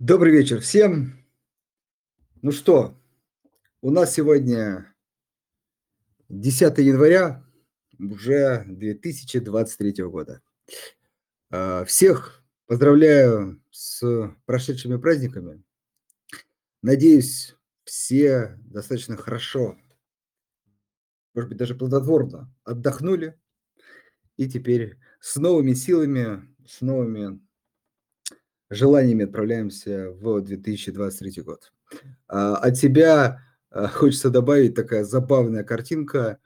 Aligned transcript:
Добрый 0.00 0.32
вечер 0.32 0.62
всем. 0.62 1.26
Ну 2.40 2.52
что, 2.52 2.98
у 3.82 3.90
нас 3.90 4.14
сегодня 4.14 4.94
10 6.30 6.78
января 6.78 7.44
уже 7.98 8.64
2023 8.66 10.02
года. 10.04 10.40
А, 11.50 11.84
всех 11.84 12.42
поздравляю 12.64 13.62
с 13.70 14.34
прошедшими 14.46 14.96
праздниками. 14.96 15.62
Надеюсь, 16.80 17.54
все 17.84 18.56
достаточно 18.60 19.18
хорошо, 19.18 19.76
может 21.34 21.50
быть, 21.50 21.58
даже 21.58 21.74
плодотворно 21.74 22.50
отдохнули. 22.64 23.38
И 24.38 24.48
теперь 24.48 24.96
с 25.20 25.36
новыми 25.36 25.74
силами, 25.74 26.48
с 26.66 26.80
новыми 26.80 27.38
желаниями 28.70 29.24
отправляемся 29.24 30.10
в 30.12 30.40
2023 30.40 31.42
год. 31.42 31.72
А, 32.28 32.56
от 32.56 32.76
себя 32.76 33.42
а, 33.70 33.88
хочется 33.88 34.30
добавить 34.30 34.74
такая 34.74 35.04
забавная 35.04 35.64
картинка, 35.64 36.38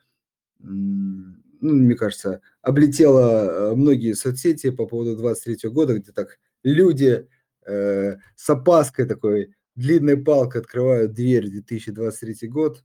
ну, 0.58 1.36
мне 1.60 1.94
кажется, 1.94 2.40
облетела 2.62 3.72
а, 3.72 3.76
многие 3.76 4.14
соцсети 4.14 4.70
по 4.70 4.86
поводу 4.86 5.16
23 5.16 5.70
года, 5.70 5.98
где 5.98 6.12
так 6.12 6.38
люди 6.62 7.28
э, 7.66 8.16
с 8.34 8.50
опаской 8.50 9.06
такой 9.06 9.54
длинной 9.76 10.16
палкой 10.16 10.62
открывают 10.62 11.12
дверь 11.12 11.46
в 11.46 11.50
2023 11.50 12.48
год. 12.48 12.82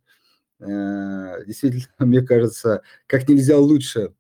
Э, 0.60 1.44
действительно, 1.46 1.86
мне 2.00 2.22
кажется, 2.22 2.82
как 3.08 3.28
нельзя 3.30 3.58
лучше 3.58 4.14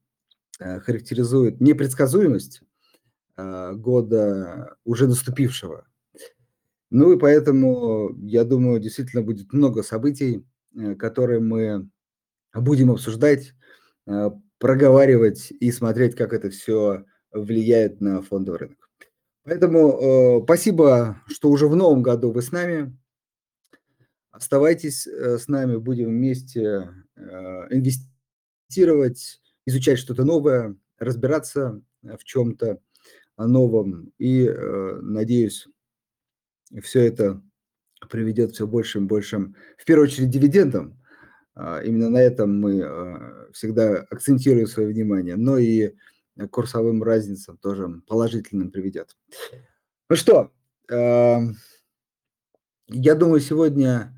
э, 0.59 0.79
характеризует 0.79 1.61
непредсказуемость 1.61 2.61
а, 2.61 2.68
года 3.75 4.75
уже 4.83 5.07
наступившего. 5.07 5.85
Ну 6.91 7.13
и 7.13 7.19
поэтому, 7.19 8.15
я 8.17 8.43
думаю, 8.43 8.79
действительно 8.79 9.21
будет 9.21 9.53
много 9.53 9.83
событий, 9.83 10.43
э, 10.75 10.95
которые 10.95 11.39
мы 11.39 11.87
будем 12.53 12.91
обсуждать, 12.91 13.53
э, 14.07 14.31
проговаривать 14.57 15.51
и 15.51 15.71
смотреть, 15.71 16.15
как 16.15 16.33
это 16.33 16.49
все 16.49 17.05
влияет 17.31 18.01
на 18.01 18.23
фондовый 18.23 18.59
рынок. 18.61 18.89
Поэтому 19.43 20.39
э, 20.39 20.43
спасибо, 20.43 21.21
что 21.27 21.49
уже 21.49 21.67
в 21.67 21.75
новом 21.75 22.01
году 22.01 22.31
вы 22.31 22.41
с 22.41 22.51
нами. 22.51 22.97
Оставайтесь 24.31 25.05
с 25.05 25.47
нами, 25.47 25.75
будем 25.77 26.09
вместе 26.09 26.89
инвестировать, 27.69 29.41
изучать 29.65 29.99
что-то 29.99 30.23
новое, 30.23 30.77
разбираться 30.97 31.81
в 32.03 32.23
чем-то 32.23 32.79
о 33.39 33.47
новом. 33.47 34.11
И, 34.17 34.45
э, 34.45 34.99
надеюсь, 35.01 35.65
все 36.83 37.05
это 37.05 37.41
приведет 38.09 38.51
все 38.51 38.67
большим 38.67 39.05
и 39.05 39.07
большим, 39.07 39.55
в 39.77 39.85
первую 39.85 40.07
очередь, 40.07 40.29
дивидендам. 40.29 41.01
А, 41.55 41.81
именно 41.81 42.09
на 42.09 42.21
этом 42.21 42.59
мы 42.59 42.81
э, 42.81 43.51
всегда 43.53 44.05
акцентируем 44.09 44.67
свое 44.67 44.89
внимание, 44.89 45.37
но 45.37 45.57
и 45.57 45.95
курсовым 46.51 47.01
разницам 47.01 47.57
тоже 47.57 48.01
положительным 48.07 48.71
приведет. 48.71 49.15
Ну 50.09 50.15
что, 50.17 50.51
эм, 50.89 51.55
я 52.87 53.15
думаю, 53.15 53.39
сегодня, 53.39 54.13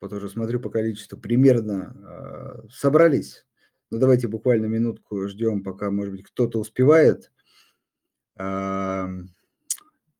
вот 0.00 0.12
уже 0.12 0.28
смотрю 0.28 0.60
по 0.60 0.70
количеству, 0.70 1.18
примерно 1.18 2.62
э, 2.64 2.68
собрались. 2.70 3.44
Ну, 3.90 3.98
давайте 3.98 4.28
буквально 4.28 4.66
минутку 4.66 5.26
ждем, 5.26 5.64
пока, 5.64 5.90
может 5.90 6.12
быть, 6.12 6.22
кто-то 6.22 6.60
успевает. 6.60 7.32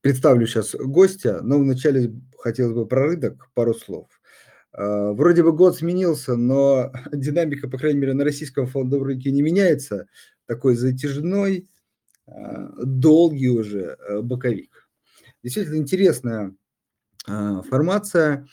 Представлю 0.02 0.46
сейчас 0.46 0.74
гостя, 0.74 1.40
но 1.42 1.58
вначале 1.58 2.12
хотелось 2.38 2.74
бы 2.74 2.86
про 2.86 3.06
рынок 3.06 3.48
пару 3.54 3.72
слов. 3.72 4.08
А, 4.72 5.12
вроде 5.12 5.42
бы 5.42 5.52
год 5.52 5.76
сменился, 5.76 6.36
но 6.36 6.92
динамика, 7.12 7.68
по 7.68 7.78
крайней 7.78 8.00
мере, 8.00 8.14
на 8.14 8.24
российском 8.24 8.66
фондовом 8.66 9.06
рынке 9.06 9.30
не 9.30 9.42
меняется. 9.42 10.06
Такой 10.46 10.74
затяжной, 10.74 11.68
а, 12.26 12.72
долгий 12.84 13.48
уже 13.48 13.96
э, 14.08 14.20
боковик. 14.22 14.88
Действительно 15.42 15.76
интересная 15.76 16.54
формация. 17.24 18.48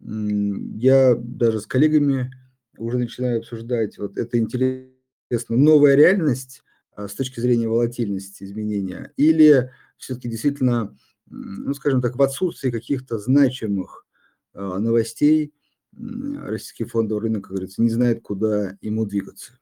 Я 0.00 1.16
даже 1.16 1.60
с 1.60 1.66
коллегами 1.66 2.30
уже 2.76 2.98
начинаю 2.98 3.38
обсуждать, 3.40 3.98
вот 3.98 4.16
это 4.16 4.38
интересно, 4.38 5.56
новая 5.56 5.96
реальность, 5.96 6.62
с 7.06 7.14
точки 7.14 7.38
зрения 7.38 7.68
волатильности 7.68 8.42
изменения, 8.42 9.12
или 9.16 9.70
все-таки 9.98 10.28
действительно, 10.28 10.96
ну, 11.26 11.72
скажем 11.74 12.02
так, 12.02 12.16
в 12.16 12.22
отсутствии 12.22 12.70
каких-то 12.70 13.18
значимых 13.18 14.06
а, 14.54 14.78
новостей 14.78 15.52
российский 15.92 16.84
фондовый 16.84 17.22
рынок, 17.22 17.44
как 17.44 17.52
говорится, 17.52 17.82
не 17.82 17.90
знает, 17.90 18.22
куда 18.22 18.76
ему 18.80 19.06
двигаться. 19.06 19.58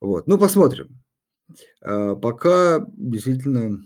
Вот. 0.00 0.26
Ну, 0.26 0.38
посмотрим. 0.38 1.02
А, 1.80 2.14
пока 2.14 2.86
действительно 2.92 3.84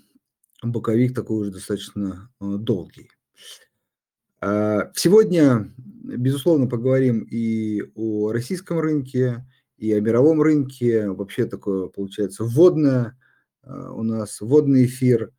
боковик 0.62 1.14
такой 1.14 1.40
уже 1.40 1.50
достаточно 1.50 2.30
долгий. 2.40 3.10
Сегодня, 4.40 5.72
безусловно, 5.76 6.66
поговорим 6.66 7.26
и 7.30 7.82
о 7.94 8.30
российском 8.30 8.78
рынке, 8.78 9.46
и 9.84 9.92
о 9.92 10.00
мировом 10.00 10.40
рынке. 10.40 11.10
Вообще 11.10 11.44
такое 11.44 11.88
получается 11.88 12.44
вводное 12.44 13.18
а, 13.62 13.92
у 13.92 14.02
нас, 14.02 14.40
вводный 14.40 14.86
эфир. 14.86 15.32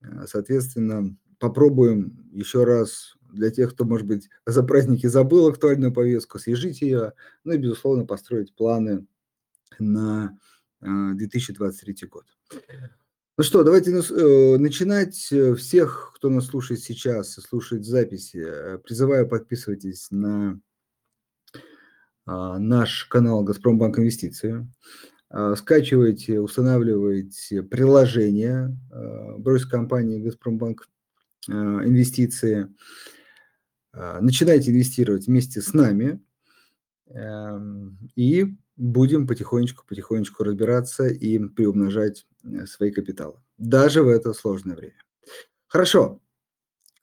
А, 0.00 0.26
соответственно, 0.26 1.16
попробуем 1.38 2.28
еще 2.32 2.64
раз 2.64 3.16
для 3.32 3.50
тех, 3.50 3.74
кто, 3.74 3.84
может 3.84 4.06
быть, 4.06 4.28
за 4.46 4.62
праздники 4.62 5.06
забыл 5.06 5.48
актуальную 5.48 5.92
повестку, 5.92 6.38
свяжите 6.38 6.86
ее, 6.86 7.12
ну 7.44 7.52
и, 7.52 7.58
безусловно, 7.58 8.04
построить 8.04 8.54
планы 8.54 9.06
на 9.78 10.38
2023 10.80 11.96
а, 12.00 12.06
год. 12.06 12.24
Ну 13.38 13.44
что, 13.44 13.64
давайте 13.64 13.90
э, 13.90 14.58
начинать. 14.58 15.16
Всех, 15.16 16.12
кто 16.14 16.28
нас 16.28 16.46
слушает 16.46 16.80
сейчас 16.80 17.38
и 17.38 17.40
слушает 17.40 17.86
записи, 17.86 18.44
э, 18.46 18.78
призываю 18.78 19.26
подписывайтесь 19.26 20.08
на 20.10 20.60
наш 22.26 23.04
канал 23.04 23.42
«Газпромбанк 23.42 23.98
Инвестиции». 23.98 24.66
А, 25.30 25.54
скачивайте, 25.54 26.40
устанавливайте 26.40 27.62
приложение 27.62 28.76
а, 28.90 29.38
брось 29.38 29.64
компании 29.64 30.20
«Газпромбанк 30.20 30.88
Инвестиции». 31.48 32.68
Начинайте 33.92 34.70
инвестировать 34.70 35.26
вместе 35.26 35.60
с 35.60 35.72
нами 35.74 36.22
эм, 37.06 37.98
и 38.14 38.54
будем 38.76 39.26
потихонечку-потихонечку 39.26 40.44
разбираться 40.44 41.08
и 41.08 41.40
приумножать 41.40 42.24
э, 42.44 42.66
свои 42.66 42.92
капиталы, 42.92 43.40
даже 43.58 44.04
в 44.04 44.08
это 44.08 44.32
сложное 44.32 44.76
время. 44.76 45.02
Хорошо. 45.66 46.20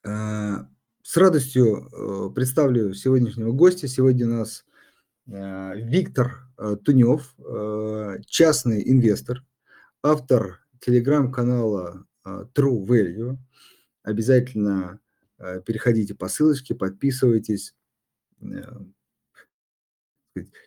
С 0.02 1.16
радостью 1.16 1.90
э, 1.92 2.30
представлю 2.34 2.94
сегодняшнего 2.94 3.52
гостя. 3.52 3.86
Сегодня 3.86 4.26
у 4.26 4.30
нас 4.30 4.64
Э, 4.67 4.67
Виктор 5.28 6.48
э, 6.56 6.76
Тунев, 6.82 7.34
э, 7.38 8.20
частный 8.26 8.82
инвестор, 8.90 9.44
автор 10.02 10.66
телеграм-канала 10.80 12.06
True 12.24 12.86
Value. 12.86 13.36
Обязательно 14.02 15.00
переходите 15.36 16.14
по 16.14 16.28
ссылочке, 16.28 16.74
подписывайтесь, 16.74 17.74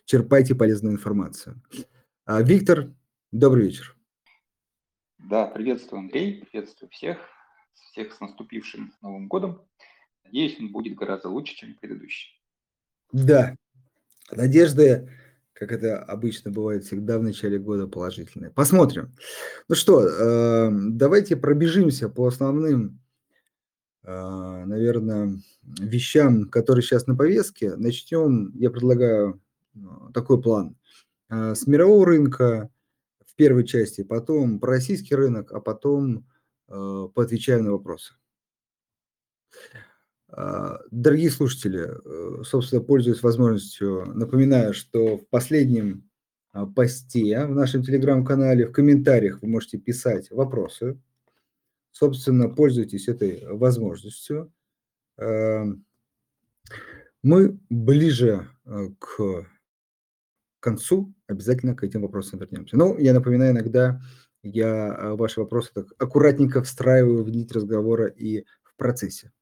черпайте 0.04 0.54
полезную 0.54 0.94
информацию. 0.94 1.60
А, 2.24 2.40
Виктор, 2.42 2.92
добрый 3.32 3.64
вечер. 3.66 3.96
Да, 5.18 5.46
приветствую, 5.46 6.00
Андрей, 6.00 6.44
приветствую 6.44 6.90
всех, 6.90 7.18
всех 7.74 8.12
с 8.12 8.20
наступившим 8.20 8.94
Новым 9.00 9.28
годом. 9.28 9.66
Надеюсь, 10.24 10.58
он 10.60 10.70
будет 10.70 10.94
гораздо 10.94 11.28
лучше, 11.28 11.54
чем 11.54 11.74
предыдущий. 11.74 12.40
Да, 13.12 13.56
Надежды, 14.32 15.08
как 15.52 15.72
это 15.72 15.98
обычно 16.02 16.50
бывает 16.50 16.84
всегда 16.84 17.18
в 17.18 17.22
начале 17.22 17.58
года, 17.58 17.86
положительные. 17.86 18.50
Посмотрим. 18.50 19.14
Ну 19.68 19.74
что, 19.74 20.00
эм, 20.00 20.96
давайте 20.96 21.36
пробежимся 21.36 22.08
по 22.08 22.26
основным, 22.26 23.00
э, 24.02 24.64
наверное, 24.64 25.38
вещам, 25.62 26.48
которые 26.48 26.82
сейчас 26.82 27.06
на 27.06 27.14
повестке. 27.14 27.76
Начнем, 27.76 28.52
я 28.56 28.70
предлагаю 28.70 29.40
э, 29.74 29.78
такой 30.14 30.42
план. 30.42 30.76
Э, 31.30 31.54
с 31.54 31.66
мирового 31.66 32.06
рынка 32.06 32.70
в 33.24 33.34
первой 33.36 33.64
части, 33.64 34.02
потом 34.02 34.58
про 34.58 34.72
российский 34.72 35.14
рынок, 35.14 35.52
а 35.52 35.60
потом 35.60 36.26
поотвечаем 36.66 37.64
на 37.64 37.72
вопросы. 37.72 38.14
А, 40.34 40.80
дорогие 40.90 41.30
слушатели, 41.30 41.88
э, 41.88 42.42
собственно, 42.44 42.82
пользуясь 42.82 43.22
возможностью, 43.22 44.06
напоминаю, 44.14 44.72
что 44.72 45.18
в 45.18 45.28
последнем 45.28 46.08
а, 46.52 46.66
посте 46.66 47.44
в 47.44 47.54
нашем 47.54 47.82
телеграм-канале 47.82 48.66
в 48.66 48.72
комментариях 48.72 49.42
вы 49.42 49.48
можете 49.48 49.78
писать 49.78 50.30
вопросы. 50.30 50.98
собственно, 51.92 52.48
пользуйтесь 52.48 53.08
этой 53.08 53.46
возможностью. 53.46 54.50
Эм, 55.18 55.84
мы 57.22 57.58
ближе 57.68 58.48
э, 58.64 58.88
к 58.98 59.46
концу 60.60 61.12
обязательно 61.26 61.74
к 61.76 61.84
этим 61.84 62.00
вопросам 62.02 62.38
вернемся. 62.40 62.78
Ну, 62.78 62.96
я 62.98 63.12
напоминаю, 63.12 63.52
иногда 63.52 64.00
я 64.42 64.96
э, 64.98 65.14
ваши 65.14 65.40
вопросы 65.40 65.70
так 65.74 65.86
аккуратненько 65.98 66.62
встраиваю 66.62 67.24
в 67.24 67.30
нить 67.30 67.52
разговора 67.52 68.06
и 68.06 68.44
в 68.62 68.74
процессе. 68.76 69.32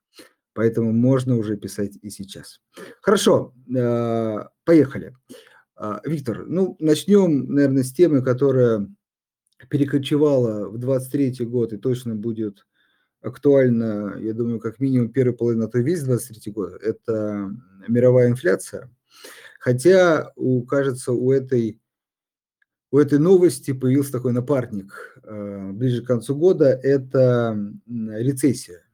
Поэтому 0.52 0.92
можно 0.92 1.36
уже 1.36 1.56
писать 1.56 1.98
и 2.02 2.10
сейчас. 2.10 2.60
Хорошо, 3.00 3.54
э, 3.74 4.38
поехали. 4.64 5.14
А, 5.76 6.00
Виктор, 6.04 6.44
ну, 6.46 6.76
начнем, 6.78 7.52
наверное, 7.52 7.84
с 7.84 7.92
темы, 7.92 8.22
которая 8.22 8.86
перекочевала 9.68 10.68
в 10.68 10.78
23 10.78 11.44
год 11.46 11.72
и 11.72 11.78
точно 11.78 12.14
будет 12.14 12.66
актуальна, 13.22 14.16
я 14.18 14.32
думаю, 14.32 14.60
как 14.60 14.80
минимум 14.80 15.12
первой 15.12 15.34
половины, 15.34 15.64
а 15.64 15.68
то 15.68 15.78
весь 15.78 16.02
23 16.02 16.52
год. 16.52 16.82
Это 16.82 17.50
мировая 17.86 18.28
инфляция. 18.28 18.90
Хотя, 19.58 20.32
у, 20.36 20.62
кажется, 20.64 21.12
у 21.12 21.30
этой, 21.30 21.78
у 22.90 22.98
этой 22.98 23.18
новости 23.18 23.72
появился 23.72 24.12
такой 24.12 24.32
напарник 24.32 25.18
э, 25.22 25.70
ближе 25.72 26.02
к 26.02 26.06
концу 26.06 26.34
года. 26.34 26.66
Это 26.66 27.58
рецессия 27.86 28.78
э, 28.78 28.89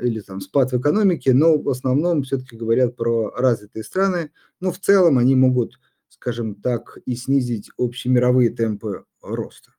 или 0.00 0.20
там 0.20 0.40
спад 0.40 0.72
в 0.72 0.80
экономике, 0.80 1.32
но 1.32 1.58
в 1.58 1.68
основном 1.68 2.22
все-таки 2.22 2.56
говорят 2.56 2.96
про 2.96 3.30
развитые 3.30 3.84
страны. 3.84 4.30
Но 4.60 4.72
в 4.72 4.78
целом 4.78 5.18
они 5.18 5.34
могут 5.34 5.78
скажем 6.14 6.54
так, 6.54 6.98
и 7.04 7.16
снизить 7.16 7.70
общемировые 7.76 8.50
темпы 8.50 9.04
роста. 9.20 9.72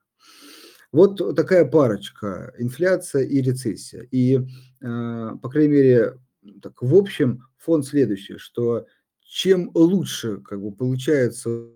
Вот 0.91 1.35
такая 1.35 1.65
парочка– 1.65 2.53
инфляция 2.59 3.23
и 3.23 3.41
рецессия. 3.41 4.07
И, 4.11 4.37
э, 4.37 5.29
по 5.41 5.49
крайней 5.49 5.73
мере, 5.73 6.19
так, 6.61 6.81
в 6.81 6.95
общем, 6.95 7.43
фон 7.57 7.83
следующий, 7.83 8.37
что 8.37 8.85
чем 9.21 9.71
лучше 9.73 10.37
как 10.37 10.61
бы, 10.61 10.71
получается 10.71 11.69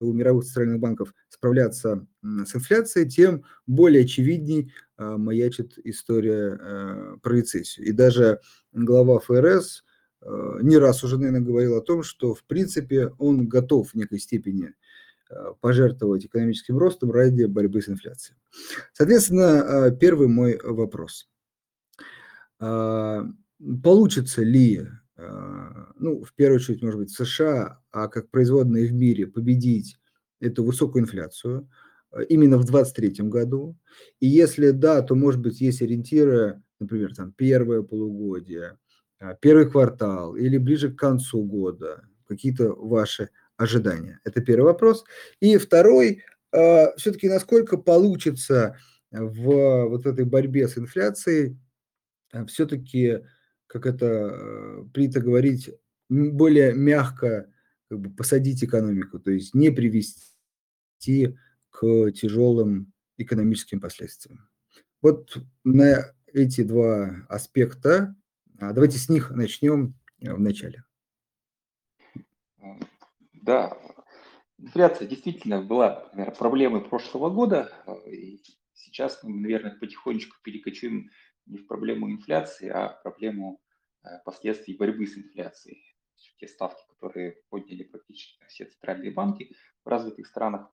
у 0.00 0.12
мировых 0.12 0.44
центральных 0.44 0.80
банков 0.80 1.14
справляться 1.28 2.06
с 2.22 2.54
инфляцией, 2.54 3.08
тем 3.08 3.44
более 3.66 4.04
очевидней 4.04 4.72
э, 4.96 5.16
маячит 5.16 5.78
история 5.84 6.58
э, 6.60 7.16
про 7.22 7.34
рецессию. 7.34 7.86
И 7.86 7.92
даже 7.92 8.40
глава 8.72 9.18
ФРС 9.18 9.82
Э, 10.20 10.58
не 10.62 10.78
раз 10.78 11.04
уже, 11.04 11.16
наверное, 11.16 11.40
говорил 11.40 11.76
о 11.76 11.82
том, 11.82 12.02
что, 12.02 12.34
в 12.34 12.44
принципе, 12.44 13.08
он 13.18 13.46
готов 13.48 13.90
в 13.90 13.94
некой 13.94 14.18
степени 14.18 14.74
э, 15.30 15.34
пожертвовать 15.60 16.26
экономическим 16.26 16.78
ростом 16.78 17.12
ради 17.12 17.44
борьбы 17.44 17.82
с 17.82 17.88
инфляцией. 17.88 18.36
Соответственно, 18.92 19.96
первый 19.98 20.28
мой 20.28 20.58
вопрос. 20.62 21.28
Получится 22.58 24.42
ли, 24.42 24.88
ну, 25.18 26.22
в 26.22 26.32
первую 26.34 26.56
очередь, 26.60 26.80
может 26.80 27.00
быть, 27.00 27.10
в 27.10 27.16
США, 27.16 27.80
а 27.90 28.08
как 28.08 28.30
производные 28.30 28.86
в 28.86 28.92
мире, 28.92 29.26
победить 29.26 29.98
эту 30.40 30.62
высокую 30.62 31.02
инфляцию 31.02 31.68
именно 32.28 32.56
в 32.56 32.64
2023 32.64 33.28
году? 33.28 33.76
И 34.20 34.28
если 34.28 34.70
да, 34.70 35.02
то, 35.02 35.16
может 35.16 35.40
быть, 35.40 35.60
есть 35.60 35.82
ориентиры, 35.82 36.62
например, 36.78 37.14
там, 37.14 37.32
первое 37.32 37.82
полугодие– 37.82 38.78
а, 39.20 39.34
первый 39.34 39.68
квартал 39.70 40.36
или 40.36 40.58
ближе 40.58 40.92
к 40.92 40.98
концу 40.98 41.42
года? 41.42 42.04
Какие-то 42.26 42.74
ваши 42.74 43.30
ожидания? 43.56 44.20
Это 44.24 44.40
первый 44.40 44.66
вопрос. 44.66 45.04
И 45.40 45.56
второй, 45.56 46.22
а, 46.52 46.94
все-таки 46.96 47.28
насколько 47.28 47.76
получится 47.76 48.76
в 49.10 49.86
вот 49.88 50.06
этой 50.06 50.24
борьбе 50.24 50.68
с 50.68 50.78
инфляцией 50.78 51.58
а, 52.32 52.46
все-таки, 52.46 53.24
как 53.68 53.86
это 53.86 54.84
принято 54.92 55.20
говорить, 55.20 55.70
более 56.08 56.74
мягко 56.74 57.52
как 57.88 58.00
бы, 58.00 58.10
посадить 58.10 58.64
экономику, 58.64 59.20
то 59.20 59.30
есть 59.30 59.54
не 59.54 59.70
привести 59.70 61.36
к 61.70 62.10
тяжелым 62.12 62.92
экономическим 63.18 63.80
последствиям. 63.80 64.48
Вот 65.00 65.36
на 65.64 66.12
эти 66.26 66.62
два 66.62 67.24
аспекта 67.28 68.16
а, 68.60 68.72
давайте 68.72 68.98
с 68.98 69.08
них 69.08 69.30
начнем 69.30 69.94
э, 70.20 70.32
в 70.32 70.40
начале. 70.40 70.84
Да, 73.32 73.78
инфляция 74.58 75.06
действительно 75.06 75.62
была 75.62 76.06
например, 76.06 76.32
проблемой 76.32 76.80
прошлого 76.80 77.30
года. 77.30 77.72
Э, 77.86 78.10
и 78.10 78.42
сейчас 78.74 79.22
мы, 79.22 79.40
наверное, 79.40 79.76
потихонечку 79.76 80.36
перекочуем 80.42 81.10
не 81.48 81.58
в 81.58 81.66
проблему 81.66 82.10
инфляции, 82.10 82.68
а 82.68 82.90
в 82.90 83.02
проблему 83.02 83.60
э, 84.04 84.08
последствий 84.24 84.76
борьбы 84.76 85.06
с 85.06 85.16
инфляцией. 85.16 85.82
Те 86.38 86.48
ставки, 86.48 86.82
которые 86.88 87.36
подняли 87.48 87.84
практически 87.84 88.44
все 88.48 88.66
центральные 88.66 89.12
банки 89.12 89.54
в 89.84 89.88
развитых 89.88 90.26
странах, 90.26 90.70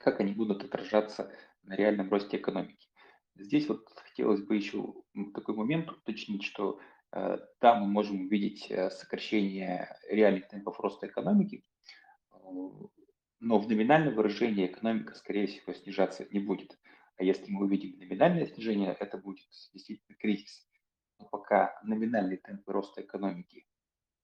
как 0.00 0.20
они 0.20 0.32
будут 0.32 0.64
отражаться 0.64 1.32
на 1.62 1.76
реальном 1.76 2.10
росте 2.10 2.36
экономики. 2.36 2.88
Здесь 3.36 3.68
вот 3.68 3.88
хотелось 3.96 4.42
бы 4.42 4.56
еще 4.56 4.94
такой 5.34 5.56
момент 5.56 5.90
уточнить, 5.90 6.44
что 6.44 6.80
э, 7.12 7.38
там 7.58 7.82
мы 7.82 7.88
можем 7.88 8.26
увидеть 8.26 8.70
э, 8.70 8.90
сокращение 8.90 9.96
реальных 10.08 10.48
темпов 10.48 10.78
роста 10.78 11.08
экономики, 11.08 11.64
э, 12.32 12.36
но 13.40 13.58
в 13.58 13.68
номинальном 13.68 14.14
выражении 14.14 14.66
экономика, 14.66 15.14
скорее 15.14 15.46
всего, 15.48 15.72
снижаться 15.72 16.26
не 16.30 16.38
будет. 16.38 16.78
А 17.16 17.24
если 17.24 17.50
мы 17.50 17.64
увидим 17.64 17.98
номинальное 17.98 18.46
снижение, 18.46 18.96
это 18.98 19.18
будет 19.18 19.46
действительно 19.72 20.16
кризис. 20.16 20.68
Но 21.18 21.26
пока 21.26 21.78
номинальные 21.84 22.38
темпы 22.38 22.72
роста 22.72 23.02
экономики, 23.02 23.66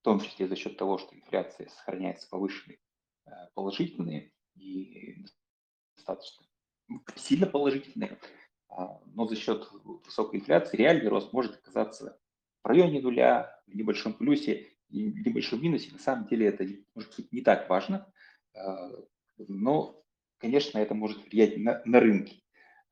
в 0.01 0.03
том 0.03 0.21
числе 0.21 0.49
за 0.49 0.57
счет 0.57 0.77
того, 0.77 0.99
что 0.99 1.15
инфляция 1.15 1.69
сохраняется 1.69 2.29
повышенной, 2.29 2.81
положительные 3.55 4.33
и 4.55 5.25
достаточно 5.95 6.45
сильно 7.17 7.47
положительные, 7.47 8.19
а, 8.69 9.01
но 9.07 9.27
за 9.27 9.37
счет 9.37 9.69
высокой 9.85 10.41
инфляции 10.41 10.77
реальный 10.77 11.09
рост 11.09 11.33
может 11.33 11.57
оказаться 11.57 12.19
в 12.63 12.67
районе 12.67 13.01
нуля, 13.01 13.63
в 13.67 13.75
небольшом 13.75 14.15
плюсе 14.15 14.73
в 14.89 14.93
небольшом 14.93 15.63
минусе. 15.63 15.93
На 15.93 15.99
самом 15.99 16.27
деле 16.27 16.47
это 16.47 16.67
может 16.95 17.15
быть 17.17 17.33
не 17.33 17.43
так 17.43 17.69
важно, 17.69 18.13
а, 18.55 18.91
но, 19.39 20.03
конечно, 20.39 20.79
это 20.79 20.95
может 20.95 21.25
влиять 21.31 21.57
на, 21.59 21.81
на 21.85 22.01
рынки. 22.01 22.43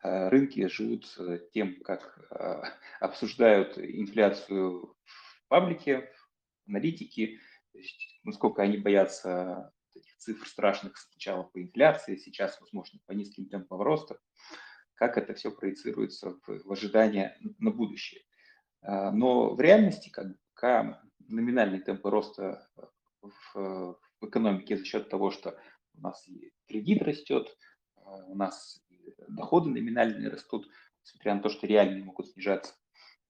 А, 0.00 0.31
рынки 0.31 0.67
живут 0.69 1.06
тем, 1.53 1.81
как 1.83 2.19
обсуждают 3.00 3.79
инфляцию 3.79 4.95
в 5.05 5.49
паблике, 5.49 6.11
есть 7.73 8.21
насколько 8.25 8.62
они 8.62 8.76
боятся 8.76 9.73
этих 9.95 10.17
цифр 10.19 10.47
страшных 10.47 10.97
сначала 10.97 11.45
по 11.45 11.62
инфляции, 11.62 12.17
сейчас, 12.17 12.61
возможно, 12.61 13.00
по 13.07 13.12
низким 13.12 13.47
темпам 13.47 13.81
роста 13.81 14.19
как 14.99 15.17
это 15.17 15.33
все 15.35 15.52
проецируется 15.52 16.31
в, 16.31 16.64
в 16.64 16.73
ожидание 16.73 17.38
на 17.59 17.71
будущее. 17.71 18.23
Но 18.83 19.55
в 19.55 19.61
реальности, 19.61 20.11
как 20.11 20.26
пока 20.55 21.00
номинальные 21.28 21.83
темпы 21.83 22.11
роста 22.11 22.69
в, 23.23 23.55
в 23.55 24.26
экономике 24.26 24.76
за 24.76 24.85
счет 24.85 25.09
того, 25.09 25.31
что 25.31 25.57
у 25.95 26.00
нас 26.00 26.26
кредит 26.67 27.02
растет, 27.02 27.57
у 27.95 28.35
нас 28.35 28.83
доходы 29.29 29.71
номинальные 29.71 30.29
растут, 30.29 30.69
несмотря 31.05 31.35
на 31.35 31.43
то, 31.43 31.49
что 31.49 31.67
реальные 31.67 32.05
могут 32.05 32.29
снижаться, 32.29 32.75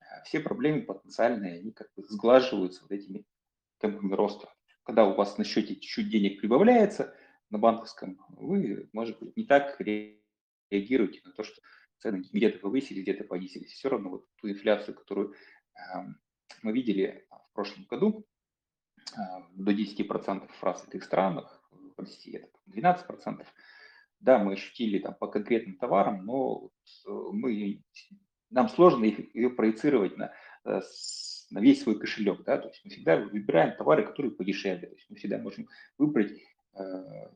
а, 0.01 0.23
все 0.23 0.41
проблемы 0.41 0.83
потенциальные, 0.83 1.61
они 1.61 1.73
как 1.73 1.89
бы 1.97 2.03
сглаживаются 2.05 2.83
вот 2.83 2.93
этими 2.93 3.25
темпами 3.79 4.15
роста. 4.15 4.53
Когда 4.83 5.05
у 5.05 5.15
вас 5.15 5.39
на 5.39 5.45
счете 5.45 5.75
чуть-чуть 5.75 6.11
денег 6.11 6.41
прибавляется 6.41 7.15
на 7.51 7.59
банковском, 7.59 8.19
вы, 8.29 8.89
может 8.93 9.19
быть, 9.19 9.37
не 9.37 9.45
так 9.45 9.81
реагируете 9.81 11.21
на 11.25 11.33
то, 11.33 11.45
что 11.45 11.61
цены 11.99 12.25
где-то 12.33 12.59
повысились, 12.59 13.03
где-то 13.03 13.25
понизились. 13.25 13.73
Все 13.73 13.89
равно 13.89 14.11
вот 14.11 14.27
ту 14.37 14.49
инфляцию, 14.49 14.95
которую 14.95 15.35
э, 15.75 15.79
мы 16.63 16.73
видели 16.73 17.27
в 17.31 17.53
прошлом 17.55 17.85
году, 17.85 18.27
э, 19.13 19.21
до 19.53 19.73
10% 19.73 20.49
в 20.49 20.63
развитых 20.63 21.05
странах, 21.05 21.63
в 21.71 22.01
России 22.01 22.37
это 22.37 22.49
12%, 22.67 23.47
да, 24.21 24.39
мы 24.39 24.55
ощутили 24.55 24.99
там 24.99 25.15
по 25.15 25.29
конкретным 25.29 25.77
товарам, 25.77 26.25
но 26.25 26.71
мы, 27.07 27.83
нам 28.51 28.69
сложно 28.69 29.05
их, 29.05 29.35
ее 29.35 29.51
проецировать 29.51 30.17
на, 30.17 30.33
э, 30.65 30.81
на 31.51 31.59
весь 31.61 31.83
свой 31.83 31.99
кошелек, 31.99 32.45
да, 32.45 32.59
то 32.59 32.69
есть 32.69 32.81
мы 32.85 32.91
всегда 32.91 33.17
выбираем 33.17 33.77
товары, 33.77 34.05
которые 34.05 34.33
подешевле, 34.33 34.89
то 34.89 34.95
есть 34.95 35.09
мы 35.09 35.17
всегда 35.17 35.39
можем 35.39 35.69
выбрать 35.99 36.33
э, 36.75 37.29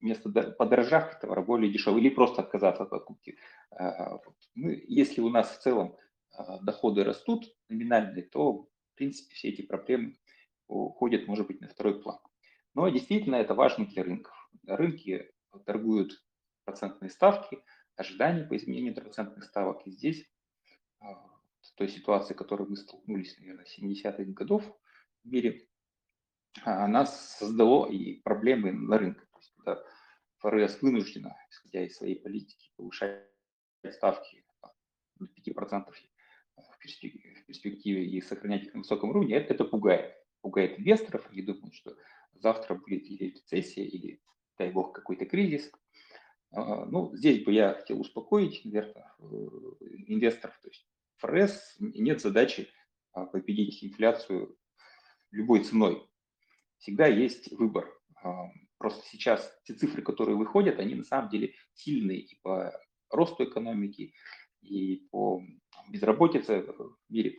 вместо 0.00 0.30
подорожавших 0.30 1.20
товара 1.20 1.42
более 1.42 1.72
дешевый 1.72 2.02
или 2.02 2.10
просто 2.10 2.42
отказаться 2.42 2.84
от 2.84 2.90
покупки. 2.90 3.36
А, 3.70 4.18
мы, 4.54 4.82
если 4.88 5.20
у 5.20 5.28
нас 5.28 5.50
в 5.50 5.60
целом 5.60 5.96
а, 6.32 6.58
доходы 6.60 7.04
растут 7.04 7.44
номинальные, 7.68 8.24
то, 8.24 8.52
в 8.52 8.94
принципе, 8.94 9.34
все 9.34 9.48
эти 9.48 9.62
проблемы 9.62 10.16
уходят, 10.68 11.26
может 11.26 11.46
быть, 11.46 11.60
на 11.60 11.68
второй 11.68 12.00
план. 12.00 12.18
Но 12.74 12.88
действительно 12.88 13.36
это 13.36 13.54
важно 13.54 13.86
для 13.86 14.04
рынков. 14.04 14.34
Рынки 14.66 15.30
торгуют 15.66 16.12
процентные 16.70 17.10
ставки, 17.10 17.62
ожидания 17.96 18.44
по 18.44 18.56
изменению 18.56 18.94
процентных 18.94 19.44
ставок. 19.44 19.86
И 19.86 19.90
здесь 19.90 20.30
той 21.80 21.88
ситуации, 21.88 22.34
с 22.34 22.36
которой 22.36 22.68
мы 22.68 22.76
столкнулись, 22.76 23.38
наверное, 23.38 23.64
в 23.64 23.78
70-х 23.78 24.22
годов 24.32 24.62
в 25.24 25.26
мире, 25.26 25.66
она 26.64 27.06
создала 27.06 27.88
и 27.88 28.20
проблемы 28.20 28.70
на 28.70 28.98
рынке. 28.98 29.20
То 29.20 29.38
есть, 29.38 29.54
когда 29.56 29.82
ФРС 30.40 30.82
вынуждена, 30.82 31.34
исходя 31.48 31.82
из 31.86 31.96
своей 31.96 32.16
политики, 32.20 32.70
повышать 32.76 33.26
ставки 33.92 34.44
до 35.18 35.24
5% 35.24 35.90
в 36.58 36.78
перспективе 37.46 38.04
и 38.04 38.20
сохранять 38.20 38.64
их 38.64 38.74
на 38.74 38.80
высоком 38.80 39.08
уровне, 39.08 39.36
это, 39.36 39.54
это 39.54 39.64
пугает. 39.64 40.14
Пугает 40.42 40.78
инвесторов, 40.78 41.26
они 41.30 41.40
думают, 41.40 41.74
что 41.74 41.96
завтра 42.34 42.74
будет 42.74 43.04
или 43.04 43.30
рецессия, 43.30 43.84
или, 43.84 44.20
дай 44.58 44.70
бог, 44.70 44.94
какой-то 44.94 45.24
кризис. 45.24 45.72
А, 46.52 46.84
ну, 46.86 47.14
здесь 47.14 47.44
бы 47.44 47.52
я 47.52 47.74
хотел 47.74 48.00
успокоить, 48.00 48.64
наверное, 48.64 49.12
э, 49.18 49.24
инвесторов. 50.08 50.58
То 50.62 50.68
есть 50.68 50.86
ФРС 51.18 51.76
нет 51.78 52.20
задачи 52.20 52.68
а, 53.12 53.26
победить 53.26 53.82
инфляцию 53.84 54.56
любой 55.30 55.64
ценой. 55.64 56.06
Всегда 56.78 57.06
есть 57.06 57.52
выбор. 57.52 57.88
А, 58.22 58.50
просто 58.78 59.04
сейчас 59.08 59.52
те 59.64 59.74
цифры, 59.74 60.02
которые 60.02 60.36
выходят, 60.36 60.78
они 60.78 60.94
на 60.94 61.04
самом 61.04 61.30
деле 61.30 61.54
сильные 61.74 62.20
и 62.20 62.40
по 62.42 62.72
росту 63.10 63.44
экономики, 63.44 64.14
и 64.62 65.08
по 65.10 65.42
безработице 65.88 66.62
в 66.62 66.96
мире. 67.08 67.38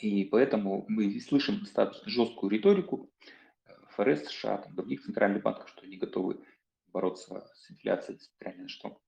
И 0.00 0.24
поэтому 0.24 0.84
мы 0.88 1.20
слышим 1.20 1.60
достаточно 1.60 2.08
жесткую 2.08 2.50
риторику 2.50 3.10
э, 3.64 3.72
ФРС 3.90 4.28
США, 4.28 4.58
там, 4.58 4.74
других 4.74 5.02
центральных 5.02 5.42
банков, 5.42 5.68
что 5.68 5.82
они 5.82 5.96
готовы 5.96 6.44
бороться 6.92 7.50
с 7.54 7.70
инфляцией, 7.70 8.18
несмотря 8.18 8.62
ни 8.62 8.66
что. 8.68 9.00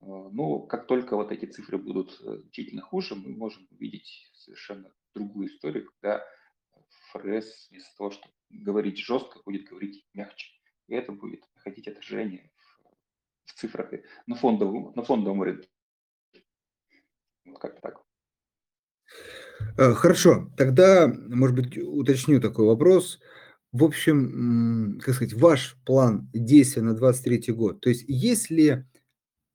Э, 0.00 0.06
но 0.06 0.60
как 0.60 0.86
только 0.86 1.16
вот 1.16 1.32
эти 1.32 1.46
цифры 1.46 1.78
будут 1.78 2.20
э, 2.20 2.38
значительно 2.38 2.82
хуже, 2.82 3.14
мы 3.14 3.30
можем 3.30 3.66
увидеть 3.70 4.30
совершенно 4.34 4.92
другую 5.14 5.48
историю, 5.48 5.90
когда 5.90 6.24
ФРС 7.12 7.68
вместо 7.70 7.96
того, 7.96 8.10
чтобы 8.10 8.34
говорить 8.50 8.98
жестко, 8.98 9.40
будет 9.44 9.68
говорить 9.68 10.06
мягче. 10.14 10.52
И 10.88 10.94
это 10.94 11.12
будет 11.12 11.44
находить 11.54 11.88
отражение 11.88 12.50
в, 12.56 13.50
в 13.50 13.54
цифрах 13.54 13.92
на 14.26 14.34
фондовом, 14.34 14.92
на 14.94 15.02
фондовом 15.02 15.42
рынке. 15.42 15.68
Вот 17.44 17.58
как-то 17.58 17.80
так. 17.80 18.02
Э, 19.78 19.94
хорошо, 19.94 20.50
тогда, 20.56 21.08
может 21.08 21.56
быть, 21.56 21.78
уточню 21.78 22.40
такой 22.40 22.66
вопрос. 22.66 23.20
В 23.72 23.84
общем, 23.84 25.00
как 25.02 25.14
сказать, 25.14 25.32
ваш 25.32 25.76
план 25.86 26.28
действия 26.34 26.82
на 26.82 26.94
23 26.94 27.52
год, 27.54 27.80
то 27.80 27.88
есть 27.88 28.04
есть 28.06 28.50
ли 28.50 28.84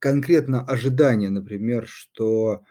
конкретно 0.00 0.64
ожидание, 0.64 1.30
например, 1.30 1.86
что 1.86 2.62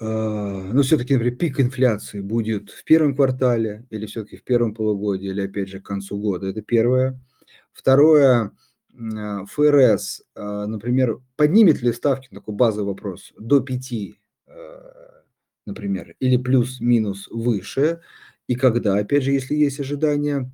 э, 0.00 0.04
ну, 0.04 0.82
все-таки, 0.82 1.14
например, 1.14 1.36
пик 1.36 1.60
инфляции 1.60 2.20
будет 2.20 2.70
в 2.70 2.84
первом 2.84 3.16
квартале 3.16 3.86
или 3.90 4.06
все-таки 4.06 4.36
в 4.36 4.44
первом 4.44 4.74
полугодии, 4.74 5.28
или 5.28 5.42
опять 5.42 5.68
же 5.68 5.80
к 5.80 5.86
концу 5.86 6.18
года. 6.18 6.46
Это 6.48 6.62
первое. 6.62 7.20
Второе, 7.72 8.52
э, 8.94 9.44
ФРС, 9.48 10.22
э, 10.36 10.64
например, 10.66 11.20
поднимет 11.36 11.82
ли 11.82 11.92
ставки, 11.92 12.28
такой 12.32 12.54
базовый 12.54 12.86
вопрос, 12.86 13.32
до 13.38 13.60
5, 13.60 14.16
например, 15.66 16.16
или 16.18 16.36
плюс-минус 16.36 17.28
выше, 17.30 18.00
и 18.50 18.56
когда, 18.56 18.96
опять 18.96 19.22
же, 19.22 19.30
если 19.30 19.54
есть 19.54 19.78
ожидания. 19.78 20.50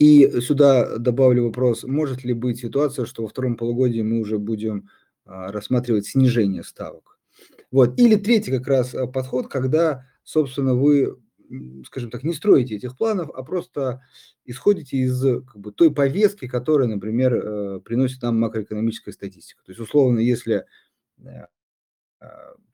И 0.00 0.40
сюда 0.40 0.98
добавлю 0.98 1.44
вопрос, 1.44 1.84
может 1.84 2.24
ли 2.24 2.32
быть 2.32 2.58
ситуация, 2.58 3.04
что 3.04 3.22
во 3.22 3.28
втором 3.28 3.56
полугодии 3.56 4.00
мы 4.02 4.18
уже 4.18 4.38
будем 4.38 4.88
рассматривать 5.24 6.06
снижение 6.06 6.64
ставок. 6.64 7.20
Вот. 7.70 7.96
Или 7.96 8.16
третий 8.16 8.50
как 8.50 8.66
раз 8.66 8.92
э, 8.92 9.06
подход, 9.06 9.46
когда, 9.46 10.04
собственно, 10.24 10.74
вы, 10.74 11.16
скажем 11.86 12.10
так, 12.10 12.24
не 12.24 12.32
строите 12.32 12.74
этих 12.74 12.96
планов, 12.96 13.30
а 13.36 13.44
просто 13.44 14.02
исходите 14.44 14.96
из 14.96 15.22
как 15.22 15.58
бы, 15.58 15.70
той 15.70 15.94
повестки, 15.94 16.48
которая, 16.48 16.88
например, 16.88 17.34
э, 17.34 17.80
приносит 17.84 18.20
нам 18.22 18.40
макроэкономическая 18.40 19.14
статистика. 19.14 19.62
То 19.64 19.70
есть, 19.70 19.80
условно, 19.80 20.18
если 20.18 20.64
э, 21.18 21.46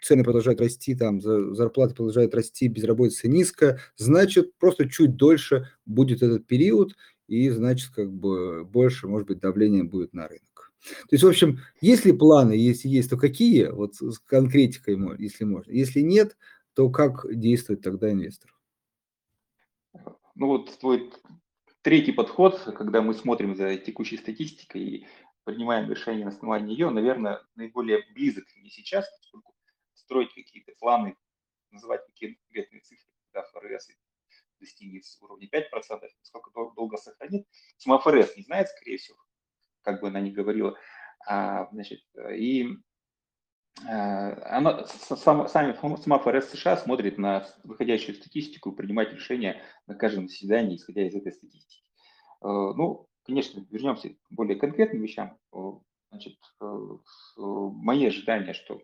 цены 0.02 0.24
продолжают 0.24 0.60
расти, 0.60 0.94
там 0.94 1.20
зарплаты 1.20 1.94
продолжают 1.94 2.34
расти, 2.34 2.68
безработица 2.68 3.28
низкая, 3.28 3.80
значит, 3.96 4.56
просто 4.58 4.88
чуть 4.88 5.16
дольше 5.16 5.68
будет 5.84 6.22
этот 6.22 6.46
период, 6.46 6.96
и 7.28 7.50
значит, 7.50 7.90
как 7.94 8.12
бы 8.12 8.64
больше, 8.64 9.08
может 9.08 9.28
быть, 9.28 9.40
давление 9.40 9.84
будет 9.84 10.12
на 10.12 10.28
рынок. 10.28 10.72
То 10.82 11.08
есть, 11.10 11.24
в 11.24 11.28
общем, 11.28 11.58
если 11.80 12.12
планы, 12.12 12.52
если 12.52 12.88
есть, 12.88 13.10
то 13.10 13.16
какие, 13.16 13.66
вот 13.66 13.96
с 13.96 14.18
конкретикой, 14.20 14.96
если 15.18 15.44
можно. 15.44 15.72
Если 15.72 16.00
нет, 16.00 16.36
то 16.74 16.90
как 16.90 17.26
действует 17.28 17.82
тогда 17.82 18.12
инвестор? 18.12 18.54
Ну 20.34 20.48
вот 20.48 20.78
твой 20.78 21.10
третий 21.82 22.12
подход, 22.12 22.60
когда 22.76 23.00
мы 23.00 23.14
смотрим 23.14 23.56
за 23.56 23.76
текущей 23.76 24.18
статистикой 24.18 25.06
принимаем 25.46 25.88
решение 25.88 26.24
на 26.24 26.32
основании 26.32 26.72
ее, 26.72 26.90
наверное, 26.90 27.40
наиболее 27.54 28.04
близок 28.12 28.44
мне 28.56 28.68
сейчас, 28.68 29.08
поскольку 29.18 29.54
строить 29.94 30.34
какие-то 30.34 30.72
планы, 30.78 31.16
называть 31.70 32.04
какие-то 32.06 32.40
конкретные 32.42 32.80
цифры, 32.80 33.08
когда 33.32 33.46
ФРС 33.48 33.88
достигнет 34.58 35.04
уровня 35.20 35.48
5%, 35.48 35.62
сколько 36.22 36.50
долго 36.74 36.96
сохранит. 36.96 37.46
Сама 37.78 37.98
ФРС 37.98 38.36
не 38.36 38.42
знает, 38.42 38.68
скорее 38.68 38.98
всего, 38.98 39.18
как 39.82 40.00
бы 40.00 40.08
она 40.08 40.20
ни 40.20 40.30
говорила. 40.30 40.76
А, 41.28 41.68
значит, 41.70 42.00
и 42.34 42.68
а, 43.86 44.56
она, 44.56 44.84
сам, 44.86 45.46
сами, 45.48 45.78
сама 46.02 46.18
ФРС 46.18 46.50
США 46.50 46.76
смотрит 46.76 47.18
на 47.18 47.46
выходящую 47.62 48.16
статистику 48.16 48.72
и 48.72 48.76
принимает 48.76 49.12
решения 49.12 49.62
на 49.86 49.94
каждом 49.94 50.28
заседании, 50.28 50.76
исходя 50.76 51.06
из 51.06 51.14
этой 51.14 51.32
статистики. 51.32 51.84
Э, 52.42 52.46
ну, 52.46 53.08
конечно, 53.26 53.64
вернемся 53.70 54.10
к 54.10 54.16
более 54.30 54.56
конкретным 54.56 55.02
вещам. 55.02 55.38
Э, 55.52 55.58
значит, 56.10 56.38
э, 56.60 56.66
мои 57.36 58.06
ожидания, 58.06 58.54
что 58.54 58.80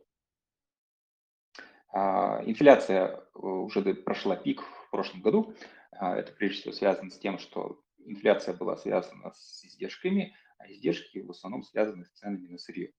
а, 1.95 2.43
инфляция 2.47 3.23
уже 3.35 3.95
прошла 3.95 4.37
пик 4.37 4.63
в 4.63 4.91
прошлом 4.91 5.21
году. 5.21 5.55
Это 5.93 6.33
прежде 6.33 6.61
всего 6.61 6.73
связано 6.73 7.11
с 7.11 7.19
тем, 7.19 7.39
что 7.39 7.83
инфляция 7.99 8.57
была 8.57 8.77
связана 8.77 9.33
с 9.35 9.63
издержками, 9.65 10.35
а 10.59 10.71
издержки 10.73 11.19
в 11.19 11.31
основном 11.31 11.63
связаны 11.63 12.07
с 12.07 12.11
ценами 12.13 12.49
на 12.49 12.59
сырье. 12.59 12.93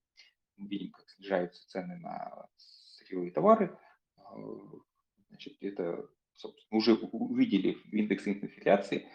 Мы 0.56 0.68
видим, 0.68 0.92
как 0.92 1.08
снижаются 1.10 1.66
цены 1.68 1.96
на 1.96 2.46
сырьевые 2.56 3.32
товары. 3.32 3.76
А, 4.16 4.36
значит, 5.28 5.56
это 5.60 6.08
собственно, 6.34 6.78
уже 6.78 6.94
увидели 6.94 7.74
в 7.74 7.92
индексе 7.92 8.32
инфляции, 8.32 9.08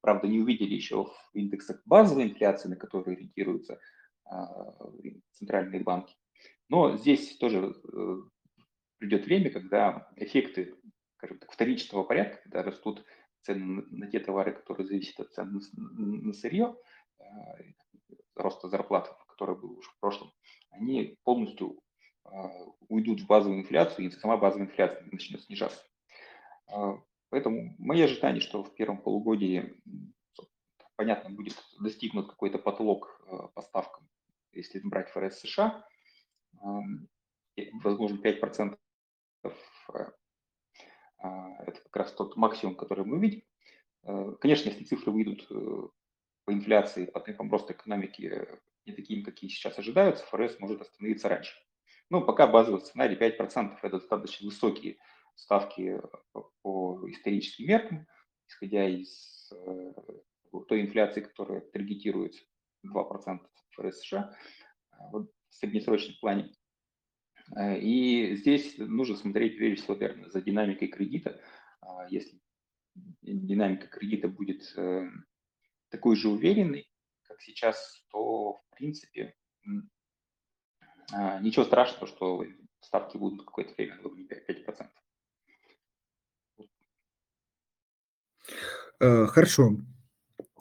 правда, 0.00 0.28
не 0.28 0.40
увидели 0.40 0.74
еще 0.74 1.04
в 1.04 1.30
индексах 1.34 1.82
базовой 1.84 2.24
инфляции, 2.24 2.68
на 2.68 2.76
которые 2.76 3.16
ориентируются 3.16 3.78
а, 4.24 4.74
центральные 5.32 5.82
банки. 5.82 6.14
Но 6.68 6.96
здесь 6.96 7.36
тоже 7.36 7.76
э, 7.92 8.16
придет 8.98 9.24
время, 9.24 9.50
когда 9.50 10.10
эффекты, 10.16 10.74
скажем 11.16 11.38
так, 11.38 11.52
вторичного 11.52 12.02
порядка, 12.02 12.42
когда 12.42 12.64
растут 12.64 13.04
цены 13.42 13.84
на 13.90 14.10
те 14.10 14.18
товары, 14.18 14.52
которые 14.52 14.86
зависят 14.86 15.20
от 15.20 15.32
цен 15.32 15.60
на 15.76 16.32
сырье, 16.32 16.74
Э, 17.18 17.24
роста 18.34 18.68
зарплат, 18.68 19.16
который 19.28 19.56
был 19.56 19.78
уже 19.78 19.88
в 19.90 19.98
прошлом, 19.98 20.32
они 20.70 21.18
полностью 21.24 21.80
э, 22.24 22.28
уйдут 22.88 23.20
в 23.20 23.26
базовую 23.26 23.60
инфляцию, 23.60 24.06
и 24.06 24.10
сама 24.10 24.36
базовая 24.36 24.66
инфляция 24.66 25.08
начнет 25.10 25.42
снижаться. 25.42 25.82
Э, 27.26 27.30
поэтому 27.30 27.74
мои 27.78 28.02
ожидания, 28.02 28.40
что 28.40 28.62
в 28.62 28.74
первом 28.74 28.98
полугодии, 28.98 29.80
понятно, 30.96 31.30
будет 31.30 31.54
достигнут 31.80 32.28
какой-то 32.28 32.58
потолок 32.58 33.20
по 33.54 33.62
ставкам, 33.62 34.08
если 34.52 34.80
брать 34.80 35.10
ФРС 35.10 35.40
США, 35.40 35.86
возможно, 37.82 38.18
5% 38.22 38.78
это 41.18 41.80
как 41.82 41.96
раз 41.96 42.12
тот 42.12 42.36
максимум, 42.36 42.76
который 42.76 43.04
мы 43.04 43.16
увидим. 43.16 43.42
Конечно, 44.40 44.68
если 44.68 44.84
цифры 44.84 45.10
выйдут 45.10 45.48
по 46.46 46.52
инфляции, 46.52 47.06
по 47.06 47.20
темпам 47.20 47.50
роста 47.50 47.72
экономики 47.72 48.30
э, 48.32 48.58
не 48.86 48.92
такими, 48.92 49.22
какие 49.22 49.50
сейчас 49.50 49.78
ожидаются, 49.78 50.24
ФРС 50.26 50.60
может 50.60 50.80
остановиться 50.80 51.28
раньше. 51.28 51.52
Ну, 52.08 52.24
пока 52.24 52.46
базовый 52.46 52.80
сценарий 52.80 53.16
5%– 53.16 53.78
это 53.82 53.98
достаточно 53.98 54.46
высокие 54.46 54.96
ставки 55.36 55.98
э, 55.98 56.40
по 56.62 57.08
историческим 57.10 57.66
меркам, 57.68 58.06
исходя 58.48 58.88
из 58.88 59.52
э, 59.52 59.92
той 60.68 60.82
инфляции, 60.82 61.20
которая 61.20 61.60
таргетируется 61.60 62.44
2% 62.86 63.40
ФРС 63.72 64.00
США 64.00 64.34
в 65.12 65.28
среднесрочном 65.50 66.16
плане. 66.20 66.52
И 67.80 68.34
здесь 68.36 68.76
нужно 68.78 69.16
смотреть, 69.16 69.56
прежде 69.56 69.82
всего, 69.82 69.94
наверное, 69.94 70.30
за 70.30 70.40
динамикой 70.40 70.88
кредита. 70.88 71.40
А 71.80 72.08
если 72.08 72.40
динамика 73.22 73.86
кредита 73.86 74.28
будет 74.28 74.74
такой 75.90 76.16
же 76.16 76.28
уверенный, 76.28 76.90
как 77.22 77.40
сейчас, 77.42 78.04
то, 78.10 78.54
в 78.54 78.70
принципе, 78.70 79.36
а, 81.12 81.38
ничего 81.40 81.64
страшного, 81.64 82.06
что 82.06 82.44
ставки 82.80 83.16
будут 83.16 83.44
какое-то 83.44 83.74
время 83.74 83.96
на 83.96 84.02
уровне 84.02 84.24
5%. 84.24 84.88
Э, 86.58 86.62
хорошо. 88.98 89.78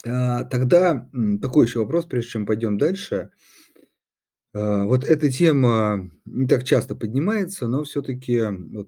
А, 0.05 0.43
тогда 0.43 1.09
такой 1.41 1.65
еще 1.65 1.79
вопрос, 1.79 2.05
прежде 2.05 2.31
чем 2.31 2.45
пойдем 2.45 2.77
дальше. 2.77 3.31
Э, 4.55 4.83
вот 4.83 5.03
эта 5.03 5.29
тема 5.29 6.09
не 6.25 6.47
так 6.47 6.63
часто 6.63 6.95
поднимается, 6.95 7.67
но 7.67 7.83
все-таки 7.83 8.41
вот 8.71 8.87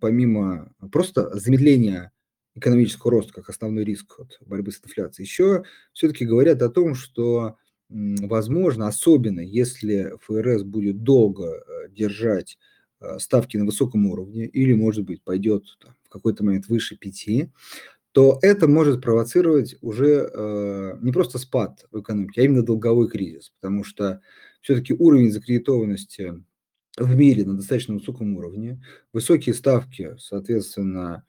помимо 0.00 0.72
просто 0.92 1.36
замедления 1.36 2.12
экономического 2.54 3.10
роста 3.10 3.32
как 3.32 3.48
основной 3.48 3.84
риск 3.84 4.20
от 4.20 4.38
борьбы 4.46 4.70
с 4.70 4.80
инфляцией, 4.84 5.26
еще 5.26 5.64
все-таки 5.92 6.24
говорят 6.24 6.62
о 6.62 6.70
том, 6.70 6.94
что 6.94 7.56
возможно, 7.88 8.86
особенно 8.86 9.40
если 9.40 10.14
ФРС 10.20 10.62
будет 10.62 11.02
долго 11.02 11.46
э, 11.46 11.88
держать 11.90 12.58
э, 13.00 13.18
ставки 13.18 13.56
на 13.56 13.64
высоком 13.64 14.06
уровне 14.06 14.46
или, 14.46 14.74
может 14.74 15.04
быть, 15.04 15.22
пойдет 15.22 15.64
в 16.04 16.08
какой-то 16.08 16.44
момент 16.44 16.68
выше 16.68 16.96
5, 16.96 17.50
то 18.18 18.36
это 18.42 18.66
может 18.66 19.00
провоцировать 19.00 19.76
уже 19.80 20.28
э, 20.34 20.98
не 21.00 21.12
просто 21.12 21.38
спад 21.38 21.86
в 21.92 22.00
экономике, 22.00 22.40
а 22.40 22.44
именно 22.46 22.64
долговой 22.64 23.08
кризис, 23.08 23.52
потому 23.60 23.84
что 23.84 24.20
все-таки 24.60 24.92
уровень 24.92 25.30
закредитованности 25.30 26.34
в 26.96 27.14
мире 27.14 27.44
на 27.44 27.54
достаточно 27.54 27.94
высоком 27.94 28.36
уровне, 28.36 28.82
высокие 29.12 29.54
ставки, 29.54 30.16
соответственно, 30.18 31.26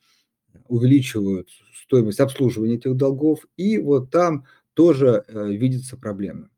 увеличивают 0.67 1.49
стоимость 1.75 2.21
обслуживания 2.21 2.77
этих 2.77 2.95
долгов, 2.95 3.45
и 3.55 3.77
вот 3.77 4.09
там 4.09 4.45
тоже 4.73 5.25
э, 5.27 5.47
видятся 5.51 5.95
проблемы. 5.95 6.49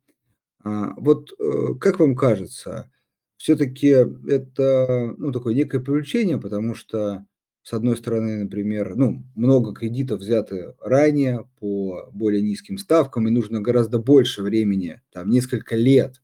А, 0.64 0.94
вот 0.96 1.34
э, 1.38 1.74
как 1.78 2.00
вам 2.00 2.16
кажется, 2.16 2.90
все-таки 3.36 3.88
это 4.30 5.14
ну, 5.18 5.34
такое 5.34 5.56
некое 5.56 5.82
привлечение, 5.82 6.40
потому 6.40 6.74
что, 6.74 7.26
с 7.64 7.74
одной 7.74 7.96
стороны, 7.96 8.44
например, 8.44 8.96
ну, 8.96 9.24
много 9.36 9.74
кредитов 9.74 10.20
взяты 10.20 10.74
ранее 10.80 11.48
по 11.60 12.10
более 12.12 12.42
низким 12.42 12.78
ставкам, 12.78 13.28
и 13.28 13.32
нужно 13.32 13.62
гораздо 13.62 14.00
больше 14.00 14.42
времени, 14.42 15.02
там, 15.12 15.30
несколько 15.30 15.76
лет, 15.76 16.22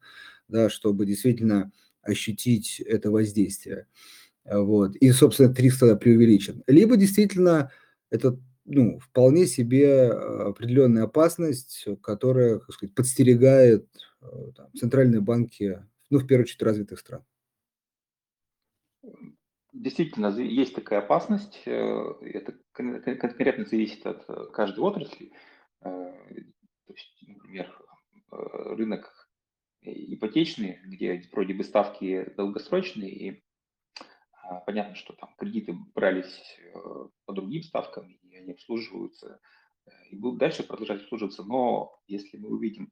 да, 0.47 0.69
чтобы 0.69 1.05
действительно 1.05 1.71
ощутить 2.01 2.79
это 2.79 3.11
воздействие. 3.11 3.87
Вот. 4.45 4.95
И, 4.95 5.11
собственно, 5.11 5.47
этот 5.47 5.59
риск 5.59 5.79
тогда 5.79 5.95
преувеличен. 5.95 6.63
Либо 6.67 6.95
действительно 6.95 7.71
это 8.09 8.39
ну, 8.65 8.99
вполне 8.99 9.45
себе 9.45 10.09
определенная 10.09 11.03
опасность, 11.03 11.85
которая, 12.01 12.59
как 12.59 12.73
сказать, 12.73 12.95
подстерегает 12.95 13.87
там, 14.55 14.67
центральные 14.77 15.21
банки, 15.21 15.83
ну, 16.09 16.19
в 16.19 16.27
первую 16.27 16.45
очередь, 16.45 16.61
развитых 16.61 16.99
стран. 16.99 17.23
Действительно, 19.79 20.27
есть 20.39 20.73
такая 20.73 20.99
опасность. 20.99 21.61
Э, 21.65 22.13
это 22.21 22.57
конкретно 22.73 23.63
зависит 23.65 24.07
от 24.07 24.27
э, 24.27 24.47
каждой 24.51 24.79
отрасли. 24.79 25.31
Э, 25.81 26.13
то 26.87 26.93
есть, 26.93 27.23
например, 27.27 27.71
рынок 28.31 29.29
ипотечный, 29.81 30.79
где 30.85 31.29
вроде 31.31 31.53
бы 31.53 31.63
ставки 31.63 32.25
долгосрочные, 32.35 33.11
и 33.11 33.43
а, 34.43 34.61
понятно, 34.61 34.95
что 34.95 35.13
там 35.13 35.33
кредиты 35.37 35.75
брались 35.93 36.59
по 37.25 37.33
другим 37.33 37.61
ставкам, 37.61 38.11
и 38.23 38.35
они 38.35 38.51
обслуживаются, 38.51 39.39
и 40.09 40.15
будут 40.15 40.39
дальше 40.39 40.63
продолжать 40.63 41.03
обслуживаться, 41.03 41.43
но 41.43 42.01
если 42.07 42.37
мы 42.37 42.49
увидим 42.49 42.91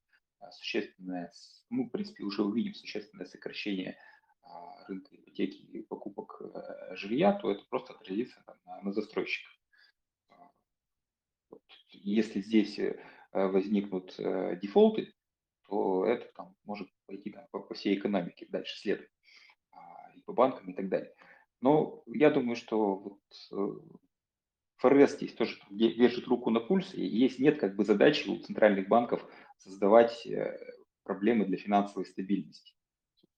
существенное, 0.52 1.32
ну, 1.70 1.86
в 1.86 1.90
принципе, 1.90 2.24
уже 2.24 2.44
увидим 2.44 2.76
существенное 2.76 3.26
сокращение 3.26 3.98
рынка 4.88 5.16
ипотеки 5.16 5.58
и 5.58 5.82
покупок 5.82 6.42
э, 6.42 6.96
жилья, 6.96 7.34
то 7.34 7.52
это 7.52 7.64
просто 7.70 7.94
отразится 7.94 8.44
на, 8.66 8.82
на 8.82 8.92
застройщиках. 8.94 9.52
Если 11.90 12.42
здесь 12.42 12.80
возникнут 13.32 14.16
дефолты, 14.18 15.14
то 15.68 16.06
это 16.06 16.32
там, 16.36 16.56
может 16.64 16.90
пойти 17.06 17.32
там, 17.32 17.48
по, 17.52 17.60
по 17.60 17.74
всей 17.74 17.98
экономике 17.98 18.46
дальше 18.50 18.78
следует, 18.78 19.10
и 20.14 20.22
по 20.22 20.34
банкам 20.34 20.72
и 20.72 20.74
так 20.74 20.90
далее. 20.90 21.14
Но 21.62 22.04
я 22.06 22.30
думаю, 22.30 22.56
что 22.56 22.96
вот 22.96 23.22
э, 23.52 23.80
ФРС 24.78 25.16
здесь 25.16 25.34
тоже 25.34 25.58
держит 25.72 26.28
руку 26.28 26.50
на 26.50 26.60
пульсе, 26.60 26.98
и 26.98 27.06
есть 27.06 27.40
нет 27.40 27.60
как 27.60 27.76
бы 27.76 27.84
задачи 27.84 28.28
у 28.28 28.38
центральных 28.38 28.88
банков 28.88 29.26
создавать 29.58 30.28
э, 30.28 30.60
проблемы 31.04 31.46
для 31.46 31.58
финансовой 31.58 32.06
стабильности. 32.06 32.75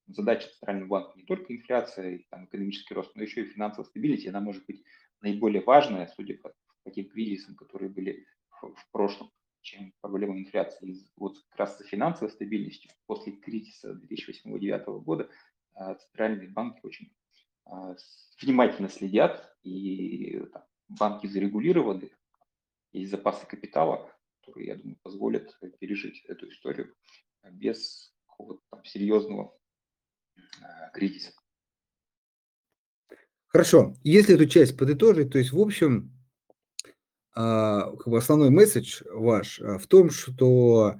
Задача 0.07 0.49
центрального 0.49 0.87
банка 0.87 1.17
не 1.17 1.23
только 1.23 1.53
инфляция 1.53 2.15
и 2.15 2.25
там, 2.29 2.45
экономический 2.45 2.93
рост, 2.93 3.15
но 3.15 3.23
еще 3.23 3.41
и 3.41 3.51
финансовая 3.51 3.89
стабильность, 3.89 4.27
она 4.27 4.39
может 4.39 4.65
быть 4.65 4.83
наиболее 5.21 5.61
важная, 5.61 6.07
судя 6.15 6.37
по 6.37 6.53
таким 6.83 7.09
кризисам, 7.09 7.55
которые 7.55 7.89
были 7.89 8.25
в, 8.49 8.73
в 8.73 8.91
прошлом 8.91 9.31
чем 9.67 9.93
проблема 9.99 10.39
инфляции. 10.39 10.91
И 10.91 11.11
вот 11.17 11.37
как 11.49 11.59
раз 11.59 11.77
за 11.77 11.83
финансовой 11.83 12.31
стабильностью 12.31 12.89
после 13.05 13.33
кризиса 13.33 13.99
2008-2009 14.45 15.01
года 15.01 15.29
а, 15.73 15.95
центральные 15.95 16.49
банки 16.49 16.79
очень 16.83 17.11
а, 17.65 17.95
внимательно 18.41 18.87
следят, 18.87 19.53
и 19.63 20.39
там, 20.53 20.63
банки 20.87 21.27
зарегулированы, 21.27 22.09
есть 22.93 23.11
запасы 23.11 23.45
капитала, 23.45 24.09
которые, 24.39 24.67
я 24.67 24.75
думаю, 24.75 24.97
позволят 25.03 25.57
пережить 25.79 26.23
эту 26.25 26.47
историю 26.49 26.95
без 27.51 28.15
какого-то 28.25 28.61
там 28.69 28.85
серьезного 28.85 29.56
кризиса. 30.97 31.31
Хорошо. 33.47 33.95
Если 34.03 34.35
эту 34.35 34.45
часть 34.47 34.77
подытожить, 34.77 35.31
то 35.31 35.37
есть, 35.37 35.51
в 35.51 35.59
общем, 35.59 36.11
а, 37.35 37.93
основной 38.05 38.49
месседж 38.49 39.01
ваш 39.11 39.61
а, 39.61 39.77
в 39.77 39.87
том, 39.87 40.09
что 40.09 40.95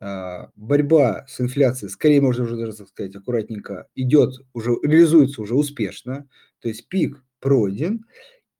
а, 0.00 0.50
борьба 0.56 1.24
с 1.28 1.40
инфляцией, 1.40 1.90
скорее 1.90 2.20
можно 2.20 2.44
уже 2.44 2.56
даже 2.56 2.72
сказать 2.72 3.14
аккуратненько, 3.14 3.88
идет 3.94 4.34
уже, 4.52 4.76
реализуется 4.82 5.40
уже 5.40 5.54
успешно, 5.54 6.28
то 6.60 6.68
есть 6.68 6.88
пик 6.88 7.22
пройден, 7.40 8.04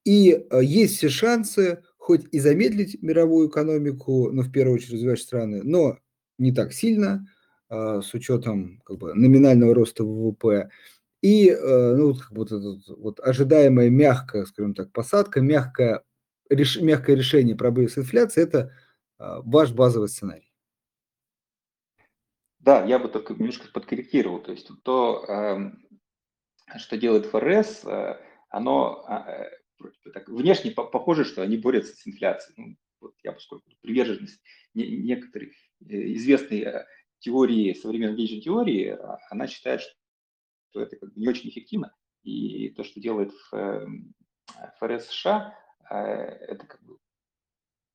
и 0.05 0.41
есть 0.63 0.97
все 0.97 1.09
шансы 1.09 1.83
хоть 1.97 2.27
и 2.33 2.39
замедлить 2.39 3.03
мировую 3.03 3.51
экономику, 3.51 4.31
но 4.31 4.43
в 4.43 4.51
первую 4.51 4.77
очередь 4.77 4.95
развивающие 4.95 5.27
страны, 5.27 5.63
но 5.63 5.99
не 6.39 6.53
так 6.53 6.73
сильно, 6.73 7.27
с 7.71 8.15
учетом 8.15 8.81
как 8.85 8.99
бы, 8.99 9.15
номинального 9.15 9.75
роста 9.75 10.05
ВВП, 10.05 10.71
и 11.21 11.55
ну, 11.55 12.15
вот, 12.31 12.51
вот, 12.51 12.89
вот 12.89 13.21
ожидаемая 13.21 13.91
мягкая, 13.91 14.47
скажем 14.47 14.75
так, 14.75 14.93
посадка, 14.93 15.41
мягкая 15.41 16.03
реш, 16.49 16.81
мягкое 16.81 17.17
решение 17.17 17.57
проблемы 17.57 17.89
с 17.89 17.99
инфляцией– 17.99 18.47
это 18.49 18.73
а, 19.19 19.41
ваш 19.43 19.73
базовый 19.73 20.09
сценарий. 20.09 20.53
Да, 22.59 22.85
я 22.85 22.99
бы 22.99 23.09
только 23.09 23.35
немножко 23.35 23.69
подкорректировал. 23.73 24.41
То 24.41 24.53
есть 24.53 24.69
то, 24.83 25.25
эм, 25.29 25.87
что 26.77 26.99
делает 26.99 27.27
ФРС, 27.27 27.85
э, 27.85 28.21
оно 28.51 29.05
а, 29.07 29.31
э, 29.31 29.51
так, 30.13 30.29
внешне 30.29 30.73
похоже, 30.73 31.25
что 31.25 31.43
они 31.43 31.57
борются 31.57 31.95
с 31.95 32.07
инфляцией. 32.07 32.55
Ну, 32.59 32.77
вот 33.01 33.15
я, 33.23 33.33
поскольку 33.33 33.71
приверженность 33.81 34.41
некоторых 34.75 35.51
э, 35.81 36.13
известной 36.15 36.67
теории, 37.21 37.75
современной 37.75 38.17
денежной 38.17 38.41
теории, 38.41 38.89
а, 38.89 39.19
она 39.31 39.47
считает, 39.47 39.83
что 40.71 40.81
это 40.81 40.97
как 40.97 41.13
бы 41.13 41.21
не 41.21 41.29
очень 41.29 41.49
эффективно. 41.49 41.95
И 42.23 42.71
то, 42.71 42.85
что 42.85 43.01
делает 43.01 43.33
ФРС 44.81 45.07
США, 45.07 45.55
а, 45.89 46.05
это 46.05 46.67
как 46.67 46.83
бы 46.85 46.99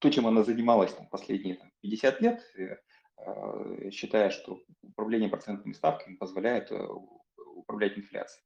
то, 0.03 0.09
чем 0.09 0.27
она 0.27 0.43
занималась 0.43 0.93
там, 0.93 1.07
последние 1.07 1.55
там, 1.55 1.71
50 1.81 2.21
лет, 2.21 2.41
э, 2.57 2.77
а, 3.17 3.89
считая, 3.91 4.31
что 4.31 4.61
управление 4.81 5.29
процентными 5.29 5.73
ставками 5.73 6.17
позволяет 6.17 6.71
э, 6.71 6.87
управлять 7.55 7.97
инфляцией. 7.97 8.43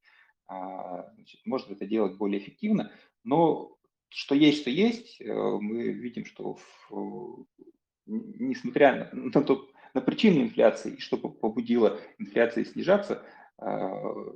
А, 0.48 1.12
значит, 1.16 1.42
можно 1.46 1.74
это 1.74 1.88
делать 1.88 2.16
более 2.16 2.40
эффективно, 2.40 2.92
но 3.24 3.76
что 4.10 4.36
есть, 4.36 4.62
что 4.62 4.70
есть, 4.70 5.20
э, 5.20 5.34
мы 5.34 5.92
видим, 5.94 6.26
что 6.26 6.58
в, 6.90 7.48
несмотря 8.06 9.10
на, 9.12 9.22
на, 9.24 9.44
то, 9.44 9.68
на 9.98 10.02
причины 10.02 10.44
инфляции 10.44 10.94
и 10.94 11.00
что 11.00 11.18
побудило 11.18 12.00
инфляции 12.20 12.64
снижаться, 12.64 13.24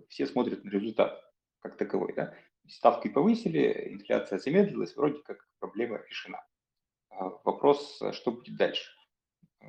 все 0.10 0.26
смотрят 0.26 0.64
на 0.64 0.70
результат 0.72 1.24
как 1.62 1.78
таковой. 1.78 2.14
Да? 2.14 2.34
ставки 2.68 3.08
повысили, 3.08 3.90
инфляция 3.94 4.40
замедлилась, 4.40 4.96
вроде 4.96 5.22
как 5.24 5.48
проблема 5.60 6.02
решена. 6.08 6.44
А 7.10 7.30
вопрос, 7.44 8.02
что 8.14 8.32
будет 8.32 8.56
дальше? 8.56 8.92
Э, 9.60 9.66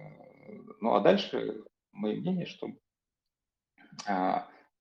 ну 0.81 0.95
а 0.95 1.01
дальше, 1.01 1.65
мое 1.93 2.17
мнение, 2.17 2.47
что 2.47 2.69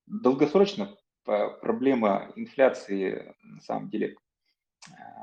долгосрочно 0.06 0.96
проблема 1.24 2.32
инфляции 2.34 3.36
на 3.42 3.60
самом 3.60 3.90
деле 3.90 4.16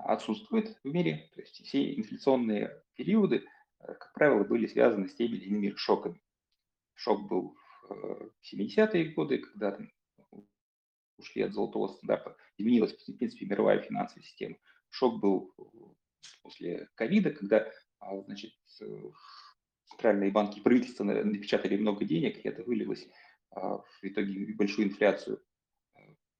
отсутствует 0.06 0.78
в 0.84 0.86
мире. 0.86 1.30
То 1.34 1.41
есть 1.41 1.65
все 1.65 1.95
инфляционные 1.95 2.84
периоды, 2.95 3.38
э, 3.38 3.59
как 3.80 4.13
правило, 4.13 4.44
были 4.44 4.68
связаны 4.68 5.08
с 5.08 5.15
теми 5.15 5.38
или 5.38 5.46
иными 5.46 5.74
шоками. 5.76 6.22
Шок 6.96 7.28
был 7.30 7.56
в 7.89 8.32
70-е 8.54 9.12
э, 9.12 9.13
годы, 9.13 9.39
когда 9.39 9.78
ушли 11.18 11.42
от 11.44 11.54
золотого 11.54 11.88
стандарта. 11.88 12.36
Изменилась, 12.58 12.94
в 12.94 13.18
принципе, 13.18 13.46
мировая 13.46 13.82
финансовая 13.82 14.24
система. 14.24 14.58
Шок 14.89 15.20
был 15.20 15.54
после 16.42 16.89
ковида, 16.96 17.32
когда 17.32 17.72
значит, 18.26 18.54
центральные 19.86 20.32
банки 20.32 20.60
и 20.60 20.62
правительство 20.62 21.04
напечатали 21.04 21.78
много 21.78 22.06
денег, 22.06 22.38
и 22.38 22.48
это 22.48 22.63
вылилось 22.63 23.08
в 23.52 23.84
итоге 24.02 24.54
в 24.54 24.58
большую 24.58 24.88
инфляцию. 24.88 25.44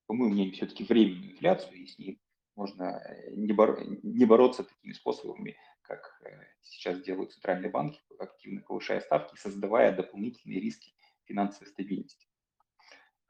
По 0.08 0.14
моему 0.14 0.34
мнению, 0.34 0.54
все-таки 0.54 0.84
временную 0.84 1.34
инфляцию, 1.34 1.76
и 1.76 1.88
с 1.88 1.98
ней 2.00 2.20
можно 2.56 3.02
не, 3.32 3.54
боро- 3.54 4.00
не 4.02 4.26
бороться 4.26 4.64
такими 4.64 4.94
способами, 4.94 5.58
как 5.90 6.22
э, 6.24 6.30
сейчас 6.62 7.02
делают 7.02 7.34
центральные 7.34 7.72
банки, 7.72 8.00
активно 8.20 8.62
повышая 8.62 9.02
ставки, 9.02 9.36
создавая 9.38 9.96
дополнительные 9.96 10.60
риски 10.60 10.94
финансовой 11.26 11.68
стабильности. 11.68 12.28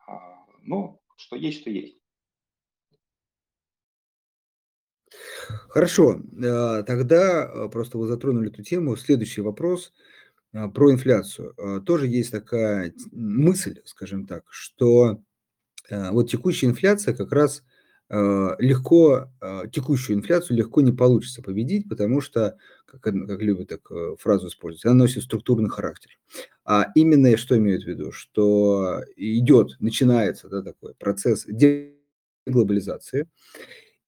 А, 0.06 0.46
ну, 0.64 1.02
что 1.16 1.38
есть, 1.38 1.62
что 1.62 1.70
есть. 1.70 1.98
Хорошо, 5.70 6.20
а, 6.44 6.84
тогда 6.84 7.44
а, 7.44 7.70
просто 7.70 7.98
вы 7.98 8.08
затронули 8.08 8.52
эту 8.52 8.62
тему. 8.62 8.98
Следующий 8.98 9.42
вопрос 9.42 9.94
про 10.52 10.92
инфляцию. 10.92 11.54
Тоже 11.86 12.08
есть 12.08 12.32
такая 12.32 12.94
мысль, 13.12 13.82
скажем 13.86 14.26
так, 14.26 14.46
что 14.50 15.22
вот 15.90 16.30
текущая 16.30 16.66
инфляция 16.66 17.16
как 17.16 17.32
раз 17.32 17.62
Э, 17.62 17.79
легко, 18.12 19.30
э, 19.40 19.64
текущую 19.72 20.18
инфляцию 20.18 20.58
легко 20.58 20.82
не 20.82 20.92
получится 20.92 21.44
победить, 21.44 21.88
потому 21.88 22.22
что, 22.22 22.58
как, 22.86 23.02
как 23.02 23.42
любят 23.42 23.70
так 23.70 23.82
э, 23.92 24.16
фразу 24.20 24.48
использовать, 24.48 24.86
она 24.86 24.96
носит 24.96 25.24
структурный 25.24 25.70
характер. 25.70 26.18
А 26.66 26.88
именно 26.96 27.38
что 27.38 27.58
имеют 27.58 27.84
в 27.84 27.88
виду, 27.88 28.12
что 28.12 29.04
идет, 29.16 29.76
начинается 29.80 30.50
да, 30.50 30.64
такой 30.64 30.96
процесс 30.96 31.46
деглобализации, 31.48 33.28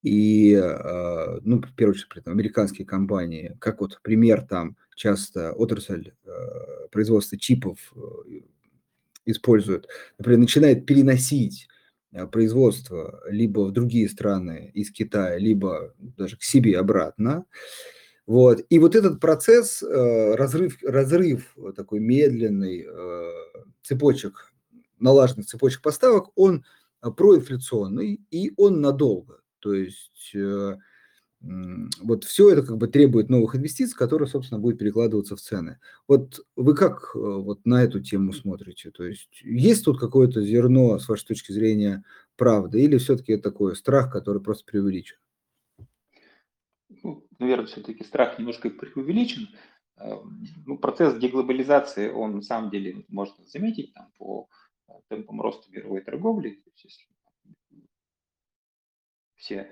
и, 0.02 0.56
ну, 1.44 1.62
в 1.62 1.76
первую 1.76 1.94
очередь, 1.94 2.26
американские 2.26 2.88
компании, 2.88 3.56
как 3.60 3.82
вот 3.82 4.00
пример 4.02 4.42
там 4.42 4.76
часто 4.96 5.54
отрасль 5.54 6.14
производства 6.92 7.38
чипов 7.38 7.78
используют, 9.26 9.88
например, 10.18 10.40
начинает 10.40 10.88
переносить 10.88 11.68
Э, 11.68 11.71
производство 12.32 13.22
либо 13.28 13.62
в 13.62 13.72
другие 13.72 14.10
страны 14.10 14.72
из 14.74 14.92
Китая, 14.92 15.38
либо 15.38 15.94
даже 15.98 16.38
к 16.38 16.44
себе 16.44 16.78
обратно. 16.78 17.46
Вот. 18.28 18.62
И 18.70 18.80
вот 18.80 18.96
этот 18.96 19.20
процесс, 19.20 19.82
э, 19.82 20.36
разрыв, 20.36 20.78
разрыв 20.84 21.56
такой 21.76 22.00
медленный 22.00 22.86
э, 22.88 23.32
цепочек, 23.82 24.54
налаженных 25.00 25.48
цепочек 25.48 25.82
поставок, 25.82 26.30
он 26.36 26.64
проинфляционный 27.02 28.22
и 28.30 28.54
он 28.58 28.82
надолго. 28.82 29.42
То 29.60 29.74
есть 29.74 30.34
вот 31.42 32.24
все 32.24 32.52
это 32.52 32.62
как 32.64 32.78
бы 32.78 32.88
требует 32.88 33.30
новых 33.30 33.56
инвестиций, 33.56 33.98
которые, 33.98 34.28
собственно, 34.28 34.60
будут 34.60 34.78
перекладываться 34.78 35.36
в 35.36 35.42
цены. 35.42 35.80
Вот 36.08 36.46
вы 36.56 36.76
как 36.76 37.12
э, 37.16 37.20
вот 37.20 37.66
на 37.66 37.84
эту 37.84 38.00
тему 38.00 38.32
смотрите? 38.32 38.92
То 38.92 39.04
есть 39.04 39.42
есть 39.42 39.86
тут 39.86 40.00
какое-то 40.00 40.44
зерно, 40.44 41.00
с 41.00 41.10
вашей 41.10 41.26
точки 41.26 41.52
зрения, 41.52 42.04
правды, 42.36 42.82
или 42.82 42.98
все-таки 42.98 43.34
это 43.34 43.50
такой 43.50 43.76
страх, 43.76 44.12
который 44.12 44.42
просто 44.42 44.66
преувеличен? 44.66 45.18
Ну, 47.04 47.26
наверное, 47.40 47.66
все-таки 47.66 48.04
страх 48.04 48.38
немножко 48.38 48.70
преувеличен. 48.70 49.50
Э, 49.98 50.18
ну, 50.68 50.78
процесс 50.78 51.18
деглобализации, 51.18 52.10
он 52.10 52.36
на 52.36 52.42
самом 52.44 52.70
деле 52.70 53.04
можно 53.08 53.44
заметить 53.48 53.94
там, 53.96 54.12
по 54.20 54.48
э, 54.88 54.92
темпам 55.10 55.42
роста 55.42 55.72
мировой 55.72 56.02
торговли. 56.02 56.52
То 56.52 56.70
есть, 56.70 56.86
если 56.86 57.12
все 59.38 59.72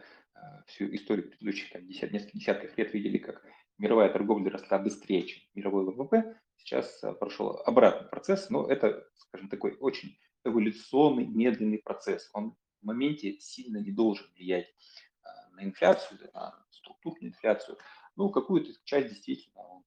всю 0.67 0.93
историю 0.93 1.29
предыдущих 1.29 1.71
там, 1.71 1.85
десят, 1.87 2.11
нескольких 2.11 2.39
десятков 2.39 2.77
лет 2.77 2.93
видели, 2.93 3.17
как 3.17 3.43
мировая 3.79 4.09
торговля 4.09 4.51
росла 4.51 4.77
быстрее, 4.77 5.25
чем 5.25 5.41
мировой 5.55 5.85
ВВП. 5.85 6.39
Сейчас 6.57 7.03
э, 7.03 7.13
прошел 7.13 7.61
обратный 7.65 8.07
процесс, 8.09 8.49
но 8.49 8.67
это, 8.67 9.07
скажем, 9.15 9.49
такой 9.49 9.77
очень 9.79 10.19
эволюционный, 10.43 11.25
медленный 11.25 11.79
процесс. 11.79 12.29
Он 12.33 12.55
в 12.81 12.85
моменте 12.85 13.39
сильно 13.39 13.77
не 13.77 13.91
должен 13.91 14.27
влиять 14.35 14.67
э, 14.67 15.27
на 15.53 15.63
инфляцию, 15.63 16.19
на 16.33 16.53
структурную 16.69 17.29
инфляцию. 17.29 17.77
Ну, 18.15 18.29
какую-то 18.29 18.71
часть 18.83 19.09
действительно 19.09 19.61
он 19.61 19.83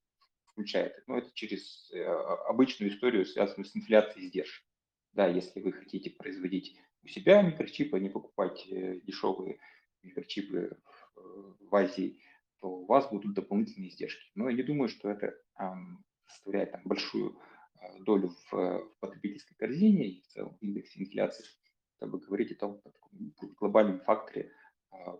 включает. 0.46 1.02
Но 1.06 1.18
это 1.18 1.30
через 1.34 1.90
обычную 2.46 2.92
историю, 2.92 3.24
связанную 3.24 3.66
с 3.66 3.76
инфляцией 3.76 4.26
издержек. 4.26 4.64
Да, 5.12 5.26
если 5.26 5.60
вы 5.60 5.72
хотите 5.72 6.10
производить 6.10 6.76
у 7.02 7.08
себя 7.08 7.42
микрочипы, 7.42 7.96
а 7.96 8.00
не 8.00 8.08
покупать 8.08 8.66
дешевые 8.68 9.58
микрочипы 10.02 10.78
в 11.14 11.74
Азии, 11.74 12.20
то 12.60 12.68
у 12.68 12.86
вас 12.86 13.08
будут 13.10 13.34
дополнительные 13.34 13.90
издержки. 13.90 14.30
Но 14.34 14.48
я 14.48 14.56
не 14.56 14.62
думаю, 14.62 14.88
что 14.88 15.10
это 15.10 15.34
составляет 16.26 16.72
там, 16.72 16.82
большую 16.84 17.38
а, 17.76 17.98
долю 18.00 18.28
в, 18.28 18.52
в 18.52 18.96
потребительской 19.00 19.56
корзине 19.56 20.06
и 20.08 20.22
в 20.22 20.26
целом 20.28 20.56
индексе 20.60 21.00
инфляции, 21.00 21.44
чтобы 21.96 22.20
говорить 22.20 22.52
о 22.52 22.56
том, 22.56 22.80
о 22.84 22.90
таком 22.90 23.34
глобальном 23.56 24.00
факторе 24.00 24.52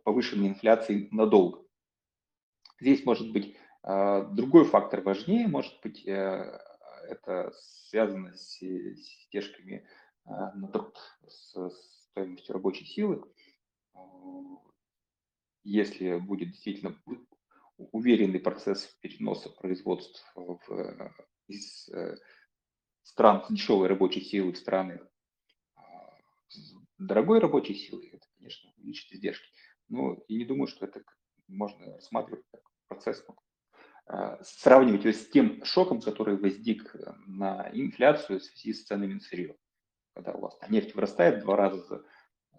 повышенной 0.05 0.49
инфляции 0.49 1.09
надолго. 1.11 1.65
Здесь 2.81 3.05
может 3.05 3.33
быть 3.33 3.57
другой 3.83 4.65
фактор 4.65 5.01
важнее, 5.01 5.49
может 5.49 5.73
быть, 5.83 6.07
э, 6.07 6.61
это 7.09 7.53
связано 7.57 8.37
с 8.37 8.63
издержками 8.63 9.87
на 10.25 10.69
труд, 10.69 10.97
с 11.27 11.71
стоимостью 12.13 12.55
рабочей 12.55 12.85
силы 12.85 13.25
если 15.65 16.19
будет 16.19 16.51
действительно 16.51 16.97
уверенный 17.77 18.41
процесс 18.41 18.87
переноса 19.01 19.51
производств 19.51 20.25
в, 20.35 20.59
из 21.49 21.89
э, 21.89 22.17
стран 23.03 23.45
с 23.45 23.53
дешевой 23.53 23.89
рабочей 23.89 24.21
силы 24.21 24.53
в 24.53 24.59
страны 24.59 25.01
а, 25.75 25.83
с 26.49 26.75
дорогой 26.99 27.41
рабочей 27.41 27.75
силы, 27.75 28.09
это, 28.13 28.27
конечно, 28.39 28.71
увеличит 28.77 29.13
издержки. 29.13 29.47
Но 29.89 30.23
я 30.29 30.39
не 30.39 30.45
думаю, 30.45 30.69
что 30.69 30.87
это 30.87 31.03
можно 31.49 31.95
рассматривать 31.95 32.45
как 32.51 32.63
процесс, 32.89 33.25
а, 34.07 34.43
сравнивать 34.43 35.05
его 35.05 35.13
с 35.13 35.29
тем 35.29 35.65
шоком, 35.65 36.01
который 36.01 36.37
возник 36.37 36.95
на 37.27 37.71
инфляцию 37.73 38.41
в 38.41 38.45
связи 38.45 38.73
с 38.73 38.85
ценами 38.85 39.15
на 39.15 39.21
сырье. 39.21 39.57
Когда 40.15 40.33
у 40.33 40.41
вас 40.41 40.59
нефть 40.69 40.95
вырастает 40.95 41.41
два 41.41 41.57
раза 41.57 41.81
за 41.81 42.05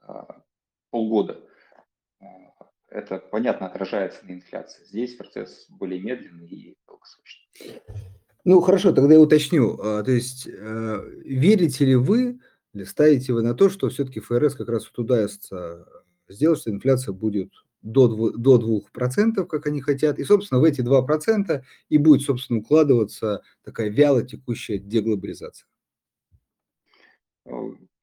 а, 0.01 0.43
полгода, 0.89 1.47
это, 2.93 3.19
понятно, 3.19 3.67
отражается 3.67 4.25
на 4.25 4.33
инфляции. 4.33 4.83
Здесь 4.85 5.15
процесс 5.15 5.65
более 5.69 6.01
медленный 6.01 6.47
и 6.47 6.77
долгосрочный. 6.87 7.81
Ну, 8.45 8.61
хорошо, 8.61 8.91
тогда 8.91 9.13
я 9.13 9.19
уточню. 9.19 9.79
А, 9.81 10.03
то 10.03 10.11
есть, 10.11 10.47
э, 10.47 11.21
верите 11.25 11.85
ли 11.85 11.95
вы, 11.95 12.39
или 12.73 12.83
ставите 12.83 13.33
вы 13.33 13.41
на 13.41 13.53
то, 13.53 13.69
что 13.69 13.89
все-таки 13.89 14.19
ФРС 14.19 14.55
как 14.55 14.69
раз 14.69 14.85
вот 14.85 14.99
удастся 14.99 15.87
сделать, 16.27 16.59
что 16.59 16.71
инфляция 16.71 17.13
будет 17.13 17.51
до, 17.81 18.31
до 18.31 18.57
2%, 18.57 19.45
как 19.45 19.65
они 19.65 19.81
хотят, 19.81 20.19
и, 20.19 20.23
собственно, 20.23 20.61
в 20.61 20.63
эти 20.63 20.81
2% 20.81 21.63
и 21.89 21.97
будет, 21.97 22.21
собственно, 22.21 22.59
укладываться 22.59 23.41
такая 23.63 23.89
вяло 23.89 24.23
текущая 24.23 24.77
деглобализация? 24.77 25.67
Э, 27.45 27.51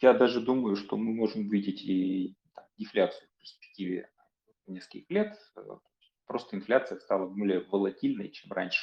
я 0.01 0.15
даже 0.15 0.41
думаю, 0.41 0.77
что 0.77 0.97
мы 0.97 1.13
можем 1.13 1.49
видеть 1.49 1.83
и 1.85 2.35
дефляцию 2.79 3.29
в 3.29 3.41
перспективе 3.41 4.09
нескольких 4.73 5.11
лет 5.11 5.39
э, 5.57 5.61
просто 6.27 6.57
инфляция 6.57 6.99
стала 6.99 7.27
более 7.27 7.61
волатильной, 7.61 8.31
чем 8.31 8.53
раньше. 8.53 8.81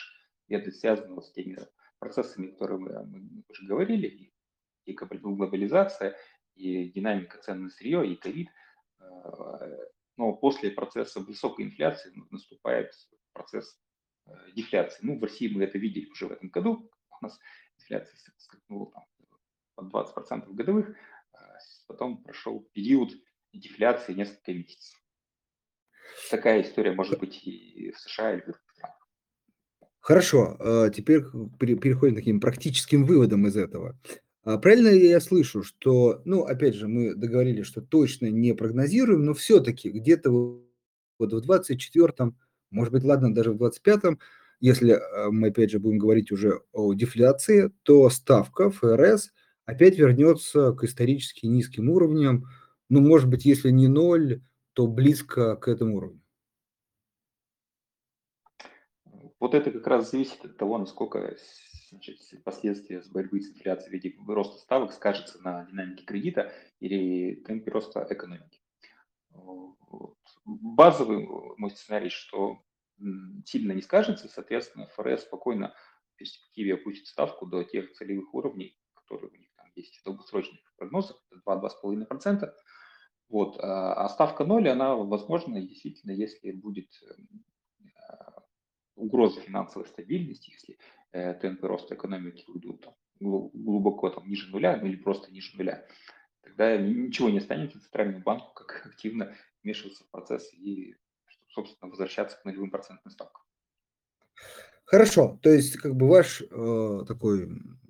И 0.47 0.55
это 0.55 0.71
связано 0.71 1.21
с 1.21 1.31
теми 1.31 1.57
процессами, 1.99 2.47
которые 2.47 2.79
мы, 2.79 3.05
мы 3.05 3.43
уже 3.49 3.65
говорили, 3.65 4.07
и, 4.07 4.33
и 4.85 4.93
глобализация, 4.93 6.15
и 6.55 6.89
динамика 6.89 7.37
цен 7.39 7.63
на 7.63 7.69
сырье, 7.69 8.07
и 8.07 8.15
ковид. 8.15 8.49
Э, 8.99 9.05
но 10.17 10.33
после 10.33 10.71
процесса 10.71 11.19
высокой 11.19 11.65
инфляции 11.65 12.11
наступает 12.31 12.91
процесс 13.33 13.79
э, 14.25 14.31
дефляции. 14.55 14.99
Ну, 15.03 15.19
в 15.19 15.23
России 15.23 15.47
мы 15.47 15.63
это 15.63 15.77
видели 15.77 16.09
уже 16.09 16.27
в 16.27 16.31
этом 16.31 16.49
году. 16.49 16.91
У 17.21 17.25
нас 17.25 17.39
инфляция 17.77 18.17
скакнула 18.37 19.05
под 19.75 19.93
20% 19.93 20.53
годовых. 20.53 20.95
Потом 21.87 22.21
прошел 22.21 22.67
период 22.73 23.11
дефляции 23.53 24.13
несколько 24.13 24.53
месяцев. 24.53 25.01
Такая 26.29 26.61
история 26.61 26.91
может 26.91 27.19
быть 27.19 27.41
и 27.45 27.91
в 27.91 27.99
США, 27.99 28.33
и 28.33 28.41
в 28.41 28.43
других 28.45 28.61
странах. 28.73 28.97
Хорошо, 29.99 30.55
а, 30.59 30.89
теперь 30.89 31.23
переходим 31.59 32.15
к 32.15 32.19
таким 32.19 32.39
практическим 32.39 33.05
выводам 33.05 33.47
из 33.47 33.57
этого. 33.57 33.99
А, 34.43 34.57
правильно 34.57 34.87
ли 34.87 35.09
я 35.09 35.19
слышу, 35.19 35.63
что, 35.63 36.21
ну, 36.23 36.43
опять 36.43 36.75
же, 36.75 36.87
мы 36.87 37.13
договорились, 37.13 37.65
что 37.65 37.81
точно 37.81 38.27
не 38.27 38.53
прогнозируем, 38.53 39.25
но 39.25 39.33
все-таки 39.33 39.89
где-то 39.89 40.31
вот 40.31 41.33
в 41.33 41.41
24-м, 41.41 42.37
может 42.71 42.93
быть, 42.93 43.03
ладно, 43.03 43.33
даже 43.33 43.51
в 43.51 43.57
25-м, 43.57 44.19
если 44.61 44.91
а, 44.91 45.29
мы, 45.31 45.49
опять 45.49 45.71
же, 45.71 45.79
будем 45.79 45.97
говорить 45.97 46.31
уже 46.31 46.61
о 46.71 46.93
дефляции, 46.93 47.71
то 47.83 48.09
ставка 48.09 48.71
ФРС 48.71 49.31
опять 49.65 49.97
вернется 49.97 50.71
к 50.71 50.85
исторически 50.85 51.45
низким 51.45 51.89
уровням, 51.89 52.45
ну, 52.87 53.01
может 53.01 53.27
быть, 53.27 53.43
если 53.43 53.69
не 53.69 53.89
ноль, 53.89 54.41
то 54.77 54.85
близко 54.85 55.55
к 55.55 55.67
этому 55.69 55.97
уровню? 55.97 56.21
Вот 59.39 59.55
это 59.55 59.71
как 59.71 59.87
раз 59.87 60.11
зависит 60.11 60.45
от 60.45 60.55
того, 60.55 60.77
насколько 60.77 61.35
значит, 61.89 62.19
последствия 62.43 63.01
с 63.01 63.07
борьбы 63.07 63.41
с 63.41 63.49
инфляцией 63.49 63.89
в 63.89 63.93
виде 63.93 64.15
роста 64.27 64.59
ставок 64.59 64.93
скажется 64.93 65.41
на 65.41 65.65
динамике 65.65 66.05
кредита 66.05 66.53
или 66.79 67.41
темпе 67.41 67.71
роста 67.71 68.05
экономики. 68.07 68.61
Базовый 70.45 71.27
мой 71.57 71.71
сценарий, 71.71 72.09
что 72.09 72.61
сильно 73.45 73.71
не 73.71 73.81
скажется, 73.81 74.27
соответственно, 74.27 74.85
ФРС 74.89 75.23
спокойно 75.23 75.73
в 76.13 76.17
перспективе 76.17 76.75
опустит 76.75 77.07
ставку 77.07 77.47
до 77.47 77.63
тех 77.63 77.93
целевых 77.93 78.31
уровней, 78.31 78.77
которые 78.93 79.31
у 79.31 79.35
них 79.37 79.49
там 79.55 79.71
есть 79.73 79.99
в 80.01 80.03
долгосрочных 80.03 80.61
прогнозах, 80.77 81.19
2-2,5%. 81.47 82.53
Вот. 83.29 83.59
А, 83.59 83.93
а 83.93 84.09
ставка 84.09 84.45
0, 84.45 84.69
она 84.69 84.95
возможна 84.95 85.61
действительно, 85.61 86.11
если 86.11 86.51
будет 86.51 86.87
а, 87.95 88.41
угроза 88.95 89.41
финансовой 89.41 89.87
стабильности, 89.87 90.51
если 90.51 90.77
э, 91.11 91.33
темпы 91.35 91.67
роста 91.67 91.95
экономики 91.95 92.45
уйдут 92.47 92.87
глубоко 93.19 94.09
там, 94.09 94.27
ниже 94.27 94.49
нуля, 94.51 94.77
ну 94.77 94.87
или 94.87 94.95
просто 94.95 95.31
ниже 95.31 95.57
нуля, 95.57 95.85
тогда 96.41 96.77
ничего 96.77 97.29
не 97.29 97.39
останется 97.39 97.81
центральному 97.81 98.23
банку, 98.23 98.53
как 98.53 98.85
активно 98.93 99.35
вмешиваться 99.63 100.03
в 100.03 100.09
процесс 100.09 100.53
и, 100.53 100.95
собственно, 101.49 101.89
возвращаться 101.89 102.37
к 102.37 102.45
нулевым 102.45 102.71
процентным 102.71 103.11
ставкам. 103.11 103.43
Хорошо, 104.85 105.37
то 105.41 105.49
есть 105.49 105.75
как 105.77 105.95
бы 105.95 106.07
ваш 106.07 106.41
э, 106.41 107.03
такой 107.07 107.49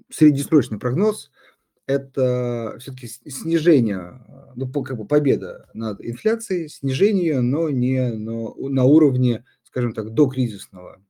среднесрочный 0.10 0.80
прогноз– 0.80 1.32
это 1.88 2.76
все-таки 2.80 3.08
снижение, 3.08 4.22
ну 4.56 4.70
как 4.84 4.98
бы 4.98 5.08
победа 5.08 5.70
над 5.74 6.02
инфляцией, 6.02 6.68
снижение, 6.68 7.40
но 7.40 7.70
не 7.70 8.12
но 8.12 8.54
на 8.56 8.84
уровне, 8.84 9.46
скажем 9.64 9.94
так, 9.94 10.14
до 10.14 10.28
кризисного, 10.28 11.02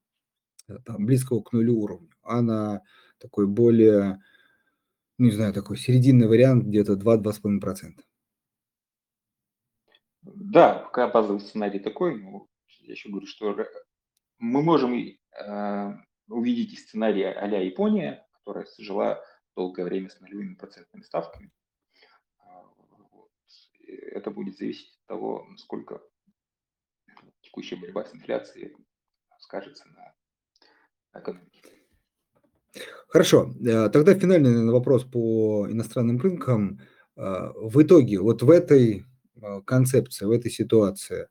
э, 0.67 0.77
там, 0.85 1.05
близкого 1.05 1.41
к 1.41 1.51
нулю 1.51 1.79
уровня, 1.79 2.09
а 2.21 2.41
на 2.41 2.83
такой 3.19 3.47
более, 3.47 4.21
не 5.17 5.31
знаю, 5.31 5.51
такой 5.51 5.77
серединный 5.77 6.27
вариант 6.27 6.65
где-то 6.65 6.93
2-2,5%. 6.93 7.93
Да, 10.21 10.89
базовый 10.93 11.39
сценарий 11.39 11.79
такой, 11.79 12.21
но 12.21 12.47
я 12.81 12.91
еще 12.91 13.09
говорю, 13.09 13.25
что 13.25 13.55
мы 14.37 14.61
можем 14.61 14.93
э, 14.93 15.97
увидеть 16.29 16.77
сценарий 16.77 17.23
а-ля 17.23 17.61
Япония, 17.61 18.27
которая 18.33 18.67
жила 18.77 19.23
долгое 19.57 19.83
время 19.85 20.09
с 20.09 20.19
нулевыми 20.21 20.53
процентными 20.53 21.03
ставками. 21.03 21.51
А, 22.37 22.63
вот. 23.11 23.31
Это 23.87 24.29
будет 24.31 24.57
зависеть 24.57 24.95
от 25.01 25.07
того, 25.07 25.45
насколько 25.49 25.99
текущая 27.41 27.75
борьба 27.75 28.05
с 28.05 28.13
инфляцией 28.13 28.75
скажется 29.39 29.85
на 29.89 31.19
экономике. 31.19 31.61
Хорошо. 33.07 33.55
Э, 33.65 33.89
тогда 33.89 34.13
финальный 34.13 34.71
вопрос 34.71 35.03
по 35.03 35.67
иностранным 35.67 36.19
рынкам. 36.19 36.79
Э, 37.15 37.49
в 37.55 37.81
итоге, 37.81 38.19
вот 38.19 38.43
в 38.43 38.51
этой 38.51 39.05
э, 39.41 39.61
концепции, 39.65 40.25
в 40.25 40.31
этой 40.31 40.51
ситуации, 40.51 41.27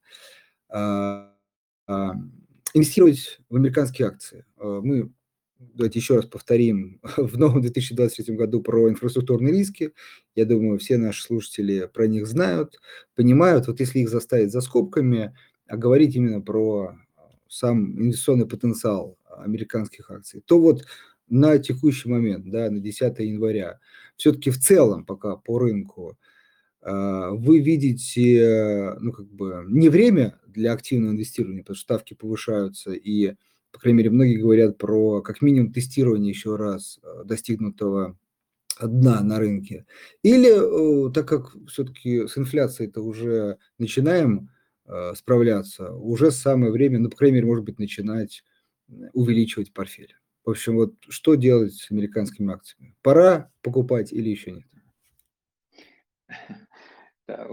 инвестировать 2.75 3.39
в 3.49 3.55
американские 3.55 4.09
акции. 4.09 4.45
Мы 4.57 5.15
давайте 5.77 5.99
еще 5.99 6.17
раз 6.17 6.27
повторим, 6.27 7.01
в 7.17 7.39
новом 7.39 7.61
2023 7.61 8.35
году 8.35 8.63
про 8.63 8.89
инфраструктурные 8.89 9.53
риски. 9.53 9.93
Я 10.35 10.45
думаю, 10.45 10.79
все 10.79 10.97
наши 10.97 11.23
слушатели 11.23 11.89
про 11.93 12.07
них 12.07 12.27
знают, 12.27 12.81
понимают. 13.15 13.67
Вот 13.67 13.81
если 13.81 14.01
их 14.01 14.09
заставить 14.09 14.53
за 14.53 14.61
скобками, 14.61 15.37
а 15.67 15.77
говорить 15.77 16.15
именно 16.15 16.41
про 16.41 16.97
сам 17.49 18.01
инвестиционный 18.01 18.47
потенциал 18.47 19.19
американских 19.39 20.11
акций, 20.11 20.43
то 20.45 20.59
вот 20.59 20.85
на 21.29 21.59
текущий 21.59 22.09
момент, 22.09 22.49
да, 22.49 22.71
на 22.71 22.81
10 22.81 23.19
января, 23.21 23.79
все-таки 24.17 24.51
в 24.51 24.59
целом 24.59 25.05
пока 25.05 25.37
по 25.37 25.59
рынку 25.59 26.17
а, 26.83 27.31
вы 27.33 27.59
видите, 27.59 28.95
ну, 29.01 29.13
как 29.13 29.27
бы, 29.27 29.65
не 29.69 29.89
время 29.89 30.39
для 30.47 30.73
активного 30.73 31.13
инвестирования, 31.13 31.63
потому 31.63 31.77
что 31.77 31.83
ставки 31.83 32.15
повышаются, 32.15 32.93
и 32.93 33.35
по 33.77 33.81
крайней 33.81 33.99
мере, 33.99 34.11
многие 34.11 34.37
говорят 34.37 34.79
про 34.79 35.21
как 35.21 35.43
минимум 35.43 35.71
тестирование 35.71 36.31
еще 36.31 36.57
раз 36.57 36.99
э, 37.03 37.25
достигнутого 37.25 38.19
дна 38.81 39.21
на 39.23 39.39
рынке. 39.39 39.85
Или, 40.23 41.09
э, 41.09 41.13
так 41.13 41.29
как 41.29 41.55
все-таки 41.69 42.27
с 42.27 42.39
инфляцией-то 42.39 43.03
уже 43.03 43.59
начинаем 43.77 44.49
э, 44.87 45.13
справляться, 45.15 45.93
уже 45.93 46.31
самое 46.31 46.73
время, 46.73 46.99
ну, 47.01 47.11
по 47.11 47.19
крайней 47.19 47.35
мере, 47.35 47.49
может 47.49 47.67
быть, 47.67 47.79
начинать 47.79 48.45
увеличивать 49.13 49.75
портфель. 49.75 50.17
В 50.47 50.51
общем, 50.53 50.77
вот 50.77 50.95
что 51.11 51.35
делать 51.35 51.75
с 51.75 51.91
американскими 51.91 52.55
акциями? 52.55 52.97
Пора 53.03 53.53
покупать 53.61 54.11
или 54.11 54.31
еще 54.31 54.53
нет? 54.53 54.67
Да, 57.29 57.47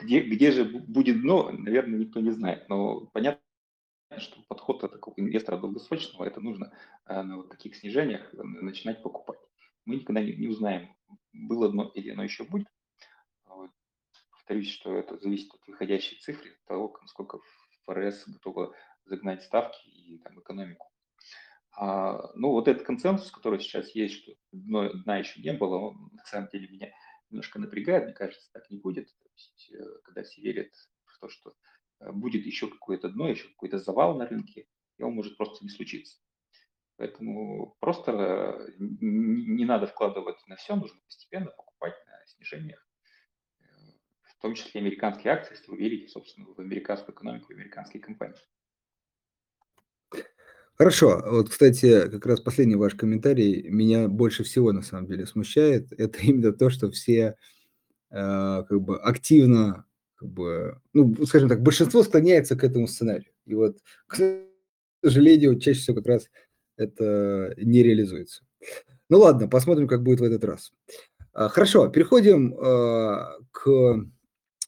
где, 0.00 0.20
где 0.20 0.52
же 0.52 0.64
будет 0.64 1.22
дно, 1.22 1.50
наверное, 1.50 1.98
никто 1.98 2.20
не 2.20 2.30
знает. 2.30 2.68
Но 2.68 3.10
понятно, 3.12 3.42
что 4.20 4.42
подход 4.48 4.80
такого 4.80 5.14
инвестора 5.16 5.58
долгосрочного, 5.58 6.24
это 6.24 6.40
нужно 6.40 6.72
э, 7.06 7.22
на 7.22 7.38
вот 7.38 7.50
таких 7.50 7.76
снижениях 7.76 8.32
э, 8.34 8.42
начинать 8.42 9.02
покупать. 9.02 9.38
Мы 9.84 9.96
никогда 9.96 10.22
не, 10.22 10.34
не 10.34 10.48
узнаем, 10.48 10.94
было 11.32 11.66
одно 11.66 11.90
или 11.94 12.10
оно 12.10 12.24
еще 12.24 12.44
будет. 12.44 12.68
Вот. 13.44 13.70
Повторюсь, 14.30 14.70
что 14.70 14.96
это 14.96 15.18
зависит 15.18 15.52
от 15.54 15.66
выходящей 15.66 16.18
цифры, 16.18 16.56
того, 16.66 16.96
насколько 17.00 17.38
ФРС 17.86 18.24
готова 18.28 18.74
загнать 19.04 19.42
ставки 19.42 19.88
и 19.88 20.18
там, 20.18 20.38
экономику. 20.38 20.88
А, 21.74 22.30
ну, 22.34 22.50
вот 22.50 22.68
этот 22.68 22.84
консенсус, 22.84 23.30
который 23.30 23.60
сейчас 23.60 23.94
есть, 23.94 24.22
что 24.22 24.32
дно, 24.52 24.92
дна 24.92 25.18
еще 25.18 25.40
не 25.40 25.52
было, 25.52 25.76
он 25.76 26.10
на 26.12 26.24
самом 26.24 26.48
деле 26.48 26.68
меня 26.68 26.92
немножко 27.30 27.58
напрягает, 27.58 28.04
мне 28.04 28.12
кажется, 28.12 28.50
так 28.52 28.70
не 28.70 28.78
будет. 28.78 29.08
То 29.08 29.28
есть, 29.34 29.72
э, 29.72 29.84
когда 30.04 30.22
все 30.22 30.42
верят 30.42 30.72
в 31.06 31.18
то, 31.18 31.28
что 31.28 31.54
будет 32.10 32.44
еще 32.46 32.68
какое-то 32.68 33.08
дно, 33.08 33.28
еще 33.28 33.48
какой-то 33.48 33.78
завал 33.78 34.16
на 34.16 34.26
рынке, 34.26 34.66
и 34.98 35.02
он 35.02 35.14
может 35.14 35.36
просто 35.36 35.64
не 35.64 35.70
случиться. 35.70 36.18
Поэтому 36.96 37.76
просто 37.80 38.12
э, 38.12 38.72
не 38.78 39.64
надо 39.64 39.86
вкладывать 39.86 40.36
на 40.46 40.56
все, 40.56 40.76
нужно 40.76 41.00
постепенно 41.06 41.50
покупать 41.50 41.94
на 42.06 42.26
снижениях, 42.26 42.86
э, 43.60 43.64
в 44.22 44.42
том 44.42 44.54
числе 44.54 44.80
американские 44.80 45.32
акции, 45.32 45.54
если 45.54 45.70
вы 45.70 45.78
верите, 45.78 46.08
собственно, 46.08 46.46
в 46.46 46.58
американскую 46.60 47.14
экономику, 47.14 47.46
в 47.46 47.50
американские 47.50 48.02
компании. 48.02 48.38
Хорошо. 50.74 51.22
Вот, 51.26 51.50
кстати, 51.50 52.08
как 52.08 52.26
раз 52.26 52.40
последний 52.40 52.76
ваш 52.76 52.94
комментарий 52.94 53.68
меня 53.68 54.08
больше 54.08 54.42
всего 54.42 54.72
на 54.72 54.82
самом 54.82 55.06
деле 55.06 55.26
смущает. 55.26 55.92
Это 55.92 56.18
именно 56.20 56.52
то, 56.52 56.70
что 56.70 56.90
все 56.90 57.36
э, 58.10 58.64
как 58.68 58.80
бы 58.80 58.98
активно 59.00 59.86
как 60.22 60.30
бы, 60.30 60.80
ну, 60.92 61.26
скажем 61.26 61.48
так, 61.48 61.62
большинство 61.62 62.04
склоняется 62.04 62.56
к 62.56 62.62
этому 62.62 62.86
сценарию. 62.86 63.32
И 63.44 63.54
вот, 63.54 63.78
к 64.06 64.16
сожалению, 65.02 65.58
чаще 65.58 65.80
всего 65.80 65.96
как 65.96 66.06
раз 66.06 66.30
это 66.76 67.54
не 67.56 67.82
реализуется. 67.82 68.44
Ну 69.10 69.18
ладно, 69.18 69.48
посмотрим, 69.48 69.88
как 69.88 70.04
будет 70.04 70.20
в 70.20 70.24
этот 70.24 70.44
раз. 70.44 70.72
А, 71.32 71.48
хорошо, 71.48 71.88
переходим 71.88 72.54
а, 72.54 73.32
к 73.50 74.06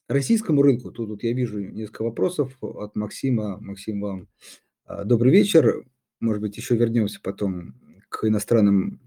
российскому 0.09 0.61
рынку. 0.61 0.91
Тут, 0.91 1.07
тут 1.07 1.23
я 1.23 1.31
вижу 1.31 1.59
несколько 1.59 2.03
вопросов 2.03 2.55
от 2.61 2.97
Максима. 2.97 3.57
Максим, 3.61 4.01
вам 4.01 4.27
а, 4.83 5.05
добрый 5.05 5.31
вечер. 5.31 5.85
Может 6.19 6.41
быть, 6.41 6.57
еще 6.57 6.75
вернемся 6.75 7.21
потом 7.23 7.75
к 8.09 8.27
иностранным 8.27 8.99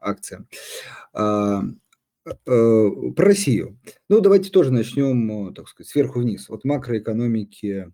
акциям. 0.00 0.48
Э, 2.24 2.88
про 3.16 3.24
Россию. 3.26 3.78
Ну, 4.08 4.20
давайте 4.20 4.50
тоже 4.50 4.72
начнем, 4.72 5.48
э, 5.48 5.54
так 5.54 5.68
сказать, 5.68 5.90
сверху 5.90 6.20
вниз, 6.20 6.48
от 6.50 6.64
макроэкономики, 6.64 7.92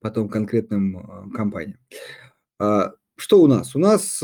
потом 0.00 0.28
конкретным 0.28 0.98
э, 0.98 1.30
компаниям. 1.32 1.78
А, 2.58 2.94
что 3.16 3.40
у 3.40 3.46
нас? 3.46 3.76
У 3.76 3.78
нас 3.78 4.20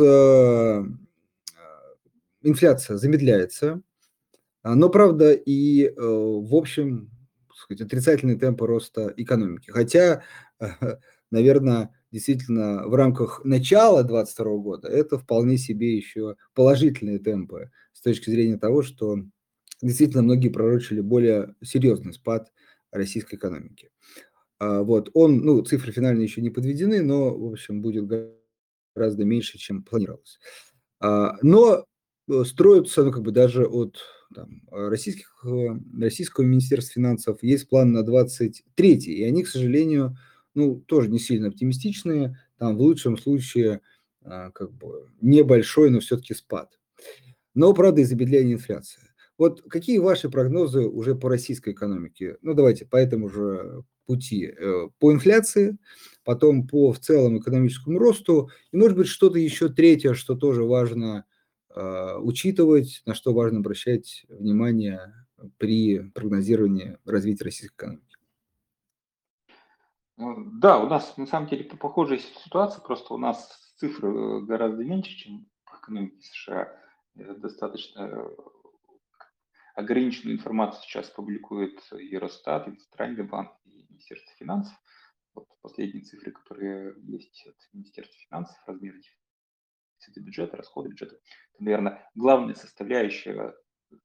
инфляция 2.43 2.97
замедляется, 2.97 3.81
а, 4.63 4.75
но, 4.75 4.89
правда, 4.89 5.33
и 5.33 5.93
в 5.97 6.55
общем, 6.55 7.11
сказать, 7.55 7.83
отрицательные 7.83 8.39
темпы 8.39 8.67
роста 8.67 9.13
экономики. 9.17 9.71
Хотя, 9.71 10.23
наверное, 11.31 11.95
действительно 12.11 12.87
в 12.87 12.95
рамках 12.95 13.45
начала 13.45 14.03
2022 14.03 14.57
года 14.59 14.89
это 14.89 15.19
вполне 15.19 15.59
себе 15.59 15.97
еще 15.97 16.37
положительные 16.55 17.19
темпы 17.19 17.71
с 17.93 18.01
точки 18.01 18.31
зрения 18.31 18.59
того, 18.59 18.83
что 18.83 19.19
действительно 19.83 20.23
многие 20.23 20.49
пророчили 20.49 21.01
более 21.01 21.55
серьезный 21.63 22.13
спад 22.13 22.53
российской 22.91 23.37
экономики. 23.37 23.91
А, 24.59 24.83
вот, 24.83 25.11
он, 25.15 25.39
ну, 25.39 25.63
цифры 25.63 25.93
финальные 25.93 26.25
еще 26.25 26.41
не 26.41 26.51
подведены, 26.51 27.03
но, 27.03 27.37
в 27.37 27.53
общем, 27.53 27.83
будет 27.83 28.07
гораздо 28.95 29.25
меньше, 29.25 29.59
чем 29.59 29.83
планировалось. 29.83 30.39
А, 31.01 31.37
но 31.43 31.85
э, 32.29 32.45
строятся, 32.45 33.05
ну, 33.05 33.13
как 33.13 33.23
бы 33.23 33.31
даже 33.31 33.67
от 33.67 33.99
там, 34.35 34.63
российских, 34.71 35.45
российского 35.99 36.45
Министерства 36.45 36.95
финансов 36.95 37.43
есть 37.43 37.69
план 37.69 37.93
на 37.93 38.03
23 38.03 38.95
и 38.97 39.23
они, 39.25 39.45
к 39.45 39.49
сожалению, 39.49 40.17
ну, 40.55 40.81
тоже 40.87 41.09
не 41.09 41.19
сильно 41.19 41.49
оптимистичные, 41.49 42.39
там 42.59 42.77
в 42.77 42.81
лучшем 42.81 43.17
случае 43.19 43.81
как 44.23 44.73
бы 44.73 45.09
небольшой, 45.21 45.91
но 45.91 46.01
все-таки 46.01 46.35
спад. 46.35 46.79
Но, 47.55 47.73
правда, 47.73 48.03
и 48.03 48.05
замедление 48.05 48.55
инфляции. 48.55 49.01
Вот 49.39 49.63
какие 49.63 49.99
ваши 49.99 50.29
прогнозы 50.29 50.81
уже 50.87 51.15
по 51.15 51.29
российской 51.29 51.73
экономике? 51.73 52.37
Ну, 52.43 52.55
давайте 52.55 52.85
по 52.85 52.97
этому 52.97 53.29
же 53.29 53.85
пути. 54.05 54.47
Э, 54.47 54.89
по 54.99 55.13
инфляции, 55.13 55.79
потом 56.25 56.67
по 56.67 56.93
в 56.93 56.99
целом 56.99 57.39
экономическому 57.39 57.99
росту, 57.99 58.51
и, 58.73 58.77
может 58.77 58.97
быть, 58.97 59.07
что-то 59.07 59.39
еще 59.39 59.69
третье, 59.69 60.15
что 60.15 60.35
тоже 60.35 60.65
важно 60.65 61.25
э, 61.75 62.17
учитывать, 62.21 63.03
на 63.07 63.15
что 63.15 63.33
важно 63.33 63.59
обращать 63.59 64.25
внимание 64.29 65.13
при 65.59 66.01
прогнозировании 66.15 66.97
развития 67.05 67.45
российской 67.45 67.77
экономики. 67.77 68.08
Да, 70.19 70.81
у 70.81 70.89
нас 70.89 71.17
на 71.17 71.27
самом 71.27 71.49
деле 71.49 71.63
похожая 71.65 72.19
ситуация, 72.19 72.83
просто 72.83 73.15
у 73.15 73.19
нас 73.19 73.73
цифры 73.77 74.09
э, 74.09 74.41
гораздо 74.41 74.85
меньше, 74.85 75.17
чем 75.17 75.47
по 75.65 75.77
экономике 75.77 76.21
США. 76.23 76.77
Достаточно 77.15 78.29
ограниченную 79.77 80.37
информацию 80.37 80.83
сейчас 80.83 81.09
публикует 81.11 81.81
Евростат, 81.93 82.67
Центральный 82.67 83.23
банк 83.23 83.53
и 83.65 83.87
Министерство 83.89 84.35
финансов. 84.37 84.75
Вот 85.35 85.47
последние 85.63 86.05
цифры, 86.05 86.33
которые 86.33 86.95
есть 87.05 87.47
от 87.47 87.57
Министерства 87.73 88.19
финансов, 88.29 88.57
размер 88.67 88.95
дефицита 88.95 90.21
бюджета, 90.21 90.57
расходы 90.57 90.89
бюджета. 90.89 91.15
Это, 91.55 91.63
наверное, 91.63 92.11
главная 92.17 92.57
составляющая 92.57 93.55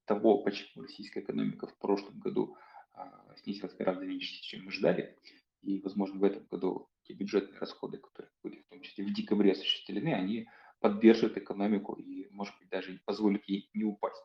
того, 0.05 0.43
почему 0.43 0.83
российская 0.83 1.21
экономика 1.21 1.65
в 1.65 1.75
прошлом 1.79 2.19
году 2.19 2.55
а, 2.93 3.35
снизилась 3.37 3.73
гораздо 3.73 4.05
меньше, 4.05 4.43
чем 4.43 4.65
мы 4.65 4.71
ждали. 4.71 5.17
И, 5.63 5.81
возможно, 5.81 6.19
в 6.19 6.23
этом 6.23 6.45
году 6.45 6.89
те 7.03 7.13
бюджетные 7.13 7.59
расходы, 7.59 7.97
которые 7.97 8.31
были 8.43 8.61
в 8.61 8.67
том 8.67 8.81
числе 8.81 9.05
в 9.05 9.13
декабре 9.13 9.53
осуществлены, 9.53 10.13
они 10.13 10.47
поддержат 10.79 11.37
экономику 11.37 11.93
и, 11.93 12.27
может 12.31 12.53
быть, 12.59 12.69
даже 12.69 12.99
позволят 13.05 13.43
ей 13.47 13.69
не 13.73 13.83
упасть 13.83 14.23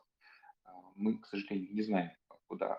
мы, 0.99 1.17
к 1.17 1.25
сожалению, 1.25 1.73
не 1.73 1.81
знаем, 1.81 2.11
куда, 2.47 2.77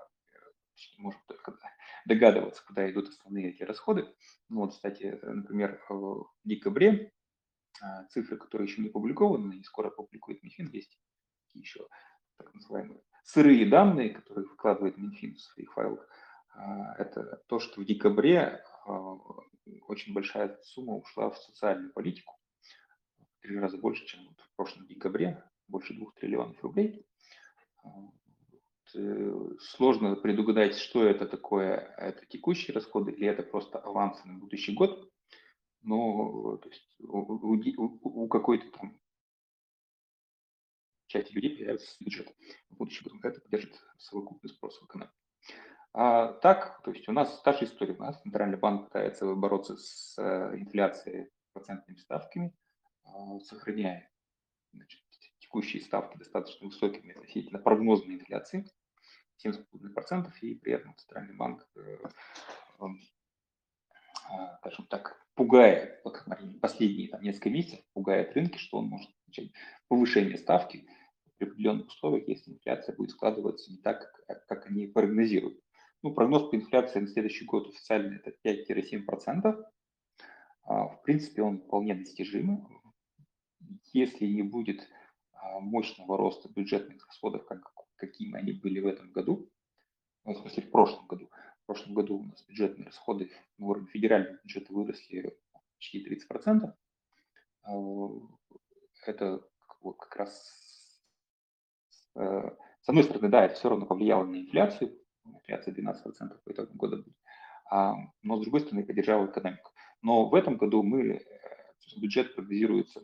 можем 0.99 1.21
только 1.27 1.59
догадываться, 2.07 2.65
куда 2.67 2.89
идут 2.91 3.09
основные 3.09 3.51
эти 3.51 3.63
расходы. 3.63 4.07
Ну, 4.49 4.61
вот, 4.61 4.75
кстати, 4.75 5.19
например, 5.23 5.83
в 5.89 6.31
декабре 6.45 7.13
а, 7.83 8.05
цифры, 8.07 8.37
которые 8.37 8.69
еще 8.69 8.83
не 8.83 8.89
опубликованы, 8.89 9.55
и 9.55 9.65
скоро 9.65 9.89
опубликует 9.89 10.43
Минфин, 10.43 10.69
есть 10.69 10.99
еще 11.55 11.89
так 12.37 12.55
называемые 12.55 13.03
сырые 13.25 13.67
данные, 13.67 14.11
которые 14.11 14.47
выкладывает 14.47 14.97
Минфин 14.97 15.35
в 15.35 15.41
своих 15.41 15.73
файлах. 15.73 16.09
А, 16.61 16.95
это 16.99 17.43
то, 17.49 17.59
что 17.59 17.81
в 17.81 17.85
декабре 17.85 18.63
а, 18.87 19.17
очень 19.89 20.13
большая 20.13 20.59
сумма 20.63 20.97
ушла 20.97 21.31
в 21.31 21.39
социальную 21.39 21.93
политику, 21.93 22.39
в 23.19 23.41
три 23.41 23.59
раза 23.59 23.79
больше, 23.79 24.05
чем 24.07 24.35
в 24.37 24.57
прошлом 24.57 24.87
декабре, 24.87 25.43
больше 25.69 25.95
двух 25.95 26.15
триллионов 26.15 26.63
рублей. 26.63 27.07
Э, 28.95 29.51
сложно 29.61 30.17
предугадать, 30.17 30.77
что 30.77 31.05
это 31.05 31.27
такое, 31.27 31.95
это 31.97 32.27
текущие 32.27 32.75
расходы 32.75 33.13
или 33.13 33.27
это 33.29 33.43
просто 33.43 33.79
авансы 33.79 34.27
на 34.27 34.39
будущий 34.39 34.75
год. 34.75 35.11
Но 35.83 36.59
то 36.59 36.69
есть, 36.69 36.95
у, 36.99 37.19
у, 37.19 38.25
у 38.25 38.29
какой-то 38.29 38.71
там 38.73 39.01
части 41.07 41.33
людей 41.33 41.57
появится 41.57 41.97
бюджет 42.01 42.35
в 42.69 42.77
будущем. 42.77 43.19
Это 43.23 43.41
поддержит 43.41 43.81
совокупный 43.97 44.51
спрос 44.51 44.79
в 44.79 44.85
экономике. 44.85 45.15
А 45.93 46.33
так, 46.35 46.81
то 46.85 46.93
есть 46.93 47.09
у 47.09 47.13
нас 47.13 47.41
та 47.43 47.53
же 47.53 47.65
история. 47.65 47.95
У 47.95 48.03
нас 48.03 48.21
Центральный 48.23 48.57
банк 48.57 48.87
пытается 48.87 49.35
бороться 49.35 49.77
с 49.77 50.17
э, 50.19 50.57
инфляцией 50.57 51.31
процентными 51.53 51.99
ставками, 51.99 52.55
а, 53.05 53.41
сохраняя 53.41 54.09
значит, 54.73 55.01
текущие 55.41 55.83
ставки 55.83 56.17
достаточно 56.17 56.67
высокими 56.69 57.11
относительно 57.11 57.59
прогнозной 57.59 58.15
инфляции, 58.15 58.71
7,5%, 59.45 60.31
и 60.43 60.55
при 60.55 60.75
этом 60.75 60.95
Центральный 60.97 61.35
банк, 61.35 61.67
э, 61.75 61.97
а, 64.29 64.57
скажем 64.59 64.87
так, 64.87 65.27
пугает, 65.35 66.03
по 66.05 66.11
последние 66.61 67.09
там, 67.09 67.23
несколько 67.23 67.51
месяцев, 67.51 67.81
пугает 67.95 68.33
рынки, 68.35 68.59
что 68.59 68.79
он 68.79 68.87
может 68.87 69.11
начать 69.27 69.51
повышение 69.89 70.39
ставки 70.39 70.87
при 71.37 71.47
определенных 71.47 71.89
условиях, 71.89 72.29
если 72.29 72.53
инфляция 72.53 72.95
будет 72.95 73.11
складываться 73.11 73.73
не 73.73 73.79
так, 73.79 74.13
как, 74.27 74.47
как 74.47 74.67
они 74.67 74.87
прогнозируют. 74.87 75.59
Ну, 76.03 76.15
прогноз 76.15 76.49
по 76.49 76.57
инфляции 76.57 77.01
на 77.01 77.09
следующий 77.09 77.45
год 77.45 77.69
официально 77.69 78.17
это 78.17 78.33
5-7%. 78.43 79.65
А, 80.63 80.89
в 80.89 81.03
принципе, 81.03 81.43
он 81.43 81.61
вполне 81.61 81.95
достижимый. 81.95 82.65
Если 83.93 84.25
не 84.25 84.43
будет 84.43 84.89
а, 85.33 85.61
мощного 85.61 86.17
роста 86.17 86.49
бюджетных 86.49 87.07
расходов, 87.07 87.45
как, 87.45 87.71
какими 87.97 88.39
они 88.39 88.53
были 88.53 88.81
в 88.81 88.87
этом 88.87 89.13
году, 89.13 89.51
ну, 90.25 90.33
в 90.33 90.39
смысле 90.39 90.63
в 90.63 90.71
прошлом 90.71 91.07
году. 91.07 91.31
В 91.63 91.67
прошлом 91.67 91.95
году 91.95 92.19
у 92.21 92.25
нас 92.25 92.43
бюджетные 92.47 92.87
расходы 92.87 93.31
на 93.59 93.67
уровне 93.67 93.89
федерального 93.89 94.39
бюджета 94.43 94.73
выросли 94.73 95.39
почти 95.75 96.03
30%. 96.03 96.73
А, 97.63 97.71
это 99.07 99.47
вот 99.83 99.99
как 99.99 100.17
раз 100.17 101.03
э, 102.15 102.57
с 102.83 102.89
одной 102.89 103.05
стороны, 103.05 103.29
да, 103.29 103.45
это 103.45 103.55
все 103.55 103.69
равно 103.69 103.87
повлияло 103.87 104.25
на 104.25 104.37
инфляцию, 104.37 105.00
инфляция 105.35 105.75
12% 105.75 106.39
по 106.45 106.53
итогам 106.53 106.77
года 106.77 106.97
будет, 106.97 107.17
а, 107.71 107.95
но 108.23 108.37
с 108.37 108.43
другой 108.43 108.61
стороны 108.61 108.85
поддержала 108.85 109.27
экономику. 109.27 109.73
Но 110.03 110.29
в 110.29 110.35
этом 110.35 110.57
году 110.57 110.83
мы, 110.83 111.03
э, 111.15 111.21
бюджет 111.97 112.35
прогнозируется 112.35 113.03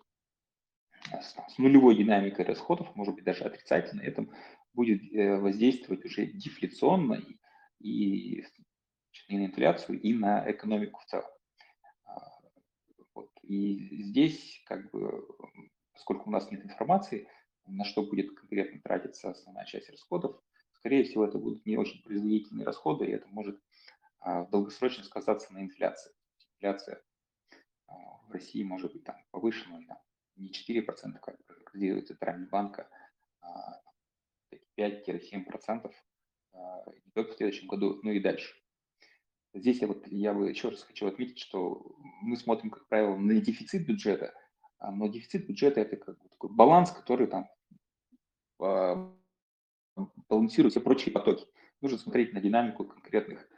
с 1.49 1.59
нулевой 1.59 1.97
динамикой 1.97 2.45
расходов, 2.45 2.95
может 2.97 3.15
быть 3.15 3.25
даже 3.25 3.45
отрицательно, 3.45 4.03
это 4.03 4.27
будет 4.75 5.03
э, 5.13 5.39
воздействовать 5.39 6.05
уже 6.05 6.27
дефляционно 6.27 7.23
и, 7.79 8.45
и 9.29 9.37
на 9.37 9.47
инфляцию, 9.47 10.01
и 10.01 10.13
на 10.13 10.51
экономику 10.51 11.01
в 11.01 11.07
целом. 11.07 11.31
А, 12.05 12.21
вот. 13.15 13.31
И 13.43 14.03
здесь, 14.03 14.63
как 14.67 14.91
бы, 14.91 15.27
поскольку 15.93 16.29
у 16.29 16.33
нас 16.33 16.51
нет 16.51 16.65
информации, 16.65 17.29
на 17.67 17.85
что 17.85 18.03
будет 18.03 18.35
конкретно 18.37 18.81
тратиться 18.81 19.31
основная 19.31 19.65
часть 19.65 19.91
расходов, 19.91 20.41
скорее 20.87 21.03
всего, 21.03 21.25
это 21.25 21.37
будут 21.37 21.67
не 21.67 21.77
очень 21.77 22.01
производительные 22.05 22.65
расходы, 22.65 23.07
и 23.07 23.11
это 23.11 23.27
может 23.27 23.61
а, 24.21 24.45
долгосрочно 24.47 25.03
сказаться 25.03 25.53
на 25.53 25.61
инфляции. 25.61 26.13
Инфляция 26.55 27.03
а, 27.89 27.95
в 28.29 28.31
России 28.31 28.63
может 28.63 28.93
быть 28.93 29.03
там 29.03 29.17
повышена 29.33 29.81
не 30.37 30.49
4%, 30.49 30.87
как 31.21 31.45
прогнозирует 31.45 32.07
Центральный 32.07 32.47
банк, 32.47 32.89
а 33.43 33.83
5-7% 34.79 35.93
а, 36.53 36.85
не 37.05 37.11
только 37.13 37.33
в 37.33 37.37
следующем 37.37 37.67
году, 37.67 37.99
но 38.05 38.13
и 38.13 38.21
дальше. 38.21 38.55
Здесь 39.55 39.81
я, 39.81 39.89
вот, 39.89 40.07
я 40.07 40.35
бы 40.35 40.49
еще 40.51 40.69
раз 40.69 40.85
хочу 40.85 41.09
отметить, 41.09 41.41
что 41.41 41.97
мы 42.23 42.37
смотрим, 42.37 42.71
как 42.71 42.87
правило, 42.87 43.17
на 43.17 43.41
дефицит 43.41 43.89
бюджета, 43.89 44.33
но 44.79 45.09
дефицит 45.09 45.49
бюджета– 45.49 45.81
это 45.83 45.97
как 45.97 46.17
бы 46.23 46.29
такой 46.29 46.51
баланс, 46.51 46.93
который 46.93 47.27
там 47.27 47.49
балансирует 50.29 50.73
все 50.73 50.81
прочие 50.81 51.13
потоки. 51.13 51.47
Нужно 51.81 51.99
смотреть 51.99 52.33
на 52.33 52.41
динамику 52.41 52.85
конкретных 52.85 53.49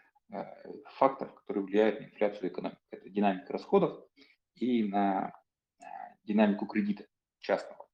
факторов, 0.96 1.34
которые 1.34 1.64
влияют 1.64 2.00
на 2.00 2.04
инфляцию 2.04 2.50
экономики. 2.50 2.80
Это 2.90 3.08
динамика 3.08 3.52
расходов 3.52 4.04
и 4.54 4.84
на 4.84 5.32
динамику 6.24 6.66
кредита 6.66 7.06
частного. 7.38 7.88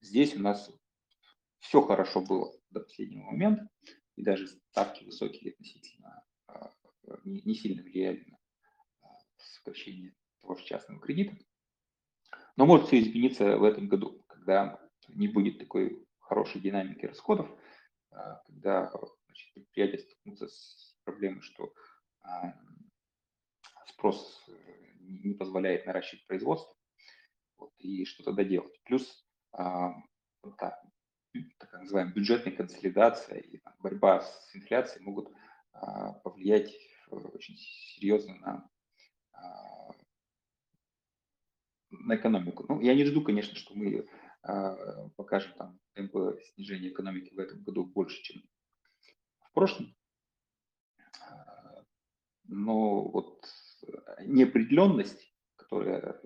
Здесь 0.00 0.34
у 0.36 0.40
нас 0.40 0.70
все 1.60 1.82
хорошо 1.82 2.20
было 2.20 2.52
до 2.70 2.80
последнего 2.80 3.24
момента, 3.24 3.68
и 4.16 4.22
даже 4.22 4.48
ставки 4.48 5.04
высокие 5.04 5.52
относительно 5.52 6.24
а, 6.46 6.72
не, 7.24 7.54
сильно 7.54 7.82
влияли 7.82 8.24
на 8.28 8.38
сокращение 9.36 10.14
того 10.40 10.56
же 10.56 10.64
частного 10.64 11.00
кредита. 11.00 11.36
Но 12.56 12.66
может 12.66 12.88
все 12.88 13.00
измениться 13.00 13.56
в 13.56 13.64
этом 13.64 13.88
году, 13.88 14.24
когда 14.26 14.80
не 15.08 15.28
будет 15.28 15.58
такой 15.58 16.07
хорошей 16.28 16.60
динамики 16.60 17.06
расходов, 17.06 17.48
а, 18.10 18.42
когда 18.46 18.90
значит, 19.26 19.54
предприятия 19.54 19.98
столкнутся 19.98 20.48
с 20.48 20.96
проблемой, 21.04 21.40
что 21.40 21.72
спрос 23.86 24.44
э, 24.48 24.52
не 25.00 25.34
позволяет 25.34 25.86
наращивать 25.86 26.26
производство, 26.26 26.76
вот, 27.56 27.72
и 27.78 28.04
что 28.04 28.22
тогда 28.22 28.44
делать. 28.44 28.80
Плюс 28.84 29.26
а, 29.52 29.94
да, 30.60 30.80
так 31.58 31.72
называемая 31.72 32.14
бюджетная 32.14 32.54
консолидация 32.54 33.38
и 33.38 33.60
борьба 33.80 34.20
с 34.20 34.54
инфляцией 34.54 35.04
могут 35.04 35.30
а, 35.72 36.12
повлиять 36.12 36.72
очень 37.10 37.56
серьезно 37.56 38.34
на, 38.36 38.70
а, 39.32 39.90
на 41.90 42.16
экономику. 42.16 42.64
Ну, 42.68 42.80
я 42.80 42.94
не 42.94 43.04
жду, 43.04 43.22
конечно, 43.22 43.56
что 43.56 43.74
мы 43.74 44.08
покажем 44.42 45.52
там 45.56 45.80
темпы 45.94 46.40
снижения 46.54 46.88
экономики 46.88 47.34
в 47.34 47.38
этом 47.38 47.62
году 47.62 47.84
больше, 47.84 48.22
чем 48.22 48.42
в 49.40 49.52
прошлом. 49.52 49.94
Но 52.44 53.02
вот 53.08 53.44
неопределенность, 54.20 55.34
которая 55.56 56.20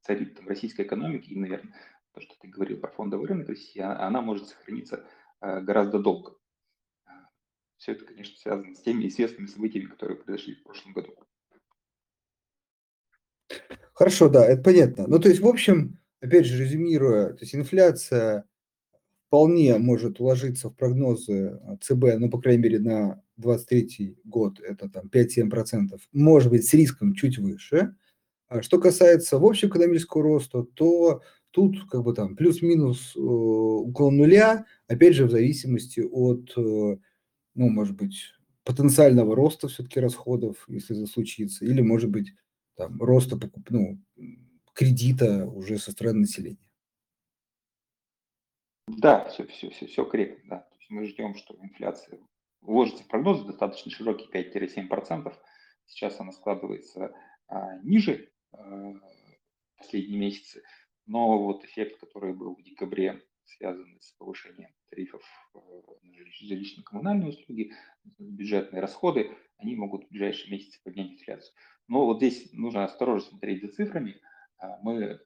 царит 0.00 0.40
в 0.40 0.46
российской 0.48 0.82
экономике, 0.82 1.30
и, 1.30 1.38
наверное, 1.38 1.74
то, 2.12 2.20
что 2.20 2.34
ты 2.40 2.48
говорил 2.48 2.80
про 2.80 2.90
фондовый 2.90 3.26
рынок 3.26 3.48
России, 3.48 3.80
а, 3.80 4.06
она 4.06 4.20
может 4.20 4.48
сохраниться 4.48 5.06
гораздо 5.40 5.98
долго. 5.98 6.36
Все 7.76 7.92
это, 7.92 8.04
конечно, 8.04 8.36
связано 8.38 8.74
с 8.74 8.82
теми 8.82 9.08
известными 9.08 9.46
событиями, 9.46 9.86
которые 9.86 10.18
произошли 10.18 10.54
в 10.54 10.62
прошлом 10.62 10.92
году. 10.92 11.16
Хорошо, 13.92 14.28
да, 14.28 14.46
это 14.46 14.62
понятно. 14.62 15.06
Ну, 15.08 15.18
то 15.18 15.28
есть, 15.28 15.40
в 15.40 15.46
общем, 15.46 15.98
опять 16.22 16.46
же, 16.46 16.62
резюмируя, 16.62 17.30
то 17.30 17.40
есть 17.40 17.54
инфляция 17.54 18.44
вполне 19.26 19.78
может 19.78 20.20
уложиться 20.20 20.70
в 20.70 20.76
прогнозы 20.76 21.58
ЦБ, 21.80 22.18
ну, 22.18 22.30
по 22.30 22.40
крайней 22.40 22.62
мере, 22.62 22.78
на 22.78 23.22
2023 23.36 24.16
год, 24.24 24.60
это 24.60 24.88
там 24.88 25.08
5-7%, 25.08 25.98
может 26.12 26.50
быть, 26.50 26.66
с 26.66 26.74
риском 26.74 27.14
чуть 27.14 27.38
выше. 27.38 27.94
А 28.48 28.62
что 28.62 28.78
касается 28.78 29.38
в 29.38 29.46
общем 29.46 29.68
экономического 29.68 30.22
роста, 30.22 30.62
то 30.62 31.22
тут 31.50 31.88
как 31.90 32.02
бы 32.02 32.14
там 32.14 32.36
плюс-минус 32.36 33.14
э, 33.16 33.20
около 33.20 34.10
нуля, 34.10 34.66
опять 34.86 35.14
же, 35.14 35.26
в 35.26 35.30
зависимости 35.30 36.00
от, 36.00 36.52
э, 36.56 36.60
ну, 37.54 37.68
может 37.68 37.96
быть, 37.96 38.34
потенциального 38.64 39.34
роста 39.34 39.68
все-таки 39.68 39.98
расходов, 39.98 40.64
если 40.68 40.96
это 40.96 41.06
случится, 41.06 41.64
или, 41.64 41.80
может 41.80 42.10
быть, 42.10 42.34
там, 42.76 43.00
роста 43.02 43.38
ну, 43.70 43.98
кредита 44.72 45.46
уже 45.46 45.78
со 45.78 45.92
стороны 45.92 46.20
населения. 46.20 46.58
Да, 48.88 49.28
все, 49.28 49.46
все, 49.46 49.70
все, 49.70 49.86
все 49.86 50.04
корректно. 50.04 50.56
Да. 50.56 50.58
То 50.60 50.76
есть 50.78 50.90
мы 50.90 51.04
ждем, 51.06 51.34
что 51.36 51.54
инфляция 51.60 52.18
вложится 52.60 53.04
в 53.04 53.08
прогнозы 53.08 53.44
достаточно 53.44 53.90
широкий 53.90 54.28
5-7%. 54.32 55.34
Сейчас 55.86 56.20
она 56.20 56.32
складывается 56.32 57.14
а, 57.48 57.78
ниже 57.82 58.30
а, 58.52 58.94
последние 59.76 60.18
месяцы, 60.18 60.62
но 61.06 61.42
вот 61.42 61.64
эффект, 61.64 61.98
который 62.00 62.32
был 62.34 62.54
в 62.54 62.62
декабре, 62.62 63.22
связанный 63.44 64.00
с 64.00 64.12
повышением 64.12 64.70
тарифов 64.88 65.22
э, 65.54 65.58
на 66.02 66.54
жилищно-коммунальные 66.54 67.30
услуги, 67.30 67.72
бюджетные 68.18 68.80
расходы, 68.80 69.36
они 69.58 69.74
могут 69.74 70.04
в 70.04 70.08
ближайшие 70.10 70.50
месяцы 70.52 70.80
поднять 70.82 71.12
инфляцию. 71.12 71.54
Но 71.88 72.06
вот 72.06 72.18
здесь 72.18 72.52
нужно 72.52 72.84
осторожно 72.84 73.30
смотреть 73.30 73.62
за 73.62 73.68
цифрами. 73.68 74.20
А, 74.62 74.78
мы 74.80 75.20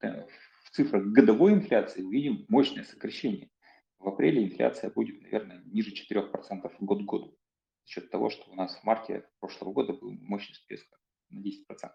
в 0.00 0.70
цифрах 0.72 1.04
годовой 1.04 1.52
инфляции 1.52 2.02
увидим 2.02 2.44
мощное 2.48 2.84
сокращение. 2.84 3.50
В 3.98 4.08
апреле 4.08 4.44
инфляция 4.44 4.90
будет, 4.90 5.22
наверное, 5.22 5.62
ниже 5.66 5.92
4% 5.92 6.74
год 6.80 7.02
к 7.02 7.04
году. 7.04 7.38
За 7.84 7.92
счет 7.92 8.10
того, 8.10 8.30
что 8.30 8.50
у 8.50 8.54
нас 8.54 8.76
в 8.76 8.84
марте 8.84 9.28
прошлого 9.38 9.72
года 9.72 9.92
был 9.92 10.12
мощный 10.12 10.54
всплеск 10.54 10.86
на 11.30 11.40
10%. 11.40 11.90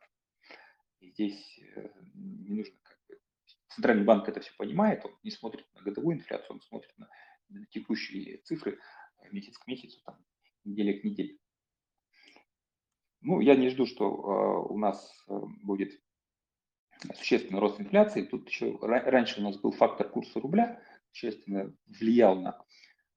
И 1.02 1.10
здесь 1.10 1.60
э, 1.76 1.90
не 2.14 2.56
нужно 2.56 2.78
как 2.82 2.98
бы... 3.10 3.20
Центральный 3.68 4.06
банк 4.06 4.30
это 4.30 4.40
все 4.40 4.52
понимает, 4.58 5.04
он 5.04 5.12
не 5.24 5.32
смотрит 5.32 5.68
на 5.74 5.82
годовую 5.82 6.16
инфляцию, 6.18 6.56
он 6.56 6.62
смотрит 6.62 6.94
на, 6.98 7.10
на 7.50 7.66
текущие 7.68 8.38
цифры 8.38 8.80
месяц 9.32 9.58
к 9.58 9.68
месяцу, 9.68 10.02
там, 10.06 10.24
неделя 10.64 10.98
к 11.00 11.04
неделе. 11.04 11.38
Ну, 13.22 13.42
я 13.42 13.56
не 13.56 13.70
жду, 13.70 13.86
что 13.86 14.06
э, 14.06 14.74
у 14.74 14.78
нас 14.78 15.12
э, 15.28 15.34
будет 15.64 16.02
существенный 17.16 17.60
рост 17.60 17.80
инфляции. 17.80 18.24
Тут 18.24 18.48
еще 18.48 18.78
раньше 18.82 19.42
у 19.42 19.44
нас 19.44 19.58
был 19.58 19.72
фактор 19.72 20.10
курса 20.10 20.40
рубля, 20.40 20.82
существенно 21.12 21.76
влиял 21.88 22.40
на 22.40 22.64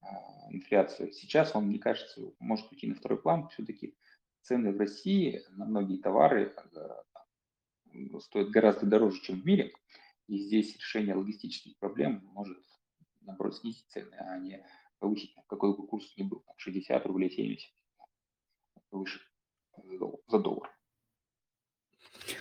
э, 0.03 0.07
инфляцию. 0.51 1.13
Сейчас 1.13 1.55
он, 1.55 1.67
мне 1.67 1.79
кажется, 1.79 2.21
может 2.39 2.71
уйти 2.71 2.87
на 2.87 2.95
второй 2.95 3.21
план. 3.21 3.49
Все-таки 3.49 3.97
цены 4.43 4.73
в 4.73 4.79
России 4.79 5.43
на 5.51 5.65
многие 5.65 5.99
товары 5.99 6.55
э, 6.75 8.21
стоят 8.21 8.51
гораздо 8.51 8.87
дороже, 8.87 9.21
чем 9.23 9.41
в 9.41 9.47
мире. 9.47 9.73
И 10.27 10.39
здесь 10.39 10.75
решение 10.77 11.15
логистических 11.15 11.79
проблем 11.79 12.23
может, 12.33 12.59
наоборот, 13.21 13.57
снизить 13.57 13.87
цены, 13.89 14.15
а 14.19 14.39
не 14.39 14.65
повысить, 14.99 15.35
какой 15.47 15.77
бы 15.77 15.87
курс 15.87 16.13
ни 16.17 16.25
был, 16.25 16.45
60 16.57 17.07
рублей 17.07 17.31
70 17.31 17.71
выше 18.91 19.21
за 20.27 20.39
доллар. 20.39 20.76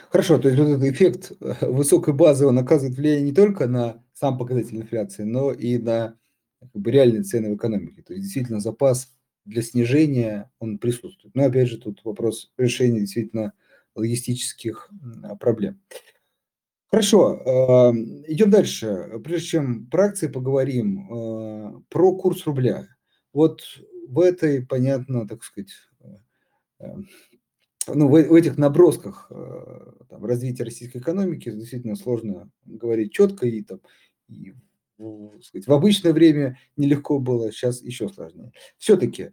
Хорошо, 0.10 0.38
то 0.40 0.48
есть 0.50 0.60
вот 0.60 0.70
этот 0.70 0.84
эффект 0.84 1.32
э, 1.42 1.70
высокой 1.70 2.14
базы, 2.14 2.46
он 2.46 2.58
оказывает 2.58 2.98
влияние 2.98 3.26
не 3.26 3.34
только 3.34 3.68
на 3.68 4.04
сам 4.14 4.38
показатель 4.38 4.78
инфляции, 4.78 5.24
но 5.24 5.52
и 5.52 5.78
на 5.78 6.18
как 6.60 6.82
бы, 6.82 6.92
реальные 6.92 7.24
цены 7.24 7.52
в 7.52 7.58
экономике. 7.58 8.02
То 8.02 8.14
есть 8.14 8.24
действительно 8.24 8.60
запас 8.60 9.14
для 9.46 9.62
снижения, 9.62 10.50
он 10.60 10.80
присутствует. 10.80 11.36
Но 11.36 11.46
опять 11.46 11.68
же 11.68 11.78
тут 11.78 12.02
вопрос 12.04 12.52
решения 12.58 13.02
действительно 13.02 13.54
логистических 13.94 14.90
проблем. 15.40 15.80
Хорошо, 16.88 17.36
эм, 17.46 18.24
идем 18.28 18.50
дальше. 18.50 19.20
Прежде 19.24 19.48
чем 19.48 19.88
про 19.88 20.06
акции 20.06 20.28
поговорим, 20.28 21.12
э, 21.12 21.82
про 21.90 22.16
курс 22.16 22.46
рубля. 22.46 22.88
Вот 23.34 23.62
в 24.08 24.20
этой, 24.20 24.66
понятно, 24.66 25.28
так 25.28 25.44
сказать, 25.44 25.72
Эм, 26.80 27.08
ну, 27.88 28.08
в, 28.08 28.12
в 28.12 28.34
этих 28.34 28.58
набросках 28.58 29.28
э, 29.30 29.92
там, 30.10 30.26
развития 30.26 30.64
российской 30.64 30.98
экономики 30.98 31.52
действительно 31.52 31.96
сложно 31.96 32.50
говорить 32.66 33.14
четко 33.14 33.48
и, 33.48 33.62
там, 33.62 33.80
и 34.28 34.54
сказать, 35.42 35.68
в 35.68 35.74
обычное 35.74 36.14
время 36.14 36.58
нелегко 36.78 37.20
было, 37.20 37.52
сейчас 37.52 37.82
еще 37.82 38.10
сложнее. 38.10 38.52
Все-таки 38.78 39.32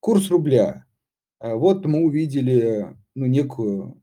курс 0.00 0.30
рубля, 0.30 0.86
э, 1.40 1.54
вот 1.54 1.84
мы 1.86 2.04
увидели 2.04 2.96
ну, 3.14 3.26
некую, 3.26 4.00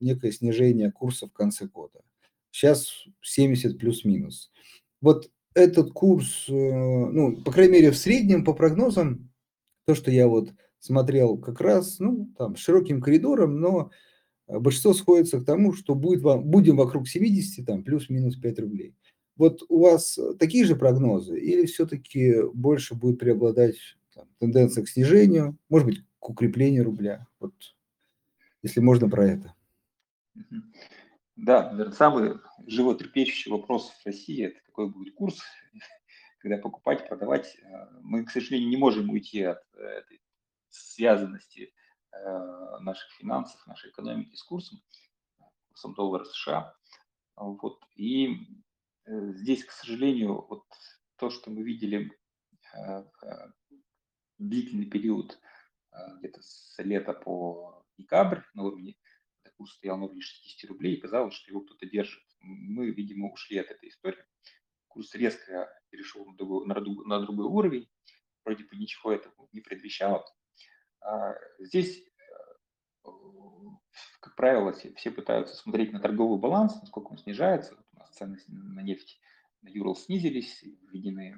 некое 0.00 0.32
снижение 0.32 0.90
курса 0.90 1.26
в 1.26 1.32
конце 1.32 1.66
года. 1.66 2.00
Сейчас 2.50 3.04
70 3.20 3.78
плюс-минус. 3.78 4.50
Вот 5.00 5.30
этот 5.54 5.92
курс, 5.92 6.46
э, 6.48 6.52
ну, 6.52 7.36
по 7.42 7.52
крайней 7.52 7.74
мере, 7.74 7.90
в 7.90 7.98
среднем 7.98 8.44
по 8.44 8.54
прогнозам, 8.54 9.30
то, 9.86 9.94
что 9.94 10.10
я 10.10 10.28
вот 10.28 10.50
смотрел 10.84 11.38
как 11.38 11.60
раз, 11.62 11.98
ну, 11.98 12.30
там, 12.36 12.56
широким 12.56 13.00
коридором, 13.00 13.58
но 13.58 13.90
э, 14.46 14.58
большинство 14.58 14.92
сходится 14.92 15.40
к 15.40 15.46
тому, 15.46 15.72
что 15.72 15.94
будет, 15.94 16.22
будем 16.22 16.76
вокруг 16.76 17.08
70, 17.08 17.64
там, 17.64 17.82
плюс-минус 17.82 18.36
5 18.36 18.58
рублей. 18.58 18.94
Вот 19.36 19.62
у 19.68 19.80
вас 19.80 20.18
такие 20.38 20.64
же 20.64 20.76
прогнозы 20.76 21.40
или 21.40 21.64
все-таки 21.64 22.34
больше 22.52 22.94
будет 22.94 23.18
преобладать 23.18 23.76
там, 24.14 24.28
тенденция 24.38 24.84
к 24.84 24.88
снижению, 24.88 25.56
может 25.70 25.86
быть, 25.86 26.02
к 26.18 26.28
укреплению 26.28 26.84
рубля? 26.84 27.26
Вот, 27.40 27.54
если 28.62 28.80
можно 28.80 29.08
про 29.08 29.26
это. 29.26 29.54
Да, 31.36 31.70
наверное, 31.70 31.94
самый 31.94 32.34
животрепещущий 32.66 33.50
вопрос 33.50 33.90
в 33.90 34.06
России– 34.06 34.44
это 34.46 34.60
какой 34.66 34.88
будет 34.90 35.14
курс, 35.14 35.40
когда 36.40 36.58
покупать, 36.58 37.08
продавать. 37.08 37.56
Э, 37.62 37.86
мы, 38.02 38.24
к 38.24 38.30
сожалению, 38.30 38.68
не 38.68 38.76
можем 38.76 39.08
уйти 39.08 39.42
от 39.42 39.62
э, 39.76 39.82
этой 39.82 40.20
связанности 40.74 41.72
э, 42.12 42.78
наших 42.80 43.10
финансов, 43.12 43.66
нашей 43.66 43.90
экономики 43.90 44.34
с 44.34 44.42
курсом, 44.42 44.80
курсом 45.68 45.94
доллара 45.94 46.24
США. 46.24 46.76
Вот. 47.36 47.80
И 47.96 48.46
э, 49.06 49.32
здесь, 49.34 49.64
к 49.64 49.72
сожалению, 49.72 50.46
вот 50.48 50.64
то, 51.16 51.30
что 51.30 51.50
мы 51.50 51.62
видели 51.62 52.12
э, 52.74 53.04
длительный 54.38 54.86
период 54.86 55.38
где-то 56.18 56.42
с 56.42 56.74
лета 56.78 57.12
по 57.12 57.84
декабрь 57.96 58.40
на 58.54 58.64
уровне, 58.64 58.96
курс 59.56 59.72
стоял 59.74 59.98
на 59.98 60.04
уровне 60.04 60.20
60 60.20 60.70
рублей, 60.70 60.94
и 60.94 61.00
казалось, 61.00 61.34
что 61.34 61.50
его 61.50 61.60
кто-то 61.62 61.86
держит. 61.86 62.22
Мы, 62.40 62.90
видимо, 62.90 63.30
ушли 63.30 63.58
от 63.58 63.70
этой 63.70 63.88
истории. 63.88 64.24
Курс 64.88 65.14
резко 65.14 65.68
перешел 65.90 66.24
на 66.26 66.36
другой, 66.36 66.66
на, 66.66 67.20
другой 67.20 67.46
уровень. 67.46 67.88
Вроде 68.44 68.64
бы 68.64 68.76
ничего 68.76 69.12
этого 69.12 69.48
не 69.52 69.60
предвещало. 69.60 70.24
А, 71.04 71.34
здесь, 71.58 72.02
э, 73.04 73.10
как 74.20 74.34
правило, 74.36 74.72
все 74.72 75.10
пытаются 75.10 75.54
смотреть 75.54 75.92
на 75.92 76.00
торговый 76.00 76.38
баланс, 76.38 76.80
насколько 76.80 77.08
он 77.08 77.18
снижается. 77.18 77.76
У 77.92 77.98
нас 77.98 78.10
цены 78.10 78.38
на 78.48 78.80
нефть 78.80 79.20
на 79.62 79.68
Юрал 79.68 79.96
снизились, 79.96 80.62
введены 80.62 81.36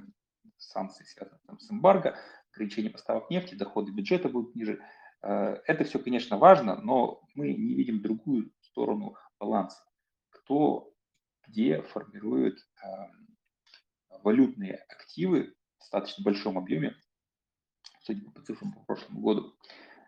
санкции, 0.57 1.05
связанные 1.05 1.41
там, 1.47 1.59
с 1.59 1.71
эмбарго, 1.71 2.17
ограничение 2.53 2.91
поставок 2.91 3.31
нефти, 3.31 3.55
доходы 3.55 3.93
бюджета 3.93 4.29
будут 4.29 4.55
ниже. 4.55 4.81
Э, 5.23 5.59
это 5.67 5.85
все, 5.85 5.99
конечно, 5.99 6.39
важно, 6.39 6.81
но 6.81 7.23
мы 7.35 7.53
не 7.53 7.75
видим 7.75 8.03
другую 8.03 8.53
сторону 8.63 9.17
баланса. 9.39 9.85
Кто 10.31 10.93
где 11.49 11.83
формирует 11.83 12.59
эм, 12.83 13.37
валютные 14.23 14.75
активы 14.89 15.55
в 15.77 15.81
достаточно 15.81 16.25
большом 16.25 16.59
объеме, 16.59 16.97
судя 18.07 18.31
по 18.31 18.41
цифрам 18.41 18.73
по 18.73 18.81
прошлому 18.85 19.21
году, 19.21 19.59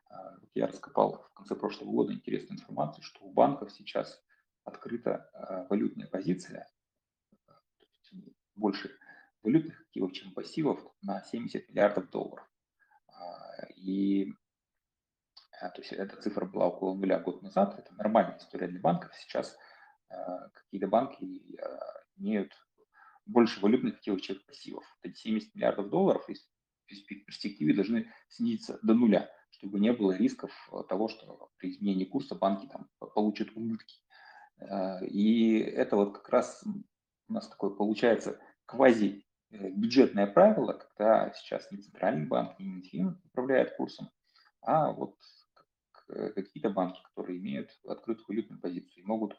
а, 0.08 0.36
я 0.54 0.68
раскопал 0.68 1.24
в 1.30 1.34
конце 1.34 1.56
прошлого 1.56 1.90
года 1.90 2.12
интересную 2.12 2.58
информацию, 2.58 3.02
что 3.02 3.24
у 3.24 3.32
банков 3.32 3.72
сейчас 3.72 4.22
открыта 4.64 5.28
а, 5.34 5.66
валютная 5.68 6.06
позиция, 6.06 6.68
больше 8.54 8.90
валютных 9.42 9.80
активов, 9.82 10.12
чем 10.12 10.32
пассивов 10.32 10.80
на 11.02 11.22
70 11.22 11.68
миллиардов 11.68 12.10
долларов. 12.10 12.50
И 13.76 14.32
то 15.60 15.74
есть 15.76 15.92
эта 15.92 16.20
цифра 16.20 16.44
была 16.44 16.68
около 16.68 16.94
нуля 16.94 17.20
год 17.20 17.42
назад. 17.42 17.78
Это 17.78 17.94
нормальная 17.94 18.38
история 18.38 18.66
для 18.66 18.80
банков. 18.80 19.14
Сейчас 19.14 19.56
какие-то 20.08 20.88
банки 20.88 21.56
имеют 22.16 22.52
больше 23.26 23.60
валютных 23.60 23.94
активов, 23.94 24.22
чем 24.22 24.40
пассивов. 24.44 24.84
Эти 25.02 25.16
70 25.18 25.54
миллиардов 25.54 25.88
долларов 25.90 26.26
в 26.26 26.30
перспективе 26.88 27.74
должны 27.74 28.10
снизиться 28.28 28.78
до 28.82 28.94
нуля, 28.94 29.30
чтобы 29.50 29.80
не 29.80 29.92
было 29.92 30.12
рисков 30.12 30.52
того, 30.88 31.08
что 31.08 31.50
при 31.58 31.70
изменении 31.70 32.04
курса 32.04 32.34
банки 32.34 32.66
там 32.66 32.88
получат 32.98 33.50
убытки. 33.54 34.00
Э, 34.60 35.04
и 35.06 35.58
это 35.58 35.96
вот 35.96 36.14
как 36.14 36.28
раз 36.28 36.64
у 37.28 37.32
нас 37.32 37.48
такое 37.48 37.70
получается 37.70 38.40
квази 38.66 39.26
э, 39.50 39.70
бюджетное 39.70 40.26
правило, 40.26 40.72
когда 40.72 41.32
сейчас 41.32 41.70
не 41.70 41.78
центральный 41.78 42.26
банк, 42.26 42.58
не 42.58 42.66
Минфин 42.66 43.20
управляет 43.24 43.76
курсом, 43.76 44.10
а 44.62 44.90
вот 44.92 45.16
э, 46.08 46.30
какие-то 46.30 46.70
банки, 46.70 47.00
которые 47.02 47.38
имеют 47.38 47.70
открытую 47.86 48.26
валютную 48.28 48.60
позицию 48.60 49.06
могут 49.06 49.36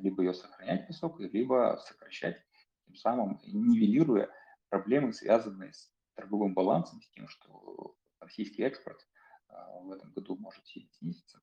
либо 0.00 0.22
ее 0.22 0.34
сохранять 0.34 0.86
высокой, 0.88 1.30
либо 1.30 1.80
сокращать, 1.86 2.36
тем 2.84 2.96
самым 2.96 3.40
нивелируя 3.46 4.28
проблемы, 4.68 5.12
связанные 5.12 5.72
с 5.72 5.91
торговым 6.14 6.54
балансом, 6.54 7.00
с 7.02 7.08
тем, 7.10 7.28
что 7.28 7.96
российский 8.20 8.62
экспорт 8.62 9.06
в 9.48 9.92
этом 9.92 10.12
году 10.12 10.36
может 10.36 10.66
сильно 10.66 10.90
снизиться 10.92 11.40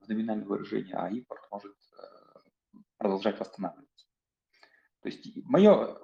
в 0.00 0.08
номинальном 0.08 0.48
выражении, 0.48 0.92
а 0.92 1.08
импорт 1.08 1.42
может 1.50 1.76
продолжать 2.98 3.38
восстанавливаться. 3.38 4.06
То 5.00 5.08
есть 5.08 5.44
мое 5.44 5.98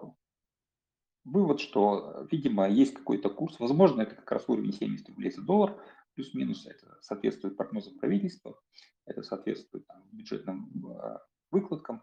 вывод, 1.24 1.60
что, 1.60 2.26
видимо, 2.30 2.68
есть 2.68 2.94
какой-то 2.94 3.30
курс, 3.30 3.58
возможно, 3.60 4.02
это 4.02 4.14
как 4.14 4.30
раз 4.30 4.48
уровень 4.48 4.72
70 4.72 5.08
рублей 5.08 5.30
за 5.30 5.42
доллар, 5.42 5.80
плюс-минус 6.14 6.66
это 6.66 6.98
соответствует 7.00 7.56
прогнозам 7.56 7.98
правительства, 7.98 8.60
это 9.06 9.22
соответствует 9.22 9.86
там, 9.86 10.04
бюджетным 10.12 10.70
э, 10.86 11.18
выкладкам. 11.50 12.02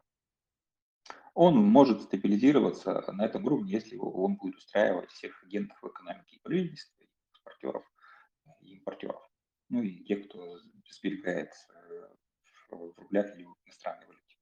Он 1.42 1.56
может 1.56 2.02
стабилизироваться 2.02 3.02
на 3.14 3.26
этом 3.26 3.46
уровне, 3.46 3.72
если 3.72 3.96
он 3.96 4.36
будет 4.36 4.58
устраивать 4.58 5.10
всех 5.10 5.42
агентов 5.46 5.78
в 5.82 5.88
экономике 5.88 6.36
и 6.36 6.40
правительства, 6.42 7.02
экспортеров, 7.32 7.84
и 8.60 8.74
импортеров, 8.74 9.22
ну 9.70 9.82
и 9.82 10.04
тех, 10.04 10.28
кто 10.28 10.58
сберегает 10.92 11.48
в 12.70 12.94
рублях 12.98 13.34
или 13.38 13.46
в 13.46 13.56
иностранной 13.66 14.06
валюте. 14.08 14.36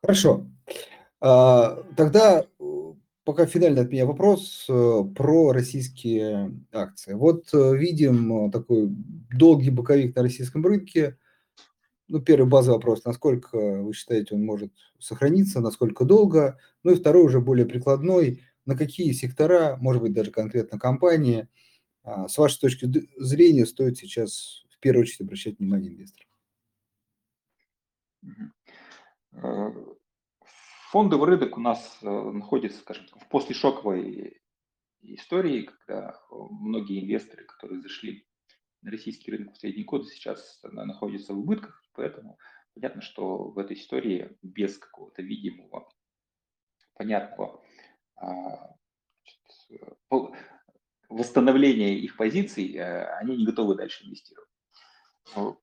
Хорошо. 0.00 0.46
А, 1.20 1.82
тогда 1.96 2.46
э, 2.60 2.92
пока 3.24 3.46
финальный 3.46 3.82
от 3.82 3.90
меня 3.90 4.06
вопрос 4.06 4.66
э, 4.68 5.02
про 5.16 5.50
российские 5.50 6.52
акции. 6.70 7.14
Вот 7.14 7.52
э, 7.52 7.76
видим 7.76 8.52
такой 8.52 8.86
долгий 9.32 9.70
боковик 9.70 10.14
на 10.14 10.22
российском 10.22 10.64
рынке. 10.64 11.18
Ну, 12.08 12.20
первый 12.20 12.48
базовый 12.48 12.76
вопрос, 12.76 13.04
насколько 13.04 13.56
вы 13.82 13.94
считаете, 13.94 14.34
он 14.34 14.44
может 14.44 14.72
сохраниться, 14.98 15.60
насколько 15.60 16.04
долго? 16.04 16.58
Ну 16.82 16.92
и 16.92 16.96
второй 16.96 17.24
уже 17.24 17.40
более 17.40 17.66
прикладной, 17.66 18.42
на 18.66 18.76
какие 18.76 19.12
сектора, 19.12 19.78
может 19.80 20.02
быть, 20.02 20.12
даже 20.12 20.30
конкретно 20.30 20.78
компании, 20.78 21.48
а, 22.02 22.28
с 22.28 22.36
вашей 22.36 22.60
точки 22.60 22.86
зрения, 23.16 23.64
стоит 23.64 23.96
сейчас 23.96 24.64
в 24.70 24.78
первую 24.80 25.02
очередь 25.02 25.22
обращать 25.22 25.58
внимание 25.58 25.92
инвесторам? 25.92 26.28
Э, 29.32 29.70
фондовый 30.90 31.30
рынок 31.30 31.56
у 31.56 31.60
нас 31.60 31.98
э, 32.02 32.06
находится, 32.06 32.80
скажем 32.80 33.06
так, 33.06 33.22
в 33.22 33.28
послешоковой 33.28 34.40
истории, 35.00 35.62
когда 35.62 36.18
многие 36.30 37.02
инвесторы, 37.02 37.44
которые 37.44 37.80
зашли 37.80 38.26
российский 38.84 39.30
рынок 39.30 39.50
в 39.50 39.52
последние 39.52 39.84
годы, 39.84 40.06
сейчас 40.06 40.60
находятся 40.62 41.34
в 41.34 41.38
убытках, 41.38 41.82
поэтому 41.92 42.38
понятно, 42.74 43.02
что 43.02 43.50
в 43.50 43.58
этой 43.58 43.76
истории 43.76 44.36
без 44.42 44.78
какого-то 44.78 45.22
видимого, 45.22 45.88
понятного 46.94 47.62
а, 48.16 48.76
восстановления 51.08 51.98
их 51.98 52.16
позиций, 52.16 52.74
э, 52.74 53.04
они 53.16 53.36
не 53.36 53.46
готовы 53.46 53.74
дальше 53.74 54.04
инвестировать. 54.04 54.48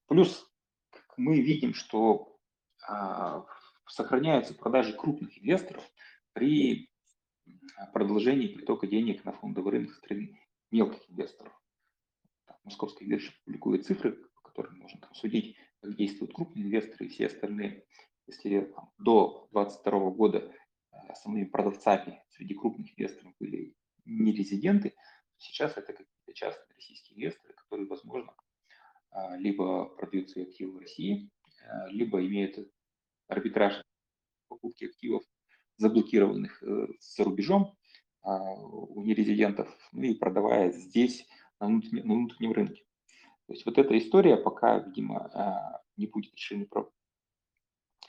Плюс 0.08 0.50
мы 1.18 1.42
видим, 1.42 1.74
что 1.74 2.38
а, 2.88 3.46
сохраняются 3.88 4.54
продажи 4.54 4.94
крупных 4.94 5.38
инвесторов 5.38 5.84
при 6.34 6.90
продолжении 7.94 8.48
притока 8.48 8.88
денег 8.88 9.26
на 9.26 9.34
фондовый 9.34 9.74
рынок 9.74 9.94
страны 9.94 10.40
мелких 10.72 11.10
инвесторов. 11.10 11.61
Московская 12.64 13.06
биржа 13.06 13.32
публикует 13.44 13.86
цифры, 13.86 14.14
по 14.36 14.42
которым 14.42 14.78
можно 14.78 15.00
там, 15.00 15.14
судить, 15.14 15.56
как 15.82 15.96
действуют 15.96 16.34
крупные 16.34 16.66
инвесторы 16.66 17.06
и 17.06 17.10
все 17.10 17.28
остальные. 17.28 17.86
Если 18.28 18.62
там, 18.62 18.92
до 18.98 19.48
2022 19.52 20.10
года 20.12 20.38
э, 20.40 20.96
основными 21.10 21.46
продавцами 21.46 22.22
среди 22.30 22.54
крупных 22.54 22.92
инвесторов 22.98 23.34
были 23.40 23.76
не 24.06 24.32
резиденты, 24.32 24.94
сейчас 25.38 25.72
это 25.78 25.94
какие-то 25.94 26.34
частные 26.34 26.76
российские 26.76 27.18
инвесторы, 27.18 27.54
которые, 27.54 27.88
возможно, 27.88 28.34
а, 29.10 29.36
либо 29.38 29.86
продают 29.86 30.30
свои 30.30 30.46
активы 30.46 30.78
в 30.78 30.82
России, 30.82 31.30
э, 31.64 31.90
либо 31.90 32.26
имеют 32.26 32.58
арбитраж 33.28 33.82
покупки 34.48 34.86
активов, 34.86 35.24
заблокированных 35.78 36.62
э, 36.64 36.88
за 37.00 37.24
рубежом 37.24 37.76
у 38.24 39.02
нерезидентов, 39.02 39.76
ну 39.94 40.04
и 40.04 40.14
продавая 40.14 40.72
здесь 40.72 41.28
на 41.62 41.68
внутреннем, 41.68 42.08
на 42.08 42.14
внутреннем 42.16 42.52
рынке. 42.54 42.84
То 43.48 43.54
есть 43.54 43.66
вот 43.66 43.78
эта 43.78 43.98
история 43.98 44.38
пока, 44.38 44.80
видимо, 44.80 45.30
а, 45.34 45.82
не 45.98 46.08
будет 46.08 46.34
решены 46.36 46.68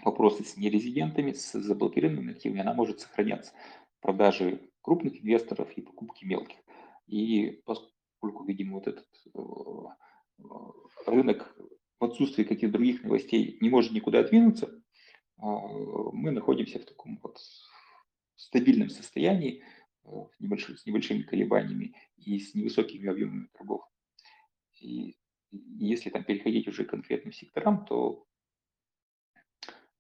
вопросы 0.02 0.44
с 0.44 0.56
нерезидентами, 0.56 1.32
с 1.32 1.52
заблокированными 1.52 2.32
активами, 2.32 2.60
она 2.60 2.74
может 2.74 3.00
сохраняться. 3.00 3.52
Продажи 4.00 4.68
крупных 4.80 5.22
инвесторов 5.22 5.70
и 5.72 5.82
покупки 5.82 6.24
мелких. 6.24 6.56
И 7.06 7.62
поскольку, 7.64 8.44
видимо, 8.44 8.74
вот 8.74 8.88
этот 8.88 9.06
э, 9.34 10.48
рынок 11.06 11.54
в 12.00 12.04
отсутствии 12.04 12.42
каких-то 12.42 12.72
других 12.72 13.04
новостей 13.04 13.58
не 13.60 13.68
может 13.68 13.92
никуда 13.92 14.24
двинуться, 14.24 14.82
мы 15.36 16.30
находимся 16.30 16.78
в 16.78 16.84
таком 16.84 17.18
вот 17.22 17.38
стабильном 18.36 18.90
состоянии, 18.90 19.60
э, 19.60 19.64
с, 20.04 20.40
небольшими, 20.40 20.76
с 20.76 20.86
небольшими 20.86 21.22
колебаниями 21.22 21.94
и 22.16 22.38
с 22.38 22.54
невысокими 22.54 23.08
объемами 23.08 23.48
торгов. 23.56 23.84
И 24.80 25.16
если 25.50 26.10
там 26.10 26.24
переходить 26.24 26.68
уже 26.68 26.84
к 26.84 26.90
конкретным 26.90 27.32
секторам, 27.32 27.84
то, 27.84 28.26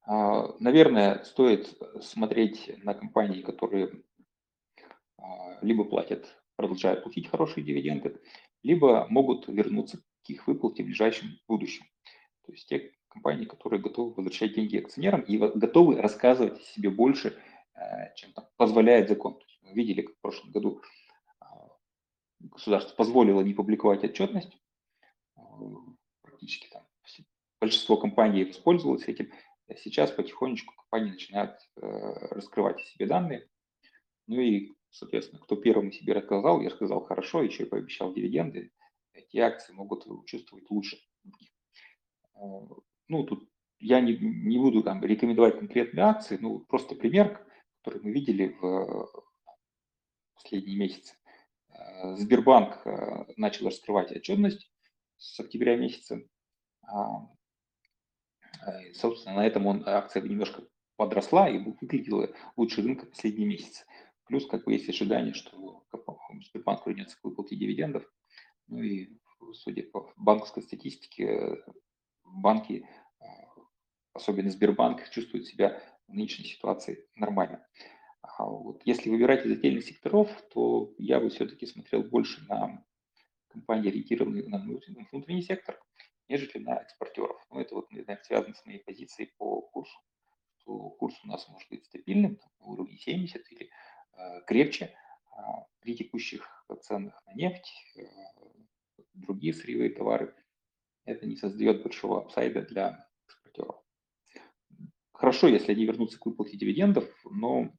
а, 0.04 0.54
наверное, 0.58 1.22
стоит 1.24 1.76
смотреть 2.00 2.72
на 2.82 2.94
компании, 2.94 3.42
которые 3.42 4.02
а, 5.18 5.58
либо 5.62 5.84
платят, 5.84 6.42
продолжают 6.56 7.02
платить 7.02 7.28
хорошие 7.28 7.64
дивиденды, 7.64 8.20
либо 8.62 9.06
могут 9.08 9.48
вернуться 9.48 9.98
к 10.24 10.30
их 10.30 10.46
выплате 10.46 10.82
в 10.82 10.86
ближайшем 10.86 11.38
будущем. 11.46 11.84
То 12.44 12.52
есть 12.52 12.68
те 12.68 12.92
компании, 13.08 13.44
которые 13.44 13.80
готовы 13.80 14.14
возвращать 14.14 14.54
деньги 14.54 14.78
акционерам 14.78 15.20
и 15.20 15.36
готовы 15.36 16.00
рассказывать 16.00 16.58
о 16.58 16.62
себе 16.62 16.90
больше, 16.90 17.36
э, 17.74 18.14
чем 18.16 18.32
там 18.32 18.46
позволяет 18.56 19.08
закон. 19.08 19.38
Видели, 19.72 20.02
как 20.02 20.16
в 20.16 20.20
прошлом 20.20 20.50
году 20.52 20.82
а, 21.40 21.68
государство 22.40 22.94
позволило 22.94 23.40
не 23.40 23.54
публиковать 23.54 24.04
отчетность. 24.04 24.56
А, 25.36 25.42
практически 26.22 26.68
там 26.72 26.86
большинство 27.60 27.96
компаний 27.96 28.44
воспользовалось 28.44 29.06
этим. 29.08 29.30
А 29.68 29.74
сейчас 29.76 30.10
потихонечку 30.10 30.74
компании 30.74 31.12
начинают 31.12 31.52
э, 31.76 31.80
раскрывать 32.30 32.80
себе 32.80 33.06
данные. 33.06 33.48
Ну 34.26 34.40
и, 34.40 34.74
соответственно, 34.90 35.40
кто 35.40 35.54
первым 35.54 35.92
себе 35.92 36.14
рассказал, 36.14 36.60
я 36.60 36.70
сказал 36.70 37.04
хорошо, 37.04 37.42
еще 37.42 37.62
и 37.62 37.68
пообещал 37.68 38.12
дивиденды, 38.12 38.72
эти 39.12 39.38
акции 39.38 39.72
могут 39.72 40.04
чувствовать 40.26 40.68
лучше 40.70 40.98
ну, 43.08 43.24
тут 43.24 43.48
я 43.78 44.00
не, 44.00 44.16
не 44.16 44.58
буду 44.58 44.82
там 44.82 45.02
рекомендовать 45.04 45.58
конкретные 45.58 46.04
акции, 46.04 46.38
ну, 46.40 46.60
просто 46.60 46.94
пример, 46.94 47.44
который 47.78 48.00
мы 48.02 48.12
видели 48.12 48.56
в 48.60 49.08
последние 50.42 50.76
месяцы. 50.76 51.14
Э, 51.70 52.16
Сбербанк 52.16 52.86
э, 52.86 53.24
начал 53.36 53.66
раскрывать 53.66 54.12
отчетность 54.12 54.70
с 55.16 55.38
октября 55.40 55.76
месяца. 55.76 56.20
А, 56.82 57.28
э, 58.66 58.92
собственно, 58.94 59.36
на 59.36 59.46
этом 59.46 59.66
он, 59.66 59.84
акция 59.86 60.22
немножко 60.22 60.64
подросла 60.96 61.48
и 61.48 61.58
выглядела 61.58 62.30
лучше 62.56 62.82
рынка 62.82 63.06
последние 63.06 63.46
месяцы. 63.46 63.84
Плюс, 64.26 64.46
как 64.46 64.64
бы, 64.64 64.72
есть 64.72 64.88
ожидание, 64.88 65.34
что 65.34 65.84
Сбербанк 66.48 66.86
вернется 66.86 67.18
к 67.18 67.24
выплате 67.24 67.56
дивидендов. 67.56 68.04
Ну 68.68 68.82
и, 68.82 69.18
судя 69.52 69.82
по 69.84 70.12
банковской 70.16 70.62
статистике, 70.62 71.62
банки 72.24 72.86
особенно 74.14 74.50
Сбербанк, 74.50 75.08
чувствует 75.10 75.46
себя 75.46 75.82
в 76.06 76.14
нынешней 76.14 76.44
ситуации 76.44 77.06
нормально. 77.16 77.66
А 78.38 78.44
вот 78.44 78.80
если 78.84 79.10
выбирать 79.10 79.44
из 79.44 79.52
отдельных 79.52 79.84
секторов, 79.84 80.30
то 80.52 80.94
я 80.98 81.20
бы 81.20 81.28
все-таки 81.28 81.66
смотрел 81.66 82.02
больше 82.02 82.42
на 82.48 82.84
компании, 83.48 83.90
ориентированные 83.90 84.48
на 84.48 84.58
внутренний 84.58 85.42
сектор, 85.42 85.78
нежели 86.28 86.58
на 86.58 86.76
экспортеров. 86.76 87.44
Но 87.50 87.60
это 87.60 87.74
вот, 87.74 87.90
наверное, 87.90 88.22
связано 88.22 88.54
с 88.54 88.64
моей 88.64 88.78
позицией 88.78 89.32
по 89.36 89.60
курсу, 89.60 89.98
что 90.58 90.90
курс 90.90 91.14
у 91.24 91.28
нас 91.28 91.46
может 91.48 91.68
быть 91.68 91.84
стабильным, 91.84 92.36
там, 92.36 92.50
на 92.60 92.66
уровне 92.66 92.96
70 92.96 93.52
или 93.52 93.70
э, 94.14 94.40
крепче 94.46 94.86
э, 94.86 95.40
при 95.80 95.94
текущих 95.94 96.48
ценах 96.80 97.22
на 97.26 97.34
нефть, 97.34 97.70
э, 97.96 98.02
другие 99.12 99.52
сырьевые 99.52 99.90
товары. 99.90 100.34
Это 101.04 101.26
не 101.26 101.36
создает 101.36 101.82
большого 101.82 102.22
апсайда 102.22 102.62
для 102.62 103.06
экспортеров. 103.26 103.82
Хорошо, 105.12 105.48
если 105.48 105.72
они 105.72 105.84
вернутся 105.84 106.18
к 106.18 106.24
выплате 106.24 106.56
дивидендов, 106.56 107.04
но 107.24 107.70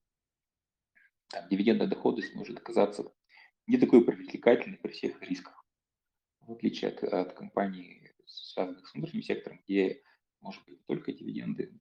там, 1.34 1.50
дивидендная 1.50 1.88
доходность 1.88 2.34
может 2.36 2.58
оказаться 2.58 3.12
не 3.66 3.78
такой 3.78 4.06
привлекательной 4.06 4.78
при 4.78 4.92
всех 4.92 5.22
рисках, 5.22 5.66
в 6.42 6.52
отличие 6.52 6.92
от, 6.92 7.04
от 7.04 7.34
компаний, 7.34 8.12
связанных 8.26 8.88
с 8.88 8.94
внутренним 8.94 9.24
сектором, 9.24 9.60
где, 9.64 10.04
может 10.40 10.64
быть, 10.66 10.78
не 10.78 10.84
только 10.86 11.12
дивиденды 11.12 11.74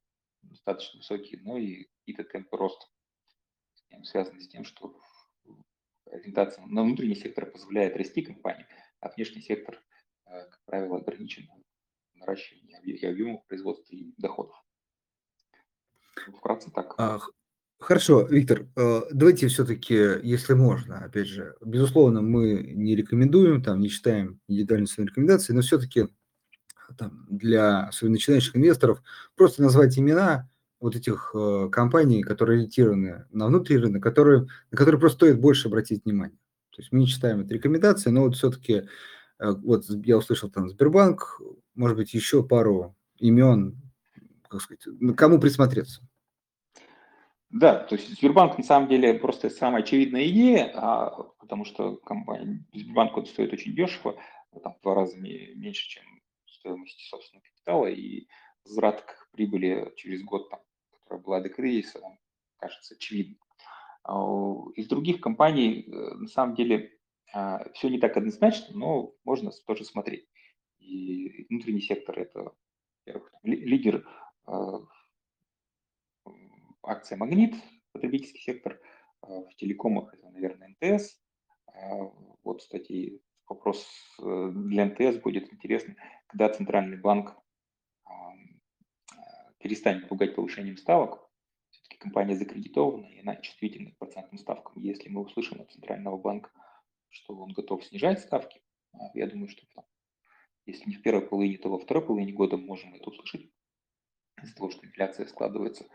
достаточно 0.43 0.99
высокие, 0.99 1.41
но 1.43 1.59
и 1.59 1.85
какие-то 1.99 2.25
темпы 2.25 2.57
роста, 2.57 2.87
связаны 4.05 4.41
с 4.41 4.49
тем, 4.49 4.65
что 4.65 4.99
ориентация 6.11 6.65
на 6.67 6.83
внутренний 6.83 7.15
сектор 7.15 7.51
позволяет 7.51 7.97
расти 7.97 8.23
компании, 8.23 8.67
а 9.01 9.11
внешний 9.11 9.43
сектор, 9.43 9.83
э, 10.27 10.47
как 10.49 10.65
правило, 10.65 10.97
ограничен 10.99 11.49
и 12.85 13.07
объемов 13.07 13.45
производства 13.47 13.95
и 13.95 14.15
доходов. 14.17 14.57
Вкратце 16.37 16.71
так. 16.71 16.95
Хорошо, 17.83 18.23
Виктор, 18.31 18.69
э, 18.77 19.01
давайте 19.11 19.49
все-таки, 19.49 19.95
если 20.23 20.55
можно, 20.55 20.99
опять 20.99 21.27
же, 21.27 21.57
безусловно, 21.61 22.23
мы 22.23 22.63
не 22.75 22.95
рекомендуем, 22.95 23.61
там, 23.61 23.81
не 23.81 23.89
считаем 23.89 24.39
индивидуальные 24.47 24.87
свои 24.87 25.07
рекомендации, 25.07 25.53
но 25.53 25.63
все-таки 25.63 26.07
там, 26.97 27.27
для 27.29 27.91
своих 27.91 28.13
начинающих 28.13 28.55
инвесторов 28.55 29.03
просто 29.35 29.63
назвать 29.63 29.99
имена 29.99 30.49
вот 30.79 30.95
этих 30.95 31.33
э, 31.35 31.71
компаний, 31.73 32.23
которые 32.23 32.59
ориентированы 32.59 33.27
на 33.33 33.49
внутренний 33.49 33.83
рынок, 33.83 34.03
которые, 34.03 34.47
на 34.71 34.79
которые 34.79 35.01
просто 35.01 35.17
стоит 35.17 35.41
больше 35.41 35.67
обратить 35.67 36.05
внимание. 36.05 36.39
То 36.71 36.83
есть 36.83 36.93
мы 36.93 37.01
не 37.01 37.07
считаем 37.07 37.41
это 37.41 37.53
рекомендацией, 37.53 38.15
но 38.15 38.23
вот 38.23 38.37
все-таки, 38.37 38.85
э, 39.41 39.51
вот 39.51 39.87
я 40.05 40.19
услышал 40.19 40.51
там 40.51 40.69
Сбербанк, 40.69 41.41
может 41.75 41.97
быть, 41.97 42.15
еще 42.15 42.45
пару 42.45 42.97
имен, 43.19 43.83
как 44.49 44.61
сказать, 44.61 44.87
кому 45.17 45.41
присмотреться. 45.41 46.01
Да, 47.53 47.81
то 47.85 47.97
есть 47.97 48.09
Сбербанк 48.19 48.57
на 48.57 48.65
самом 48.65 48.89
деле 48.89 49.13
просто 49.13 49.51
самая 49.51 49.83
очевидная 49.83 50.27
идея, 50.29 50.73
а, 50.75 51.23
потому 51.39 51.67
что 51.67 51.97
компания, 51.97 52.65
Сбербанк 52.73 53.29
стоит 53.29 53.53
очень 53.53 53.75
дешево, 53.75 54.17
там, 54.63 54.75
в 54.75 54.83
два 54.83 54.95
раза 54.95 55.19
меньше, 55.19 55.87
чем 55.87 56.03
стоимость 56.47 56.99
собственного 57.09 57.45
капитала, 57.45 57.87
и 57.87 58.27
возврат 58.65 59.03
к 59.03 59.29
прибыли 59.33 59.93
через 59.97 60.23
год, 60.23 60.49
там, 60.49 60.61
которая 60.93 61.23
была 61.23 61.41
до 61.41 61.51
кризиса, 61.51 62.01
кажется 62.57 62.95
очевидным. 62.95 63.39
А 64.05 64.15
из 64.75 64.89
других 64.89 65.21
компаний 65.21 65.85
э, 65.87 66.15
на 66.15 66.29
самом 66.29 66.55
деле 66.55 66.97
а, 67.35 67.71
все 67.75 67.89
не 67.89 67.99
так 67.99 68.17
однозначно, 68.17 68.69
но 68.75 69.15
можно 69.25 69.51
тоже 69.67 69.85
смотреть. 69.85 70.27
И 70.81 71.47
внутренний 71.51 71.83
сектор– 71.83 72.19
это, 72.21 72.53
во-первых, 73.05 73.31
лидер 73.43 74.09
а, 74.47 74.81
акция 76.83 77.17
«Магнит», 77.17 77.55
потребительский 77.93 78.41
сектор, 78.41 78.81
а, 79.23 79.43
в 79.43 79.55
телекомах 79.57 80.15
это, 80.15 80.29
наверное, 80.31 80.75
МТС. 80.81 81.19
А, 81.67 82.11
вот, 82.43 82.61
кстати, 82.61 83.21
вопрос 83.49 83.87
э, 84.21 84.53
для 84.55 84.87
МТС 84.87 85.19
будет 85.23 85.53
интересный, 85.53 85.97
когда 86.27 86.49
Центральный 86.49 86.99
банк 86.99 87.37
перестанет 89.59 90.09
пугать 90.09 90.35
повышением 90.35 90.77
ставок, 90.77 91.31
все-таки 91.71 91.97
компания 91.97 92.35
закредитована, 92.35 93.07
и 93.07 93.21
она 93.21 93.37
чувствительна 93.37 93.93
к 93.93 93.99
процентным 93.99 94.39
ставкам. 94.39 94.83
Если 94.83 95.09
мы 95.09 95.21
услышим 95.21 95.61
от 95.61 95.71
Центрального 95.71 96.19
банка, 96.19 96.51
что 97.11 97.37
он 97.37 97.53
готов 97.53 97.85
снижать 97.85 98.21
ставки, 98.21 98.61
я 99.15 99.29
думаю, 99.29 99.49
что 99.49 99.65
там, 99.75 99.85
если 100.67 100.91
не 100.91 100.97
в 100.97 101.03
первой 101.03 101.27
половине, 101.27 101.59
то 101.59 101.71
во 101.71 101.79
второй 101.79 102.05
половине 102.05 102.33
года 102.33 102.57
можем 102.57 102.93
это 102.95 103.09
услышать 103.09 103.53
из-за 104.43 104.55
того, 104.57 104.71
что 104.71 104.85
инфляция 104.85 105.27
складывается 105.27 105.87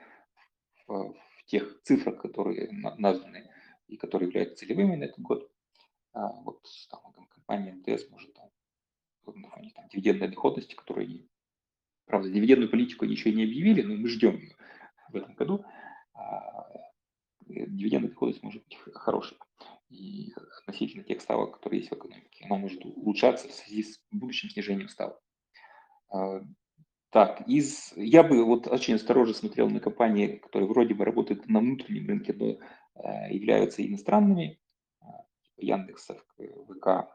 в, 0.88 1.15
тех 1.45 1.81
цифрах, 1.83 2.21
которые 2.21 2.69
названы 2.71 3.49
и 3.88 3.95
которые 3.95 4.27
являются 4.27 4.57
целевыми 4.57 4.95
на 4.95 5.05
этот 5.05 5.19
год. 5.19 5.49
А 6.13 6.33
вот 6.41 6.61
там, 6.89 7.01
компания 7.29 7.73
МТС 7.73 8.09
может 8.09 8.33
там, 8.33 8.49
на 9.25 9.49
фоне 9.49 9.71
там, 9.73 9.88
дивидендной 9.88 10.27
доходности, 10.27 10.75
которую 10.75 11.05
они, 11.05 11.29
правда, 12.05 12.29
дивидендную 12.29 12.69
политику 12.69 13.05
еще 13.05 13.31
не 13.31 13.43
объявили, 13.43 13.81
но 13.81 13.95
мы 13.95 14.07
ждем 14.09 14.38
ее 14.38 14.55
в 15.09 15.15
этом 15.15 15.35
году. 15.35 15.63
А, 16.13 16.67
дивидендная 17.45 18.09
доходность 18.09 18.43
может 18.43 18.63
быть 18.63 18.77
хорошей. 18.93 19.38
И 19.89 20.33
относительно 20.59 21.05
тех 21.05 21.21
ставок, 21.21 21.53
которые 21.55 21.79
есть 21.79 21.91
в 21.91 21.95
экономике, 21.95 22.45
она 22.45 22.57
может 22.57 22.83
улучшаться 22.83 23.47
в 23.47 23.53
связи 23.53 23.83
с 23.83 24.01
будущим 24.11 24.49
снижением 24.49 24.89
ставок. 24.89 25.21
Так, 27.10 27.47
из, 27.47 27.93
я 27.95 28.22
бы 28.22 28.43
вот 28.43 28.68
очень 28.68 28.95
осторожно 28.95 29.34
смотрел 29.34 29.70
на 29.70 29.80
компании, 29.80 30.38
которые 30.38 30.68
вроде 30.68 30.93
бы 30.93 31.05
работают 31.05 31.47
на 31.47 31.60
внутреннем 31.60 32.08
рынке, 32.08 32.34
но 32.34 32.58
э, 33.01 33.34
являются 33.34 33.86
иностранными, 33.86 34.60
э, 35.01 35.05
типа 35.43 35.62
Яндекс, 35.62 36.08
ВК, 36.08 37.08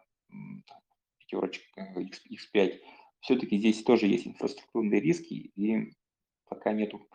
пятерочек, 1.19 1.63
X5. 1.77 2.81
Все-таки 3.21 3.59
здесь 3.59 3.83
тоже 3.85 4.07
есть 4.07 4.27
инфраструктурные 4.27 5.01
риски, 5.01 5.35
и 5.35 5.93
пока 6.49 6.73
нету 6.73 7.07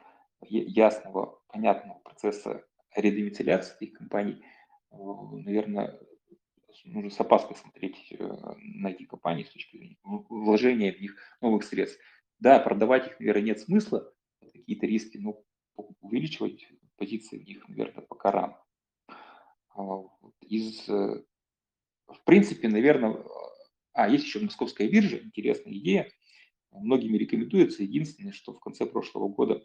ясного, 0.42 1.40
понятного 1.48 2.00
процесса 2.00 2.64
редомицеляции 2.96 3.76
этих 3.80 3.98
компаний, 3.98 4.44
э, 4.92 4.96
наверное, 4.98 6.00
нужно 6.86 7.10
с 7.10 7.20
опаской 7.20 7.56
смотреть 7.56 8.12
э, 8.12 8.24
на 8.60 8.90
эти 8.90 9.04
компании 9.04 9.44
с 9.44 9.50
точки 9.50 9.78
зрения 9.78 9.98
вложения 10.04 10.94
в 10.94 11.02
них 11.02 11.16
новых 11.42 11.64
средств. 11.64 12.00
Да, 12.40 12.60
продавать 12.60 13.08
их, 13.08 13.20
наверное, 13.20 13.44
нет 13.44 13.60
смысла, 13.60 14.14
какие-то 14.54 14.86
риски, 14.86 15.18
но 15.18 15.44
увеличивать 16.02 16.68
позиции 16.98 17.38
в 17.38 17.46
них, 17.46 17.68
наверное, 17.68 18.04
пока 18.04 18.32
рано. 18.32 18.64
А, 19.76 20.04
из, 20.42 20.88
э, 20.90 21.24
в 22.08 22.24
принципе, 22.26 22.68
наверное, 22.68 23.24
а, 23.94 24.10
есть 24.10 24.26
еще 24.26 24.40
московская 24.40 24.88
биржа, 24.88 25.18
интересная 25.18 25.74
идея, 25.74 26.12
многими 26.72 27.18
рекомендуется. 27.18 27.84
Единственное, 27.84 28.32
что 28.32 28.54
в 28.54 28.60
конце 28.60 28.86
прошлого 28.86 29.28
года 29.28 29.64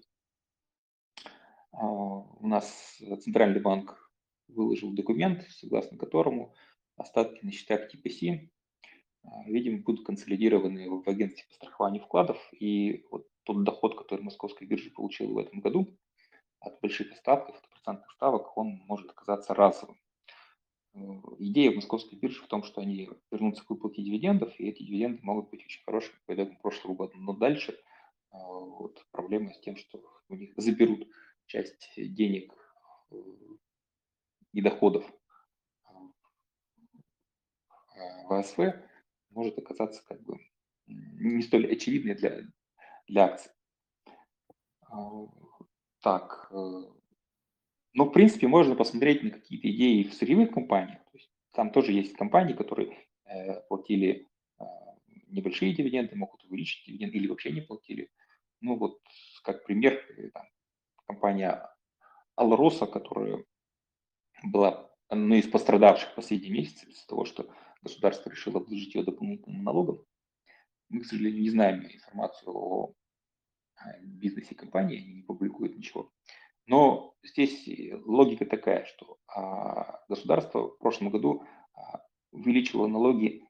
а, 1.73 1.87
у 1.87 2.47
нас 2.47 2.99
Центральный 3.20 3.61
банк 3.61 4.11
выложил 4.49 4.93
документ, 4.93 5.47
согласно 5.51 5.99
которому 5.99 6.55
остатки 6.97 7.45
на 7.45 7.53
счетах 7.53 7.89
типа 7.89 8.11
Си 8.11 8.51
а, 8.51 8.62
видимо, 9.47 9.79
будут 9.79 10.05
консолидированы 10.07 10.89
в 10.91 11.09
агентстве 11.09 11.45
по 11.49 11.55
страхованию 11.55 12.03
вкладов. 12.03 12.39
И 12.53 13.05
вот 13.11 13.27
тот 13.45 13.64
доход, 13.64 13.97
который 13.97 14.23
московская 14.23 14.66
биржа 14.66 14.91
получила 14.91 15.33
в 15.33 15.39
этом 15.39 15.61
году 15.61 15.97
от 16.61 16.81
больших 16.81 17.12
остатков, 17.12 17.57
от 17.57 17.68
процентных 17.68 18.11
ставок, 18.12 18.57
он 18.57 18.83
может 18.87 19.11
оказаться 19.11 19.55
разовым. 19.55 19.99
Э, 20.95 20.99
идея 21.39 21.73
московской 21.73 22.18
биржи 22.18 22.43
в 22.43 22.47
том, 22.47 22.62
что 22.62 22.81
они 22.81 23.11
вернутся 23.31 23.64
к 23.64 23.70
выплате 23.70 24.03
дивидендов, 24.03 24.59
и 24.59 24.68
эти 24.68 24.83
дивиденды 24.83 25.20
могут 25.23 25.51
быть 25.51 25.64
очень 25.64 25.83
хорошими 25.85 26.16
по 26.27 26.35
итогам 26.35 26.57
прошлого 26.57 26.95
года. 26.95 27.12
Но 27.16 27.33
дальше 27.33 27.73
э, 27.73 27.77
вот, 28.31 29.05
проблема 29.11 29.53
с 29.53 29.61
тем, 29.61 29.77
что 29.77 30.03
у 30.29 30.35
них 30.35 30.53
заберут 30.57 31.09
часть 31.47 31.91
денег 31.97 32.55
э, 33.11 33.16
и 34.53 34.61
доходов 34.61 35.05
в 38.29 38.33
АСВ, 38.33 38.59
может 39.33 39.59
оказаться 39.59 40.03
как 40.07 40.22
бы 40.22 40.39
не 40.87 41.43
столь 41.43 41.72
очевидной 41.72 42.14
для, 42.14 42.43
для 43.07 43.24
акций. 43.24 43.51
А, 44.91 45.26
так, 46.01 46.49
э, 46.51 46.83
ну, 47.95 48.05
в 48.05 48.11
принципе, 48.11 48.49
можно 48.49 48.74
посмотреть 48.74 49.22
на 49.22 49.30
какие-то 49.30 49.70
идеи 49.70 50.03
в 50.03 50.14
сырьевых 50.14 50.51
компаниях. 50.51 50.99
То 51.05 51.18
есть, 51.18 51.30
там 51.53 51.70
тоже 51.70 51.93
есть 51.93 52.14
компании, 52.14 52.55
которые 52.55 52.99
э, 53.24 53.61
платили 53.68 54.28
э, 54.59 54.64
небольшие 55.28 55.74
дивиденды, 55.74 56.16
могут 56.16 56.45
увеличить 56.45 56.87
дивиденды 56.87 57.18
или 57.18 57.28
вообще 57.28 57.53
не 57.53 57.61
платили. 57.61 58.11
Ну, 58.61 58.76
вот 58.76 59.01
как 59.43 59.64
пример, 59.64 60.01
там, 60.35 60.47
компания 61.07 61.68
Алроса, 62.37 62.87
которая 62.87 63.45
была 64.45 64.91
одной 65.09 65.41
из 65.41 65.49
пострадавших 65.49 66.14
последние 66.14 66.53
месяцы 66.53 66.89
из-за 66.89 67.07
того, 67.07 67.24
что 67.24 67.47
государство 67.83 68.30
решило 68.30 68.61
обложить 68.61 68.95
ее 68.95 69.03
дополнительным 69.03 69.62
налогом. 69.64 70.05
Мы, 70.89 71.01
к 71.01 71.07
сожалению, 71.07 71.43
не 71.43 71.51
знаем 71.51 71.85
информацию 71.85 72.55
о 72.55 72.95
бизнесе 74.03 74.55
компании, 74.55 74.99
они 74.99 75.14
не 75.14 75.22
публикуют 75.22 75.76
ничего. 75.76 76.12
Но 76.66 77.14
здесь 77.22 77.68
логика 78.05 78.47
такая, 78.47 78.85
что 78.85 79.18
а, 79.26 80.05
государство 80.09 80.68
в 80.68 80.78
прошлом 80.78 81.11
году 81.11 81.45
а, 81.74 82.03
увеличило 82.30 82.87
налоги 82.87 83.45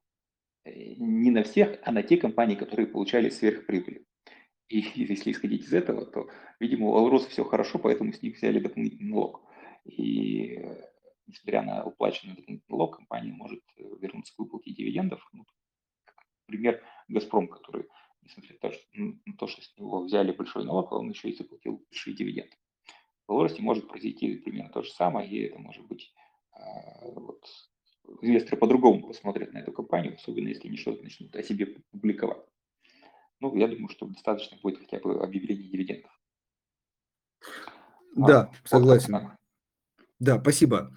э, 0.64 0.95
не 0.97 1.30
на 1.30 1.43
всех, 1.43 1.78
а 1.83 1.93
на 1.93 2.03
те 2.03 2.16
компании, 2.16 2.55
которые 2.55 2.87
получали 2.87 3.28
сверхприбыли. 3.28 4.07
И 4.68 4.80
если 4.95 5.33
исходить 5.33 5.64
из 5.64 5.74
этого, 5.74 6.07
то, 6.07 6.28
видимо, 6.59 6.89
у 6.89 6.97
Алроса 6.97 7.28
все 7.28 7.45
хорошо, 7.45 7.78
поэтому 7.78 8.12
с 8.12 8.22
них 8.22 8.37
взяли 8.37 8.61
дополнительный 8.61 9.11
налог. 9.11 9.43
И 9.85 10.57
э, 10.57 10.91
несмотря 11.27 11.62
на 11.62 11.85
уплаченный 11.85 12.35
дополнительный 12.35 12.68
налог, 12.68 12.97
компания 12.97 13.33
может 13.33 13.62
э, 13.77 13.83
вернуться 14.01 14.35
к 14.35 14.39
выплате 14.39 14.73
дивидендов. 14.73 15.27
Ну, 15.33 15.45
пример 16.47 16.83
«Газпром», 17.09 17.49
который, 17.49 17.89
несмотря 18.23 18.57
на 18.95 19.37
то, 19.37 19.47
что 19.47 19.62
с 19.62 19.77
него 19.77 20.03
взяли 20.03 20.33
большой 20.33 20.64
налог, 20.64 20.93
он 20.93 21.11
еще 21.11 21.31
и 21.31 21.37
заплатил 21.37 21.85
большие 21.91 22.14
дивиденды. 22.14 22.57
В 23.27 23.33
Беларуси 23.33 23.61
может 23.61 23.89
произойти 23.89 24.37
примерно 24.37 24.73
то 24.73 24.83
же 24.83 24.91
самое, 24.91 25.29
и 25.29 25.43
это 25.45 25.59
может 25.59 25.87
быть 25.87 26.12
а, 26.53 27.07
вот, 27.07 27.45
инвесторы 28.20 28.57
по-другому 28.57 29.07
посмотрят 29.07 29.53
на 29.53 29.59
эту 29.59 29.73
компанию, 29.73 30.14
особенно 30.14 30.49
если 30.49 30.68
они 30.68 30.77
что-то 30.77 31.03
начнут 31.03 31.35
о 31.35 31.43
себе 31.43 31.66
публиковать. 31.91 32.45
Ну, 33.41 33.57
я 33.57 33.68
думаю, 33.68 33.89
что 33.89 34.07
достаточно 34.07 34.59
будет 34.62 34.79
хотя 34.79 34.99
бы 34.99 35.23
объявления 35.23 35.68
дивидендов. 35.68 36.11
Да, 38.14 38.47
вот, 38.47 38.68
согласен. 38.68 39.14
Вот 39.14 39.41
да, 40.23 40.39
спасибо. 40.41 40.93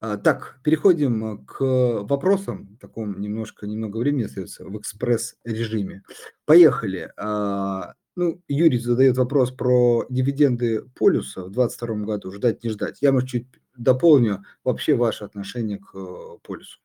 А, 0.00 0.18
так, 0.18 0.60
переходим 0.62 1.46
к 1.46 1.60
вопросам. 1.60 2.76
Таком 2.78 3.18
немножко, 3.22 3.66
немного 3.66 3.96
времени 3.96 4.24
остается 4.24 4.66
в 4.66 4.78
экспресс-режиме. 4.78 6.02
Поехали. 6.44 7.10
А, 7.16 7.94
ну, 8.16 8.42
Юрий 8.48 8.78
задает 8.78 9.16
вопрос 9.16 9.50
про 9.50 10.04
дивиденды 10.10 10.82
полюса 10.94 11.44
в 11.44 11.52
2022 11.52 12.04
году. 12.04 12.32
Ждать, 12.32 12.62
не 12.64 12.68
ждать. 12.68 12.98
Я, 13.00 13.12
может, 13.12 13.30
чуть 13.30 13.46
дополню 13.78 14.44
вообще 14.62 14.94
ваше 14.94 15.24
отношение 15.24 15.78
к 15.78 15.94
э, 15.94 16.38
полюсу. 16.42 16.78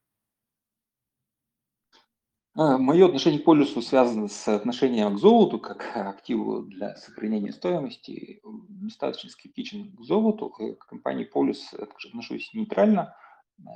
А, 2.54 2.78
Мое 2.78 3.06
отношение 3.06 3.40
к 3.40 3.46
полюсу 3.46 3.82
связано 3.82 4.28
с 4.28 4.48
отношением 4.48 5.16
к 5.16 5.20
золоту, 5.20 5.60
как 5.60 5.96
активу 5.96 6.64
для 6.64 6.96
сохранения 6.96 7.54
стоимости. 7.54 8.42
Достаточно 8.68 9.30
скептичен 9.30 9.96
к 9.96 10.02
золоту. 10.02 10.50
К 10.50 10.86
компании 10.86 11.24
полюс 11.24 11.74
отношусь 11.74 12.54
нейтрально. 12.54 13.16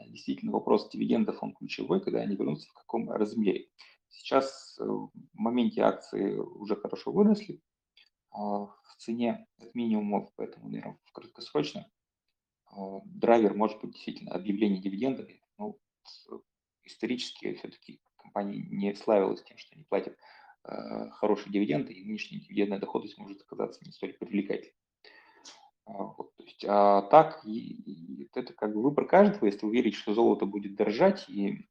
Действительно, 0.07 0.51
вопрос 0.51 0.89
дивидендов, 0.89 1.41
он 1.41 1.53
ключевой, 1.53 2.01
когда 2.01 2.19
они 2.19 2.35
вернутся, 2.35 2.67
в 2.69 2.73
каком 2.73 3.09
размере. 3.11 3.67
Сейчас 4.09 4.77
э, 4.79 4.83
в 4.83 5.11
моменте 5.33 5.81
акции 5.81 6.37
уже 6.37 6.75
хорошо 6.75 7.11
выросли 7.11 7.61
а, 8.31 8.65
в 8.65 8.95
цене 8.97 9.45
от 9.59 9.75
минимумов, 9.75 10.31
поэтому, 10.35 10.69
наверное, 10.69 10.97
в 11.03 11.11
краткосрочно 11.11 11.85
а, 12.65 13.01
драйвер 13.05 13.53
может 13.53 13.79
быть 13.81 13.91
действительно 13.91 14.31
объявление 14.31 14.81
дивидендов. 14.81 15.27
Ну, 15.59 15.79
исторически 16.83 17.53
все-таки 17.53 18.01
компания 18.25 18.61
не 18.69 18.93
славилась 18.95 19.43
тем, 19.43 19.57
что 19.57 19.73
они 19.75 19.83
платят 19.83 20.17
э, 20.63 21.09
хорошие 21.11 21.51
дивиденды, 21.51 21.93
и 21.93 22.03
нынешняя 22.05 22.41
дивидендная 22.41 22.79
доходность 22.79 23.17
может 23.17 23.41
оказаться 23.41 23.83
не 23.85 23.91
столь 23.91 24.13
привлекательной. 24.13 24.75
А, 25.85 26.03
вот, 26.03 26.35
то 26.35 26.43
есть, 26.43 26.65
а 26.67 27.03
так, 27.03 27.45
и, 27.45 27.51
и 27.51 28.29
это 28.33 28.53
как 28.53 28.73
бы 28.73 28.81
выбор 28.81 29.05
каждого, 29.07 29.45
если 29.45 29.65
уверить, 29.65 29.95
что 29.95 30.13
золото 30.13 30.45
будет 30.45 30.75
дорожать 30.75 31.29
и 31.29 31.69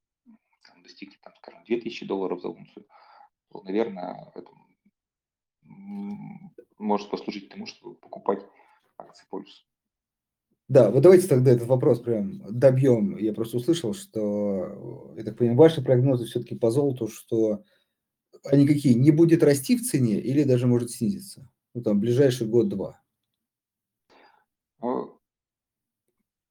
там, 0.67 0.83
достигнет, 0.83 1.21
там, 1.21 1.35
скажем, 1.37 1.65
2000 1.65 2.07
долларов 2.07 2.41
за 2.41 2.49
унцию, 2.49 2.87
то, 3.51 3.63
наверное, 3.63 4.33
это 4.35 4.51
может 6.79 7.11
послужить 7.11 7.49
тому, 7.49 7.67
чтобы 7.67 7.97
покупать 7.97 8.45
акции 8.99 9.27
полюса. 9.29 9.65
Да, 10.69 10.91
вот 10.91 11.03
давайте 11.03 11.29
тогда 11.29 11.53
этот 11.53 11.69
вопрос 11.69 12.01
прям 12.01 12.41
добьем. 12.51 13.19
Я 13.19 13.35
просто 13.35 13.59
услышал, 13.59 13.93
что, 13.93 15.13
я 15.17 15.23
так 15.23 15.37
понимаю, 15.37 15.59
ваши 15.59 15.83
прогнозы 15.83 16.25
все-таки 16.25 16.55
по 16.55 16.71
золоту, 16.71 17.09
что 17.09 17.65
они 18.45 18.67
какие? 18.67 18.95
Не 18.95 19.11
будет 19.11 19.43
расти 19.43 19.77
в 19.77 19.83
цене 19.83 20.19
или 20.21 20.43
даже 20.43 20.67
может 20.67 20.91
снизиться? 20.91 21.47
Ну, 21.75 21.83
там, 21.83 22.01
ближайший 22.01 22.47
год-два. 22.47 23.03
А, 24.81 25.05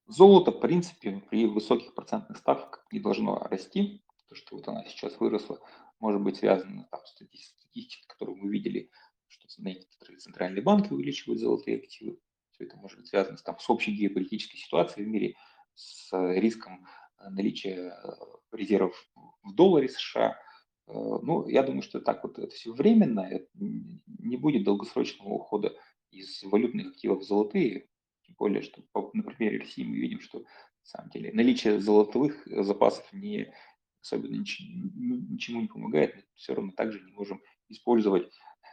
золото, 0.06 0.52
в 0.52 0.60
принципе, 0.60 1.22
при 1.28 1.46
высоких 1.46 1.94
процентных 1.94 2.38
ставках 2.38 2.86
не 2.92 3.00
должно 3.00 3.38
расти. 3.50 4.04
То, 4.28 4.36
что 4.36 4.56
вот 4.56 4.68
она 4.68 4.84
сейчас 4.84 5.18
выросла, 5.18 5.58
может 5.98 6.20
быть 6.20 6.36
связано 6.36 6.86
там, 6.90 7.00
с 7.04 7.10
статистикой, 7.10 8.06
которую 8.06 8.36
мы 8.36 8.50
видели, 8.50 8.90
что 9.26 9.48
некоторые 9.58 10.18
центральные 10.18 10.62
банки 10.62 10.92
увеличивают 10.92 11.40
золотые 11.40 11.78
активы 11.78 12.18
все 12.54 12.64
это 12.64 12.76
может 12.76 12.98
быть 12.98 13.08
связано 13.08 13.36
там, 13.38 13.58
с 13.58 13.68
общей 13.68 13.92
геополитической 13.92 14.56
ситуацией 14.56 15.06
в 15.06 15.08
мире, 15.08 15.34
с 15.74 16.10
риском 16.12 16.86
э, 17.18 17.28
наличия 17.30 17.90
э, 17.90 18.56
резервов 18.56 18.94
в 19.42 19.54
долларе 19.54 19.88
США. 19.88 20.38
Э, 20.86 20.92
ну, 20.92 21.48
я 21.48 21.62
думаю, 21.62 21.82
что 21.82 22.00
так 22.00 22.22
вот 22.22 22.38
это 22.38 22.54
все 22.54 22.72
временно, 22.72 23.28
не 23.54 24.36
будет 24.36 24.64
долгосрочного 24.64 25.30
ухода 25.30 25.76
из 26.10 26.42
валютных 26.44 26.88
активов 26.88 27.20
в 27.20 27.24
золотые, 27.24 27.88
тем 28.22 28.36
более, 28.38 28.62
что 28.62 28.82
на 29.12 29.22
примере 29.22 29.58
России 29.58 29.84
мы 29.84 29.96
видим, 29.96 30.20
что 30.20 30.40
на 30.40 30.46
самом 30.84 31.10
деле 31.10 31.32
наличие 31.32 31.80
золотовых 31.80 32.46
запасов 32.46 33.12
не 33.12 33.52
особенно 34.00 34.36
ничему 34.36 35.62
не 35.62 35.66
помогает, 35.66 36.14
мы 36.14 36.22
все 36.34 36.54
равно 36.54 36.72
также 36.72 37.00
не 37.00 37.10
можем 37.12 37.42
использовать 37.70 38.30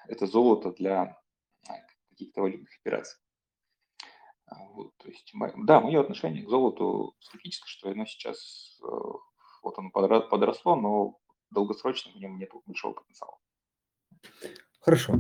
это 0.10 0.28
золото 0.28 0.74
для 0.74 1.18
каких-то 2.10 2.42
валютных 2.42 2.70
операций. 2.82 3.18
А, 4.52 4.56
вот, 4.74 4.92
то 4.98 5.08
есть, 5.08 5.32
да, 5.64 5.80
мое 5.80 6.02
отношение 6.02 6.44
к 6.44 6.50
золоту 6.50 7.16
скептическое, 7.20 7.70
что 7.70 7.90
оно 7.90 8.06
сейчас, 8.06 8.78
э, 8.84 8.86
вот 9.64 9.80
оно 9.80 9.90
подросло, 9.92 10.76
но 10.76 11.18
долгосрочно 11.52 12.12
в 12.12 12.16
нем 12.16 12.38
нет 12.38 12.52
большого 12.66 12.94
потенциала. 12.94 13.38
Хорошо. 14.82 15.14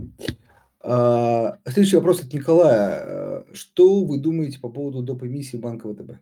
А, 0.81 1.57
следующий 1.65 1.95
вопрос 1.95 2.23
от 2.23 2.33
Николая. 2.33 3.45
Что 3.53 4.03
вы 4.03 4.19
думаете 4.19 4.59
по 4.59 4.69
поводу 4.69 5.01
доп. 5.01 5.23
эмиссии 5.23 5.55
банка 5.55 5.87
ВТБ? 5.93 6.19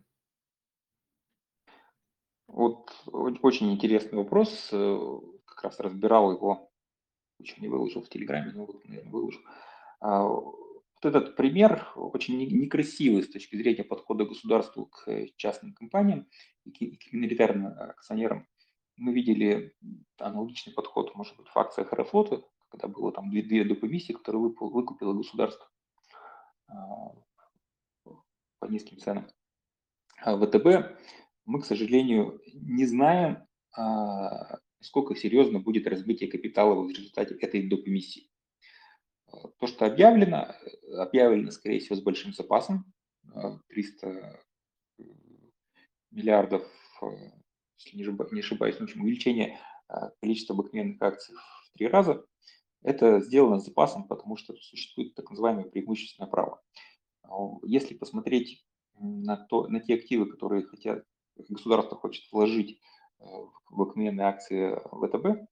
Вот 2.46 2.92
очень 3.06 3.72
интересный 3.72 4.18
вопрос. 4.18 4.68
Э, 4.70 5.18
как 5.46 5.64
раз 5.64 5.80
разбирал 5.80 6.30
его, 6.32 6.70
еще 7.38 7.60
не 7.60 7.66
выложил 7.66 8.02
в 8.02 8.08
Телеграме, 8.08 8.52
но 8.54 8.66
вот, 8.66 8.84
наверное, 8.86 9.10
выложил. 9.10 9.40
Этот 11.02 11.34
пример 11.34 11.88
очень 11.96 12.38
некрасивый 12.38 13.22
с 13.22 13.30
точки 13.30 13.56
зрения 13.56 13.84
подхода 13.84 14.26
государства 14.26 14.84
к 14.84 15.08
э, 15.08 15.28
частным 15.36 15.72
компаниям 15.72 16.28
и 16.64 16.96
к 16.96 17.12
миноритарным 17.12 17.68
акционерам. 17.68 18.46
Мы 18.96 19.14
видели 19.14 19.74
аналогичный 20.18 20.74
подход, 20.74 21.14
может 21.14 21.36
быть, 21.38 21.48
в 21.48 21.56
акциях 21.56 21.92
Аэрофлота, 21.92 22.44
когда 22.68 22.86
было 22.86 23.12
там 23.12 23.30
две, 23.30 23.42
две 23.42 23.64
доп. 23.64 23.80
которые 23.80 24.42
выкупило 24.42 25.14
государство 25.14 25.66
а, 26.68 27.14
по 28.58 28.66
низким 28.66 28.98
ценам. 28.98 29.26
А 30.22 30.36
ВТБ 30.36 30.98
мы, 31.46 31.60
к 31.60 31.64
сожалению, 31.64 32.40
не 32.52 32.84
знаем, 32.84 33.46
а, 33.74 34.58
насколько 34.78 35.16
серьезно 35.16 35.60
будет 35.60 35.86
разбитие 35.86 36.30
капитала 36.30 36.74
в 36.74 36.90
результате 36.90 37.34
этой 37.36 37.66
доп. 37.68 37.88
эмиссии. 37.88 38.29
То, 39.58 39.66
что 39.66 39.86
объявлено, 39.86 40.54
объявлено, 40.96 41.50
скорее 41.50 41.80
всего, 41.80 41.96
с 41.96 42.02
большим 42.02 42.32
запасом, 42.32 42.92
300 43.68 44.06
э, 44.98 45.04
миллиардов, 46.10 46.62
э, 47.02 47.06
если 47.78 47.96
не 47.96 48.40
ошибаюсь, 48.40 48.76
в 48.76 48.82
общем, 48.82 49.02
увеличение 49.02 49.58
э, 49.88 49.94
количества 50.20 50.54
обыкновенных 50.54 51.00
акций 51.00 51.34
в 51.34 51.72
три 51.78 51.86
раза. 51.88 52.24
Это 52.82 53.20
сделано 53.20 53.60
с 53.60 53.66
запасом, 53.66 54.08
потому 54.08 54.36
что 54.36 54.54
существует 54.54 55.14
так 55.14 55.28
называемое 55.30 55.66
преимущественное 55.66 56.30
право. 56.30 56.62
Если 57.62 57.94
посмотреть 57.94 58.64
на, 58.98 59.36
то, 59.36 59.68
на 59.68 59.80
те 59.80 59.94
активы, 59.94 60.30
которые 60.30 60.64
хотят, 60.64 61.04
государство 61.36 61.96
хочет 61.96 62.24
вложить 62.32 62.80
в 63.18 63.52
обыкновенные 63.70 64.26
акции 64.26 64.80
ВТБ, 64.90 65.46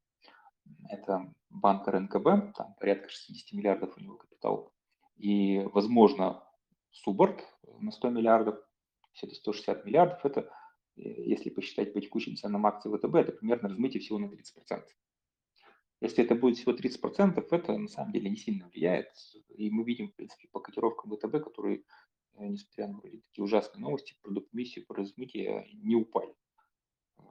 это 0.89 1.33
банк 1.51 1.88
РНКБ, 1.88 2.55
там 2.57 2.74
порядка 2.78 3.09
60 3.09 3.53
миллиардов 3.53 3.96
у 3.96 4.01
него 4.01 4.16
капитал, 4.16 4.72
и, 5.16 5.61
возможно, 5.72 6.44
Суборт 6.90 7.44
на 7.80 7.90
100 7.90 8.11
миллиардов, 8.11 8.59
все 9.12 9.26
это 9.26 9.36
160 9.36 9.84
миллиардов, 9.84 10.24
это, 10.24 10.51
э, 10.96 11.03
если 11.03 11.51
посчитать 11.51 11.92
по 11.92 12.01
текущим 12.01 12.36
ценам 12.36 12.66
акций 12.66 12.90
ВТБ, 12.90 13.14
это 13.16 13.32
примерно 13.32 13.68
размытие 13.68 14.01
всего 14.01 14.18
на 14.18 14.26
30%. 14.26 14.84
Если 16.01 16.24
это 16.24 16.34
будет 16.36 16.57
всего 16.57 16.72
30%, 16.72 17.44
это 17.51 17.76
на 17.76 17.88
самом 17.88 18.12
деле 18.12 18.30
не 18.30 18.36
сильно 18.36 18.68
влияет. 18.68 19.12
И 19.49 19.70
мы 19.70 19.84
видим, 19.84 20.09
в 20.09 20.14
принципе, 20.14 20.49
по 20.53 20.61
котировкам 20.61 21.11
ВТБ, 21.11 21.42
которые, 21.42 21.84
э, 22.34 22.46
несмотря 22.46 22.88
на 22.88 23.01
такие 23.01 23.44
ужасные 23.44 23.82
новости 23.82 24.16
про 24.22 24.30
допомиссию, 24.32 24.86
про 24.86 24.99
размытие, 24.99 25.68
не 25.72 25.96
упали. 25.96 26.34
Э, 27.18 27.22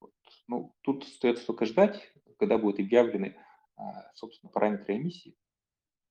вот. 0.00 0.14
Ну, 0.48 0.74
тут 0.82 1.04
остается 1.04 1.46
только 1.46 1.64
ждать 1.64 2.12
когда 2.42 2.58
будут 2.58 2.80
объявлены, 2.80 3.36
а, 3.76 4.12
собственно, 4.14 4.50
параметры 4.50 4.96
эмиссии. 4.96 5.36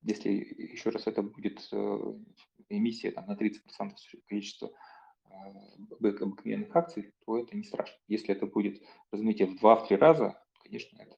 Если 0.02 0.30
еще 0.30 0.90
раз 0.90 1.06
это 1.06 1.22
будет 1.22 1.68
э, 1.74 2.14
эмиссия 2.70 3.12
там, 3.12 3.28
на 3.28 3.34
30% 3.34 3.60
количества 4.28 4.72
обыкновенных 6.00 6.74
акций, 6.74 7.14
то 7.26 7.38
это 7.38 7.56
не 7.56 7.64
страшно. 7.64 7.98
Если 8.08 8.34
это 8.34 8.46
будет 8.46 8.82
размытие 9.12 9.48
в 9.48 9.62
2-3 9.62 9.98
раза, 9.98 10.42
конечно, 10.64 11.02
это 11.02 11.18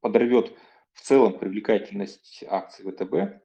подорвет 0.00 0.56
в 0.92 1.00
целом 1.00 1.36
привлекательность 1.36 2.44
акций 2.48 2.84
ВТБ. 2.84 3.42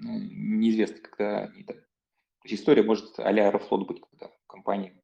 Ну, 0.00 0.18
неизвестно, 0.18 0.98
когда 0.98 1.44
они 1.44 1.62
так. 1.62 1.76
То 1.76 2.48
есть 2.48 2.60
история 2.60 2.82
может 2.82 3.16
а-ля 3.20 3.46
Аэрофлот 3.46 3.86
быть, 3.86 4.00
когда 4.00 4.32
компания 4.48 5.00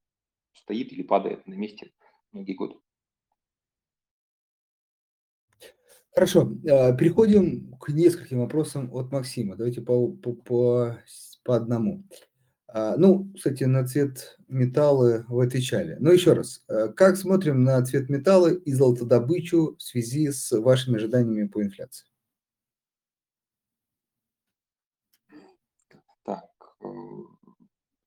стоит 0.52 0.92
или 0.92 1.02
падает 1.02 1.46
на 1.46 1.54
месте 1.54 1.92
многие 2.32 2.54
годы. 2.54 2.80
Хорошо, 6.20 6.52
а, 6.70 6.92
переходим 6.92 7.74
к 7.80 7.88
нескольким 7.88 8.40
вопросам 8.40 8.94
от 8.94 9.10
Максима. 9.10 9.56
Давайте 9.56 9.80
по, 9.80 10.06
по, 10.08 10.34
по, 10.34 10.98
по 11.44 11.56
одному. 11.56 12.04
А, 12.68 12.98
ну, 12.98 13.32
кстати, 13.34 13.64
на 13.64 13.86
цвет 13.86 14.36
металла 14.46 15.24
вы 15.30 15.46
отвечали. 15.46 15.96
Но 15.98 16.12
еще 16.12 16.34
раз, 16.34 16.62
а, 16.68 16.88
как 16.88 17.16
смотрим 17.16 17.64
на 17.64 17.82
цвет 17.86 18.10
металла 18.10 18.48
и 18.52 18.70
золотодобычу 18.70 19.76
в 19.78 19.82
связи 19.82 20.30
с 20.30 20.54
вашими 20.60 20.96
ожиданиями 20.96 21.48
по 21.48 21.62
инфляции? 21.62 22.06
Так, 26.24 26.50
э, 26.84 26.86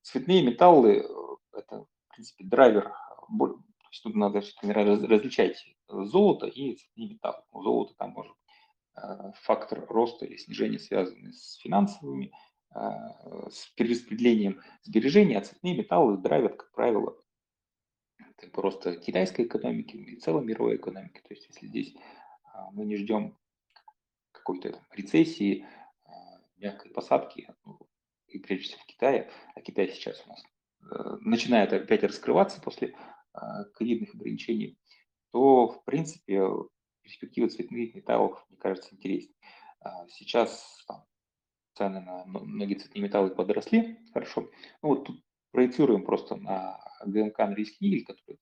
цветные 0.02 0.46
металлы 0.46 0.98
э,– 0.98 1.02
это, 1.58 1.78
в 1.78 2.14
принципе, 2.14 2.44
драйвер. 2.44 2.92
То 3.40 3.58
есть 3.90 4.04
тут 4.04 4.14
надо 4.14 4.40
различать 4.62 5.73
золото 6.04 6.46
и 6.46 6.76
цветные 6.76 7.08
металлы. 7.10 7.42
У 7.52 7.62
золота 7.62 7.94
там 7.96 8.10
может 8.10 8.36
э, 8.96 9.32
фактор 9.42 9.86
роста 9.88 10.26
или 10.26 10.36
снижения 10.36 10.78
связанный 10.78 11.32
с 11.32 11.56
финансовыми 11.56 12.32
а, 12.74 13.48
с 13.50 13.68
перераспределением 13.76 14.60
сбережений, 14.82 15.36
а 15.36 15.42
цветные 15.42 15.76
металлы 15.76 16.16
драйвят, 16.18 16.56
как 16.56 16.72
правило, 16.72 17.16
просто 18.52 18.96
китайской 18.96 19.42
экономики 19.42 19.96
и 19.96 20.16
целой 20.16 20.44
мировой 20.44 20.76
экономики. 20.76 21.20
То 21.20 21.34
есть 21.34 21.46
если 21.48 21.68
здесь 21.68 21.94
а, 22.52 22.72
мы 22.72 22.84
не 22.84 22.96
ждем 22.96 23.38
какой-то 24.32 24.84
рецессии, 24.90 25.66
мягкой 26.56 26.90
посадки, 26.90 27.48
ну, 27.64 27.78
и 28.26 28.38
прежде 28.38 28.64
всего 28.64 28.80
в 28.82 28.86
Китае, 28.86 29.30
а 29.54 29.60
Китай 29.60 29.88
сейчас 29.88 30.22
у 30.26 30.30
нас 30.30 30.42
э, 30.82 31.16
начинает 31.20 31.72
опять 31.72 32.02
раскрываться 32.02 32.60
после 32.60 32.96
ковидных 33.74 34.14
ограничений, 34.14 34.78
то, 35.34 35.66
в 35.66 35.84
принципе, 35.84 36.48
перспективы 37.02 37.48
цветных 37.48 37.92
металлов, 37.92 38.46
мне 38.48 38.56
кажется, 38.56 38.94
интереснее. 38.94 39.34
Сейчас 40.06 40.84
там, 40.86 41.04
цены 41.74 42.00
на 42.02 42.24
многие 42.24 42.76
цветные 42.76 43.02
металлы 43.02 43.30
подросли 43.30 43.98
хорошо. 44.12 44.48
Ну 44.80 44.90
вот 44.90 45.06
тут 45.06 45.24
проецируем 45.50 46.04
просто 46.04 46.36
на 46.36 46.78
ГМК 47.04 47.40
Норильский 47.40 47.84
никель, 47.84 48.04
который 48.04 48.38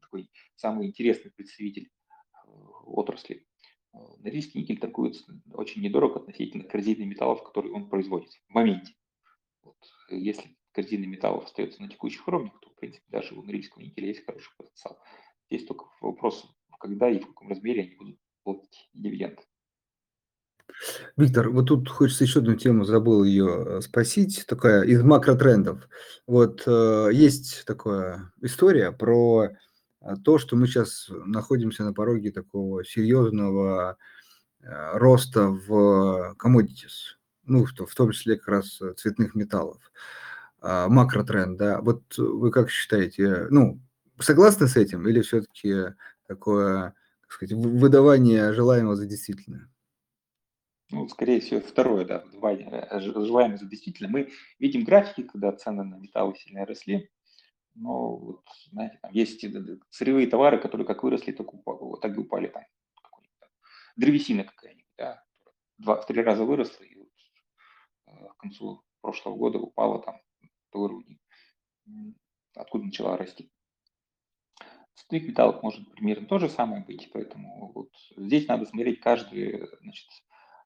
такой 0.00 0.30
самый 0.56 0.86
интересный 0.86 1.30
представитель 1.30 1.90
э, 2.32 2.48
отрасли. 2.86 3.46
Э, 3.92 3.98
Норильский 4.20 4.62
никель 4.62 4.80
торгуется 4.80 5.22
очень 5.52 5.82
недорого 5.82 6.20
относительно 6.20 6.64
корзины 6.64 7.04
металлов, 7.04 7.44
которые 7.44 7.74
он 7.74 7.90
производит 7.90 8.30
в 8.48 8.54
моменте. 8.54 8.94
Вот. 9.62 9.76
Если 10.08 10.56
корзина 10.72 11.04
металлов 11.04 11.44
остается 11.44 11.82
на 11.82 11.88
текущих 11.90 12.26
уровнях, 12.26 12.58
то, 12.60 12.70
в 12.70 12.76
принципе, 12.76 13.04
даже 13.08 13.34
у 13.34 13.42
Норильского 13.42 13.82
никеля 13.82 14.08
есть 14.08 14.24
хороший 14.24 14.52
потенциал. 14.56 14.98
Здесь 15.50 15.66
только 15.66 15.86
вопрос, 16.00 16.46
когда 16.78 17.10
и 17.10 17.18
в 17.18 17.26
каком 17.26 17.48
размере 17.48 17.82
они 17.82 17.96
будут 17.96 18.18
платить 18.44 18.88
дивиденды. 18.94 19.42
Виктор, 21.16 21.50
вот 21.50 21.66
тут 21.66 21.88
хочется 21.88 22.24
еще 22.24 22.38
одну 22.38 22.54
тему, 22.54 22.84
забыл 22.84 23.24
ее 23.24 23.64
э, 23.66 23.80
спросить, 23.80 24.44
такая 24.46 24.82
из 24.82 25.02
макротрендов. 25.02 25.88
Вот 26.28 26.62
э, 26.66 27.08
есть 27.12 27.64
такая 27.66 28.30
история 28.40 28.92
про 28.92 29.48
э, 30.00 30.14
то, 30.24 30.38
что 30.38 30.54
мы 30.54 30.68
сейчас 30.68 31.08
находимся 31.10 31.82
на 31.82 31.92
пороге 31.92 32.30
такого 32.30 32.84
серьезного 32.84 33.96
роста 34.62 35.48
в 35.48 36.36
commodities, 36.38 37.16
ну, 37.44 37.64
в, 37.64 37.72
в 37.72 37.94
том 37.94 38.12
числе 38.12 38.36
как 38.36 38.48
раз 38.48 38.78
цветных 38.98 39.34
металлов. 39.34 39.90
А, 40.60 40.88
макротренд, 40.88 41.56
да. 41.56 41.80
Вот 41.80 42.16
вы 42.18 42.50
как 42.50 42.70
считаете, 42.70 43.46
ну, 43.50 43.80
согласны 44.22 44.66
с 44.66 44.76
этим 44.76 45.06
или 45.08 45.20
все-таки 45.20 45.94
такое, 46.26 46.94
так 47.22 47.32
сказать, 47.32 47.52
выдавание 47.54 48.52
желаемого 48.52 48.96
за 48.96 49.06
действительное? 49.06 49.70
Ну, 50.90 51.08
скорее 51.08 51.40
всего, 51.40 51.60
второе, 51.60 52.04
да, 52.04 52.24
желаемое 52.32 53.56
за 53.58 53.66
действительно. 53.66 54.08
Мы 54.08 54.32
видим 54.58 54.84
графики, 54.84 55.22
когда 55.22 55.52
цены 55.52 55.84
на 55.84 55.94
металлы 55.96 56.34
сильно 56.36 56.66
росли, 56.66 57.08
но, 57.74 58.16
вот, 58.16 58.44
знаете, 58.72 58.98
там 59.00 59.12
есть 59.12 59.44
сырьевые 59.90 60.26
товары, 60.26 60.58
которые 60.58 60.86
как 60.86 61.04
выросли, 61.04 61.30
так, 61.30 61.52
упали, 61.54 62.00
так 62.00 62.16
и 62.16 62.20
упали. 62.20 62.48
Там, 62.48 62.64
древесина 63.96 64.42
какая-нибудь, 64.44 64.92
да, 64.98 65.22
два, 65.78 66.00
в 66.00 66.06
три 66.06 66.22
раза 66.22 66.44
выросла, 66.44 66.82
и 66.82 66.96
вот, 66.96 67.08
э, 68.08 68.28
к 68.28 68.36
концу 68.38 68.82
прошлого 69.00 69.36
года 69.36 69.58
упала 69.58 70.02
там 70.02 70.20
до 70.72 70.78
уровня, 70.80 71.18
откуда 72.56 72.84
начала 72.84 73.16
расти. 73.16 73.50
В 75.00 75.08
цветных 75.08 75.30
металлах 75.30 75.62
может 75.62 75.90
примерно 75.92 76.26
то 76.26 76.38
же 76.38 76.48
самое 76.48 76.84
быть, 76.84 77.10
поэтому 77.12 77.72
вот 77.74 77.90
здесь 78.16 78.46
надо 78.46 78.66
смотреть 78.66 79.00
каждый, 79.00 79.66
значит, 79.80 80.06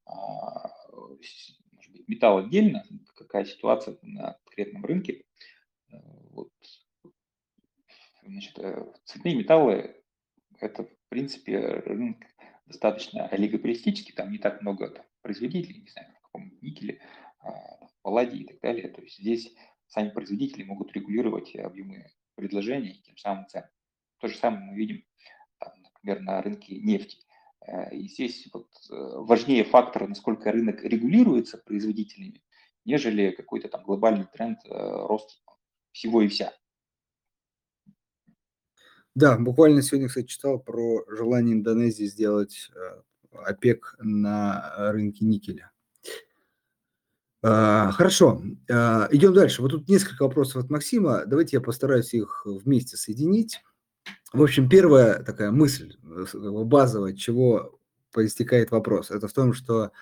а, 0.06 0.70
может 0.92 1.92
быть, 1.92 2.08
металл 2.08 2.38
отдельно, 2.38 2.84
какая 3.14 3.44
ситуация 3.44 3.96
на 4.02 4.36
конкретном 4.44 4.84
рынке. 4.84 5.24
Э, 5.90 5.96
вот. 6.30 6.50
Значит, 8.24 8.58
э, 8.58 8.92
цветные 9.04 9.36
металлы– 9.36 10.02
это, 10.58 10.84
в 10.84 11.08
принципе, 11.08 11.58
рынок 11.58 12.18
достаточно 12.66 13.28
олигополистический, 13.28 14.14
там 14.14 14.32
не 14.32 14.38
так 14.38 14.62
много 14.62 14.90
там, 14.90 15.04
производителей, 15.22 15.82
не 15.82 15.90
знаю, 15.90 16.08
в 16.12 16.22
каком 16.22 16.58
никеле, 16.60 17.00
а, 17.38 17.86
палладии 18.02 18.40
и 18.40 18.46
так 18.46 18.60
далее. 18.60 18.88
То 18.88 19.00
есть 19.00 19.18
здесь 19.18 19.54
сами 19.86 20.10
производители 20.10 20.64
могут 20.64 20.92
регулировать 20.92 21.54
объемы 21.54 22.10
предложения 22.34 22.92
и 22.92 23.02
тем 23.02 23.16
самым 23.16 23.46
цены. 23.46 23.68
То 24.24 24.28
же 24.28 24.38
самое 24.38 24.62
мы 24.64 24.74
видим, 24.74 25.04
например, 25.60 26.22
на 26.22 26.40
рынке 26.40 26.78
нефти. 26.80 27.18
Э, 27.60 27.94
и 27.94 28.08
здесь 28.08 28.48
вот 28.54 28.70
э, 28.90 28.94
важнее 28.94 29.64
фактор, 29.64 30.08
насколько 30.08 30.50
рынок 30.50 30.82
регулируется 30.82 31.58
производителями, 31.58 32.42
нежели 32.86 33.32
какой-то 33.32 33.68
там 33.68 33.84
глобальный 33.84 34.26
тренд 34.32 34.60
э, 34.64 34.70
роста 34.70 35.34
всего 35.92 36.22
и 36.22 36.28
вся. 36.28 36.54
Да, 39.14 39.36
буквально 39.36 39.82
сегодня, 39.82 40.08
кстати, 40.08 40.24
читал 40.24 40.58
про 40.58 41.04
желание 41.06 41.52
Индонезии 41.54 42.06
сделать 42.06 42.70
ОПЕК 43.30 43.96
на 43.98 44.90
рынке 44.90 45.26
никеля. 45.26 45.70
Хорошо, 47.42 48.40
идем 48.70 49.34
дальше. 49.34 49.60
Вот 49.60 49.72
тут 49.72 49.86
несколько 49.86 50.22
вопросов 50.22 50.64
от 50.64 50.70
Максима. 50.70 51.26
Давайте 51.26 51.58
я 51.58 51.60
постараюсь 51.60 52.14
их 52.14 52.46
вместе 52.46 52.96
соединить. 52.96 53.60
В 54.34 54.42
общем, 54.42 54.68
первая 54.68 55.22
такая 55.22 55.52
мысль 55.52 55.94
э, 56.02 56.64
базовая, 56.64 57.12
чего 57.12 57.78
проистекает 58.10 58.72
вопрос, 58.72 59.12
это 59.12 59.28
в 59.28 59.32
том, 59.32 59.52
что 59.52 59.92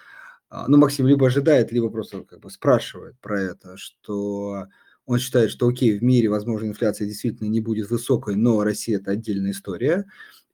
а, 0.49 0.69
ну, 0.69 0.79
Максим 0.79 1.07
либо 1.07 1.27
ожидает, 1.27 1.71
либо 1.71 1.91
просто 1.91 2.23
как 2.23 2.41
бы 2.41 2.49
спрашивает 2.49 3.15
про 3.21 3.39
это, 3.39 3.77
что 3.77 4.69
он 5.05 5.19
считает, 5.19 5.51
что 5.51 5.69
окей, 5.69 5.99
в 5.99 6.03
мире, 6.03 6.31
возможно, 6.31 6.67
инфляция 6.67 7.07
действительно 7.07 7.49
не 7.49 7.61
будет 7.61 7.91
высокой, 7.91 8.35
но 8.37 8.65
Россия– 8.65 8.97
это 9.01 9.11
отдельная 9.11 9.51
история. 9.51 10.07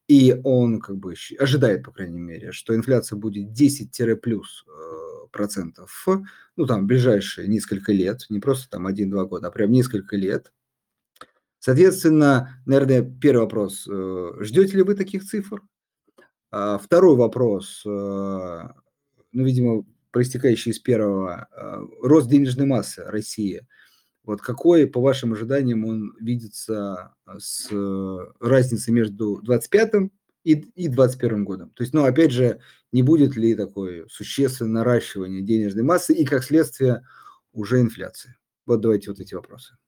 И 0.09 0.41
он 0.43 0.81
как 0.81 0.97
бы 0.97 1.14
ожидает, 1.39 1.85
по 1.85 1.93
крайней 1.93 2.18
мере, 2.18 2.51
что 2.51 2.74
инфляция 2.74 3.16
будет 3.16 3.53
10 3.53 4.20
плюс 4.20 4.64
э, 4.66 5.26
процентов, 5.31 6.05
ну, 6.57 6.66
там, 6.66 6.89
ближайшие 6.89 7.47
несколько 7.47 7.93
лет, 7.93 8.26
не 8.29 8.41
просто 8.41 8.68
там 8.70 8.89
1-2 8.89 9.26
года, 9.29 9.47
а 9.47 9.51
прям 9.53 9.70
несколько 9.70 10.16
лет. 10.16 10.51
Соответственно, 11.59 12.61
наверное, 12.67 13.03
первый 13.03 13.43
вопрос. 13.43 13.87
Э, 13.91 14.33
ждете 14.41 14.77
ли 14.77 14.83
вы 14.83 14.95
таких 14.95 15.25
цифр? 15.25 15.63
А 16.51 16.79
второй 16.79 17.17
вопрос, 17.17 17.83
э, 17.85 17.89
ну, 17.89 19.45
видимо, 19.45 19.85
проистекающий 20.11 20.71
из 20.71 20.79
первого, 20.79 21.49
э, 21.51 21.81
рост 22.03 22.29
денежной 22.29 22.67
массы 22.67 23.05
России. 23.05 23.67
Вот 24.25 24.41
какой, 24.41 24.87
по 24.87 25.01
вашим 25.01 25.33
ожиданиям, 25.33 25.85
он 25.85 26.15
видится 26.21 27.15
с 27.39 27.71
разницей 28.41 28.93
между 28.93 29.41
25 29.43 30.11
и, 30.45 30.53
и 30.53 30.89
21 30.89 31.45
годом? 31.45 31.71
То 31.71 31.83
есть, 31.83 31.95
ну, 31.95 32.05
опять 32.05 32.31
же, 32.31 32.61
не 32.93 33.03
будет 33.03 33.37
ли 33.37 33.55
такое 33.55 34.07
существенное 34.09 34.85
наращивание 34.85 35.41
денежной 35.41 35.83
массы 35.83 36.13
и, 36.13 36.27
как 36.27 36.45
следствие, 36.45 37.07
уже 37.53 37.81
инфляции? 37.81 38.37
Вот 38.67 38.83
давайте 38.83 39.11
вот 39.11 39.19
эти 39.19 39.35
вопросы. 39.35 39.79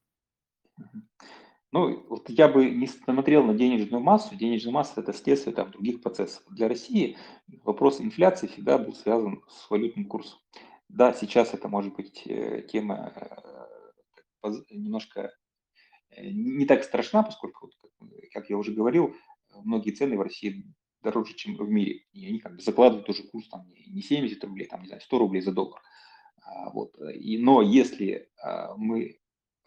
Ну, 1.72 2.04
вот 2.08 2.28
я 2.28 2.48
бы 2.48 2.68
не 2.68 2.88
смотрел 2.88 3.44
на 3.44 3.54
денежную 3.54 4.02
массу. 4.02 4.34
Денежная 4.34 4.72
масса– 4.72 4.94
это 5.00 5.12
следствие 5.12 5.54
там, 5.54 5.70
других 5.70 6.02
процессов. 6.02 6.42
Для 6.50 6.66
России 6.66 7.16
вопрос 7.62 8.00
инфляции 8.00 8.48
всегда 8.48 8.76
был 8.76 8.92
связан 8.92 9.44
с 9.48 9.70
валютным 9.70 10.06
курсом. 10.06 10.40
Да, 10.88 11.12
сейчас 11.12 11.54
это 11.54 11.68
может 11.68 11.94
быть 11.94 12.26
э, 12.26 12.66
тема 12.68 13.12
э, 14.42 14.50
немножко 14.70 15.32
э, 16.10 16.28
не 16.30 16.66
так 16.66 16.82
страшна, 16.82 17.22
поскольку, 17.22 17.70
как 18.32 18.50
я 18.50 18.56
уже 18.56 18.72
говорил, 18.72 19.14
многие 19.62 19.92
цены 19.92 20.18
в 20.18 20.22
России 20.22 20.64
дороже, 21.02 21.34
чем 21.34 21.54
в 21.54 21.70
мире. 21.70 22.02
И 22.12 22.26
они 22.26 22.40
как 22.40 22.56
бы 22.56 22.62
закладывают 22.62 23.08
уже 23.08 23.22
курс 23.22 23.48
там 23.48 23.68
не 23.86 24.02
70 24.02 24.42
рублей, 24.42 24.66
там, 24.66 24.80
не 24.80 24.88
знаю, 24.88 25.00
100 25.00 25.18
рублей 25.18 25.40
за 25.40 25.52
доллар. 25.52 25.80
А, 26.42 26.70
вот. 26.70 26.96
И, 27.14 27.38
но 27.38 27.62
если 27.62 28.28
мы 28.76 29.20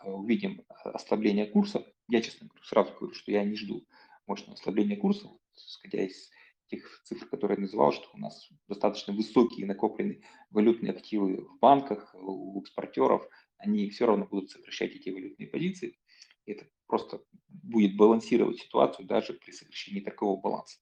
увидим 0.03 0.63
ослабление 0.83 1.45
курса, 1.45 1.85
я, 2.07 2.21
честно 2.21 2.47
говорю, 2.47 2.63
сразу 2.63 2.93
говорю, 2.93 3.13
что 3.13 3.31
я 3.31 3.43
не 3.43 3.55
жду 3.55 3.85
мощного 4.27 4.53
ослабления 4.53 4.97
курса, 4.97 5.29
исходя 5.55 6.03
из 6.03 6.29
тех 6.67 7.01
цифр, 7.03 7.27
которые 7.27 7.57
я 7.57 7.61
называл, 7.61 7.91
что 7.91 8.09
у 8.13 8.17
нас 8.17 8.49
достаточно 8.67 9.13
высокие 9.13 9.65
накопленные 9.65 10.21
валютные 10.49 10.93
активы 10.93 11.45
в 11.45 11.59
банках, 11.59 12.13
у 12.15 12.59
экспортеров, 12.61 13.27
они 13.57 13.89
все 13.89 14.05
равно 14.05 14.25
будут 14.25 14.51
сокращать 14.51 14.95
эти 14.95 15.09
валютные 15.09 15.47
позиции. 15.47 15.97
Это 16.45 16.67
просто 16.87 17.23
будет 17.47 17.95
балансировать 17.95 18.59
ситуацию 18.59 19.07
даже 19.07 19.33
при 19.33 19.51
сокращении 19.51 20.01
такого 20.01 20.39
баланса. 20.39 20.79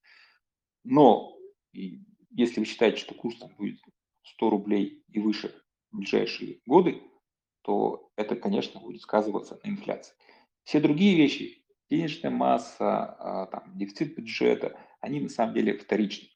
Но 0.84 1.36
если 1.72 2.60
вы 2.60 2.66
считаете, 2.66 2.98
что 2.98 3.14
курс 3.14 3.38
там 3.38 3.54
будет 3.56 3.80
100 4.24 4.50
рублей 4.50 5.04
и 5.08 5.20
выше 5.20 5.54
в 5.90 5.98
ближайшие 5.98 6.60
годы, 6.66 7.02
то 7.62 8.10
это, 8.16 8.34
конечно, 8.34 8.80
будет 8.80 9.02
сказываться 9.02 9.60
на 9.62 9.68
инфляции. 9.68 10.14
Все 10.64 10.80
другие 10.80 11.16
вещи, 11.16 11.64
денежная 11.90 12.30
масса, 12.30 13.04
а, 13.04 13.46
там, 13.46 13.76
дефицит 13.76 14.16
бюджета, 14.16 14.78
они 15.00 15.20
на 15.20 15.28
самом 15.28 15.54
деле 15.54 15.76
вторичны. 15.76 16.28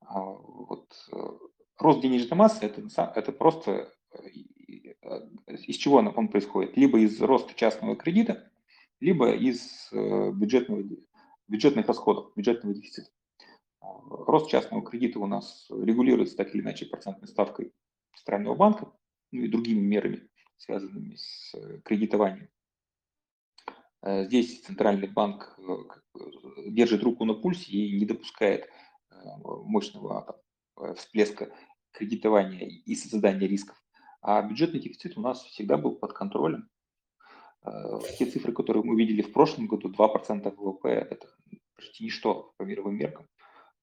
А, 0.00 0.20
вот, 0.20 0.92
э, 1.12 1.16
рост 1.78 2.00
денежной 2.00 2.36
массы 2.36 2.66
это, 2.66 2.82
это 3.14 3.32
просто 3.32 3.92
э, 4.12 4.28
из 5.66 5.76
чего 5.76 5.96
он 5.96 6.28
происходит? 6.28 6.76
Либо 6.76 6.98
из 6.98 7.20
роста 7.20 7.54
частного 7.54 7.96
кредита, 7.96 8.50
либо 9.00 9.32
из 9.32 9.88
э, 9.92 10.30
бюджетного, 10.32 10.82
бюджетных 11.46 11.86
расходов, 11.86 12.32
бюджетного 12.34 12.74
дефицита. 12.74 13.10
А, 13.80 13.86
рост 14.08 14.50
частного 14.50 14.82
кредита 14.82 15.20
у 15.20 15.26
нас 15.26 15.66
регулируется 15.70 16.36
так 16.36 16.54
или 16.54 16.62
иначе 16.62 16.86
процентной 16.86 17.28
ставкой 17.28 17.72
Центрального 18.16 18.54
банка, 18.54 18.92
ну 19.30 19.42
и 19.42 19.48
другими 19.48 19.80
мерами, 19.80 20.28
связанными 20.56 21.16
с 21.16 21.54
кредитованием. 21.84 22.48
Э, 24.04 24.26
здесь 24.26 24.60
Центральный 24.60 25.08
банк 25.08 25.58
э, 25.58 26.20
держит 26.66 27.02
руку 27.02 27.24
на 27.24 27.34
пульсе 27.34 27.72
и 27.72 27.98
не 27.98 28.04
допускает 28.04 28.68
э, 29.10 29.14
мощного 29.64 30.38
всплеска 30.96 31.54
кредитования 31.92 32.68
и 32.68 32.94
создания 32.96 33.46
рисков. 33.46 33.82
А 34.20 34.42
бюджетный 34.42 34.80
дефицит 34.80 35.16
у 35.16 35.22
нас 35.22 35.42
всегда 35.44 35.78
был 35.78 35.96
под 35.96 36.12
контролем. 36.12 36.68
Те 38.18 38.26
цифры, 38.26 38.52
которые 38.52 38.82
мы 38.82 38.96
видели 38.96 39.22
в 39.22 39.32
прошлом 39.32 39.68
году, 39.68 39.90
2% 39.90 40.54
ВВП, 40.54 40.88
это 40.88 41.28
почти 41.76 42.04
ничто 42.04 42.52
по 42.58 42.64
мировым 42.64 42.96
меркам. 42.96 43.26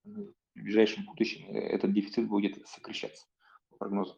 В 0.04 0.34
ближайшем 0.54 1.06
будущем 1.06 1.50
этот 1.50 1.94
дефицит 1.94 2.28
будет 2.28 2.68
сокращаться 2.68 3.26
по 3.70 3.78
прогнозам. 3.78 4.18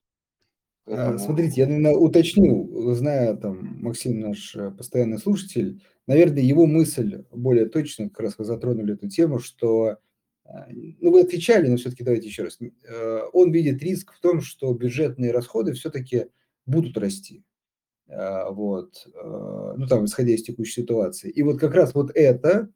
Поэтому... 0.86 1.20
Смотрите, 1.20 1.62
я, 1.62 1.68
наверное, 1.68 1.96
уточню, 1.96 2.94
зная 2.94 3.36
там 3.36 3.78
Максим, 3.82 4.20
наш 4.20 4.56
постоянный 4.78 5.18
слушатель, 5.18 5.82
наверное, 6.08 6.44
его 6.44 6.66
мысль 6.66 7.24
более 7.32 7.68
точно, 7.68 8.10
как 8.10 8.20
раз 8.20 8.38
вы 8.38 8.46
затронули 8.46 8.94
эту 8.94 9.08
тему, 9.08 9.40
что, 9.40 9.98
э, 10.46 10.50
ну, 11.00 11.12
вы 11.12 11.22
отвечали, 11.22 11.68
но 11.68 11.78
все-таки 11.78 12.04
давайте 12.04 12.28
еще 12.28 12.44
раз. 12.44 12.60
Э, 12.60 13.22
он 13.32 13.52
видит 13.52 13.82
риск 13.82 14.14
в 14.14 14.20
том, 14.20 14.42
что 14.42 14.74
бюджетные 14.74 15.32
расходы 15.32 15.74
все-таки 15.74 16.28
будут 16.66 16.98
расти. 16.98 17.44
Э, 18.08 18.50
вот, 18.52 19.08
ну, 19.16 19.88
там, 19.88 20.06
исходя 20.06 20.34
из 20.34 20.44
текущей 20.44 20.82
ситуации. 20.82 21.30
И 21.30 21.42
вот 21.44 21.60
как 21.60 21.74
раз 21.74 21.94
вот 21.94 22.12
это 22.14 22.70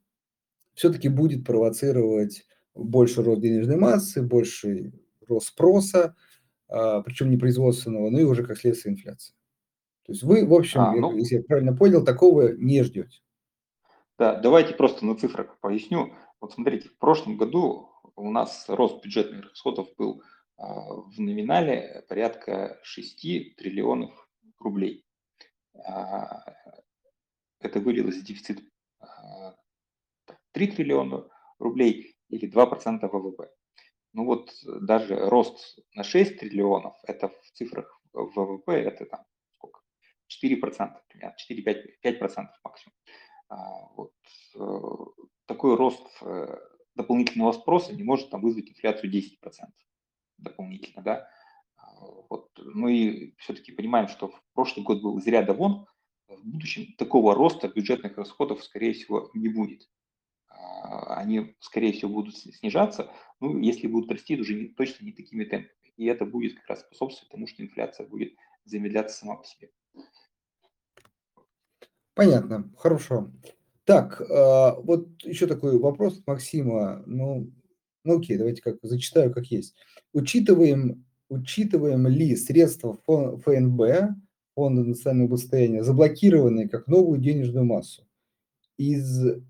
все-таки 0.74 1.08
будет 1.08 1.44
провоцировать 1.44 2.46
больше 2.74 3.22
рост 3.22 3.42
денежной 3.42 3.76
массы, 3.76 4.22
больше 4.22 4.92
рост 5.26 5.48
спроса, 5.48 6.14
причем 6.68 7.30
не 7.30 7.36
производственного, 7.36 8.10
но 8.10 8.20
и 8.20 8.24
уже 8.24 8.44
как 8.44 8.58
следствие 8.58 8.94
инфляции. 8.94 9.34
То 10.08 10.12
есть 10.12 10.22
вы, 10.22 10.46
в 10.46 10.54
общем, 10.54 10.80
а, 10.80 10.92
ну, 10.94 11.14
если 11.18 11.36
я 11.36 11.42
правильно 11.42 11.76
понял, 11.76 12.02
такого 12.02 12.54
не 12.54 12.82
ждете. 12.82 13.20
Да, 14.18 14.36
давайте 14.36 14.72
просто 14.72 15.04
на 15.04 15.14
цифрах 15.16 15.58
поясню. 15.60 16.14
Вот 16.40 16.54
смотрите, 16.54 16.88
в 16.88 16.96
прошлом 16.96 17.36
году 17.36 17.90
у 18.16 18.30
нас 18.30 18.64
рост 18.68 19.04
бюджетных 19.04 19.50
расходов 19.50 19.88
был 19.98 20.22
а, 20.56 20.94
в 20.94 21.20
номинале 21.20 22.06
порядка 22.08 22.78
6 22.84 23.56
триллионов 23.56 24.28
рублей. 24.58 25.04
А, 25.74 26.42
это 27.60 27.78
вылилось 27.78 28.16
в 28.16 28.24
дефицит 28.24 28.62
3 30.52 30.66
триллиона 30.68 31.28
рублей 31.58 32.16
или 32.30 32.50
2% 32.50 33.06
ВВП. 33.06 33.50
Ну 34.12 34.24
вот 34.24 34.52
даже 34.64 35.16
рост 35.16 35.78
на 35.94 36.02
6 36.02 36.38
триллионов, 36.38 36.94
это 37.04 37.28
в 37.28 37.50
цифрах 37.52 38.00
ВВП, 38.12 38.72
это 38.72 39.04
там 39.06 39.24
4%, 40.44 41.00
примерно 41.08 41.36
4-5% 41.50 42.46
максимум. 42.64 42.94
А, 43.48 43.86
вот. 43.96 44.12
Э, 44.56 45.24
такой 45.46 45.76
рост 45.76 46.06
э, 46.22 46.56
дополнительного 46.94 47.52
спроса 47.52 47.94
не 47.94 48.02
может 48.02 48.30
там 48.30 48.42
вызвать 48.42 48.68
инфляцию 48.68 49.10
10% 49.12 49.32
дополнительно, 50.36 51.02
да. 51.02 51.28
А, 51.76 52.04
вот. 52.28 52.50
Ну 52.58 52.88
все-таки 53.38 53.72
понимаем, 53.72 54.08
что 54.08 54.28
в 54.28 54.42
прошлый 54.52 54.84
год 54.84 55.02
был 55.02 55.18
из 55.18 55.26
ряда 55.26 55.54
вон, 55.54 55.86
в 56.28 56.44
будущем 56.44 56.92
такого 56.98 57.34
роста 57.34 57.68
бюджетных 57.68 58.16
расходов, 58.18 58.62
скорее 58.62 58.92
всего, 58.92 59.30
не 59.32 59.48
будет. 59.48 59.88
А, 60.82 61.16
они, 61.16 61.56
скорее 61.60 61.92
всего, 61.92 62.10
будут 62.10 62.36
снижаться, 62.36 63.10
ну, 63.40 63.58
если 63.58 63.86
будут 63.86 64.10
расти, 64.10 64.36
то 64.36 64.42
уже 64.42 64.54
не, 64.54 64.68
точно 64.68 65.04
не 65.04 65.12
такими 65.12 65.44
темпами. 65.44 65.72
И 65.96 66.06
это 66.06 66.24
будет 66.24 66.56
как 66.56 66.68
раз 66.68 66.80
способствовать 66.80 67.30
тому, 67.30 67.46
что 67.46 67.62
инфляция 67.62 68.06
будет 68.06 68.34
замедляться 68.64 69.16
сама 69.16 69.36
по 69.36 69.44
себе. 69.44 69.70
Понятно, 72.14 72.72
хорошо. 72.76 73.30
Так, 73.84 74.20
а, 74.20 74.74
вот 74.80 75.08
еще 75.22 75.46
такой 75.46 75.78
вопрос 75.78 76.18
от 76.18 76.26
Максима. 76.26 77.02
Ну, 77.06 77.52
ну 78.04 78.18
окей, 78.18 78.36
давайте 78.36 78.62
как 78.62 78.76
зачитаю, 78.82 79.32
как 79.32 79.46
есть. 79.46 79.74
Учитываем, 80.12 81.04
учитываем 81.28 82.06
ли 82.06 82.36
средства 82.36 82.98
ФНБ, 83.06 84.16
Фонда 84.54 84.82
национального 84.82 85.28
благосостояния, 85.28 85.84
заблокированные 85.84 86.68
как 86.68 86.88
новую 86.88 87.20
денежную 87.20 87.64
массу? 87.64 88.04
Из 88.76 89.40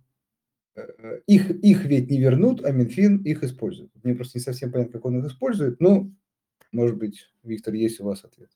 их, 1.26 1.51
их 1.51 1.85
ведь 1.85 2.11
не 2.11 2.18
вернут, 2.18 2.64
а 2.64 2.70
Минфин 2.70 3.22
их 3.22 3.43
использует. 3.43 3.91
Мне 4.03 4.14
просто 4.14 4.39
не 4.39 4.43
совсем 4.43 4.72
понятно, 4.72 4.95
как 4.95 5.05
он 5.05 5.18
их 5.18 5.26
использует, 5.26 5.81
но, 5.81 6.11
может 6.72 6.97
быть, 6.97 7.31
Виктор, 7.43 7.74
есть 7.74 8.01
у 8.01 8.05
вас 8.05 8.24
ответ. 8.24 8.51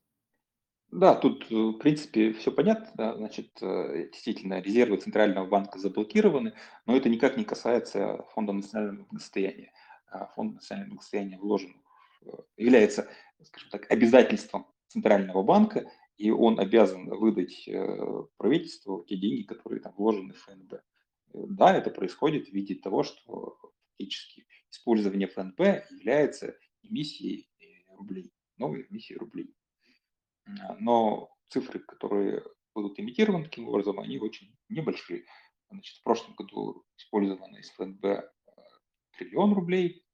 Да, 0.92 1.14
тут, 1.14 1.50
э, 1.50 1.54
в 1.54 1.78
принципе, 1.78 2.34
все 2.34 2.52
понятно. 2.52 3.16
Значит, 3.16 3.50
э, 3.62 4.08
действительно, 4.12 4.60
резервы 4.60 4.98
Центрального 4.98 5.46
банка 5.46 5.78
заблокированы, 5.78 6.52
но 6.84 6.94
это 6.94 7.08
никак 7.08 7.38
не 7.38 7.44
касается 7.44 8.24
Фонда 8.34 8.52
национального 8.52 9.06
благосостояния. 9.06 9.72
А 10.10 10.26
Фонд 10.34 10.54
национального 10.54 10.90
благосостояния 10.90 11.38
вложен, 11.38 11.82
является, 12.58 13.08
скажем 13.42 13.70
так, 13.70 13.90
обязательством 13.90 14.66
Центрального 14.88 15.42
банка, 15.42 15.90
и 16.18 16.30
он 16.30 16.60
обязан 16.60 17.08
выдать 17.08 17.66
э, 17.66 18.22
правительству 18.36 19.02
те 19.08 19.16
деньги, 19.16 19.44
которые 19.44 19.80
там 19.80 19.94
вложены 19.96 20.34
в 20.34 20.42
ФНБ. 20.42 20.74
Да, 21.32 21.74
это 21.76 21.90
происходит 21.90 22.48
в 22.48 22.52
виде 22.52 22.74
того, 22.74 23.02
что 23.02 23.58
фактически 24.02 24.46
использование 24.70 25.28
ФНБ 25.28 25.60
является 25.90 26.56
эмиссией 26.82 27.50
рублей, 27.88 28.32
новой 28.56 28.86
эмиссией 28.88 29.18
рублей. 29.18 29.54
А, 30.46 30.76
но 30.78 31.30
цифры, 31.48 31.78
которые 31.80 32.42
будут 32.74 32.98
имитированы 32.98 33.44
таким 33.44 33.68
образом, 33.68 34.00
они 34.00 34.18
очень 34.18 34.54
небольшие. 34.68 35.24
Значит, 35.70 35.96
в 35.98 36.02
прошлом 36.02 36.34
году 36.34 36.84
использовано 36.96 37.56
из 37.56 37.70
ФНБ 37.70 38.04
а, 38.04 38.24
триллион 39.16 39.54
рублей. 39.54 40.04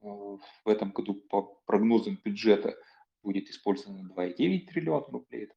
А, 0.00 0.06
в 0.06 0.68
этом 0.68 0.90
году 0.90 1.14
по 1.14 1.42
прогнозам 1.66 2.18
бюджета 2.24 2.76
будет 3.22 3.48
использовано 3.48 4.12
2,9 4.12 4.66
триллиона 4.66 5.06
рублей, 5.06 5.44
это 5.44 5.54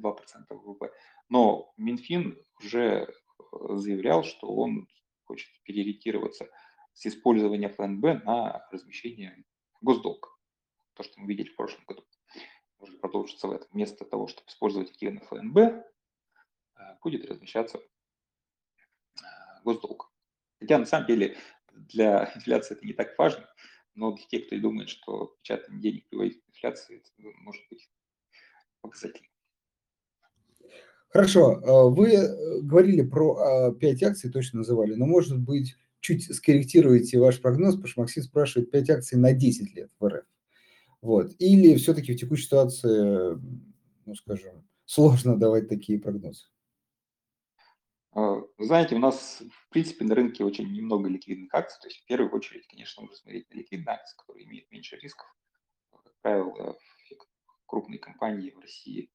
2% 0.00 0.16
ВВП. 0.50 0.90
Но 1.28 1.72
Минфин 1.76 2.36
уже 2.62 3.12
заявлял, 3.52 4.24
что 4.24 4.48
он 4.48 4.88
хочет 5.24 5.48
переориентироваться 5.64 6.48
с 6.94 7.06
использования 7.06 7.68
ФНБ 7.68 8.24
на 8.24 8.66
размещение 8.70 9.44
госдолга. 9.80 10.28
То, 10.94 11.02
что 11.02 11.20
мы 11.20 11.28
видели 11.28 11.48
в 11.48 11.56
прошлом 11.56 11.84
году 11.86 12.04
может 12.78 13.00
продолжиться 13.00 13.48
в 13.48 13.52
этом. 13.52 13.68
Вместо 13.72 14.04
того, 14.04 14.28
чтобы 14.28 14.48
использовать 14.48 14.90
активы 14.90 15.18
ФНБ, 15.20 15.56
э, 15.58 15.82
будет 17.02 17.28
размещаться 17.28 17.78
э, 17.78 19.22
госдолг. 19.64 20.12
Хотя 20.60 20.78
на 20.78 20.86
самом 20.86 21.06
деле 21.06 21.36
для 21.72 22.32
инфляции 22.34 22.74
это 22.76 22.86
не 22.86 22.92
так 22.92 23.16
важно, 23.18 23.48
Но 23.94 24.12
для 24.12 24.24
тех, 24.26 24.46
кто 24.46 24.58
думает, 24.58 24.88
что 24.88 25.36
печатание 25.42 25.80
денег 25.80 26.08
приводит 26.08 26.42
к 26.42 26.48
инфляции, 26.48 26.98
это 26.98 27.10
может 27.40 27.62
быть 27.68 27.90
показательно. 28.80 29.28
Хорошо, 31.10 31.60
а, 31.64 31.88
вы 31.88 32.12
э, 32.12 32.60
говорили 32.60 33.02
про 33.02 33.72
5 33.72 34.02
а, 34.02 34.08
акций, 34.08 34.30
точно 34.30 34.58
называли, 34.58 34.94
но, 34.94 35.06
может 35.06 35.38
быть, 35.38 35.74
чуть 36.00 36.34
скорректируете 36.34 37.18
ваш 37.18 37.40
прогноз, 37.40 37.74
потому 37.74 37.88
что 37.88 38.00
Максим 38.02 38.22
спрашивает 38.22 38.70
5 38.70 38.90
акций 38.90 39.18
на 39.18 39.32
10 39.32 39.74
лет 39.74 39.90
в 39.98 40.06
РФ. 40.06 40.24
Вот. 41.00 41.34
Или 41.38 41.76
все-таки 41.76 42.12
в 42.12 42.18
текущей 42.18 42.44
ситуации, 42.44 43.38
ну, 44.04 44.14
скажем, 44.14 44.68
сложно 44.84 45.38
давать 45.38 45.68
такие 45.68 45.98
прогнозы? 45.98 46.44
А, 48.12 48.42
знаете, 48.58 48.96
у 48.96 48.98
нас, 48.98 49.42
в 49.50 49.68
принципе, 49.70 50.04
на 50.04 50.14
рынке 50.14 50.44
очень 50.44 50.70
немного 50.70 51.08
ликвидных 51.08 51.54
акций. 51.54 51.78
То 51.80 51.88
есть, 51.88 52.00
в 52.02 52.06
первую 52.06 52.30
очередь, 52.32 52.66
конечно, 52.66 53.00
нужно 53.00 53.16
смотреть 53.16 53.48
на 53.50 53.58
ликвидные 53.58 53.94
акции, 53.94 54.16
которые 54.16 54.46
имеют 54.46 54.70
меньше 54.70 54.96
рисков. 54.96 55.26
Как 55.90 56.12
правило, 56.20 56.76
крупные 57.66 57.98
компании 57.98 58.50
в 58.50 58.58
России, 58.58 59.10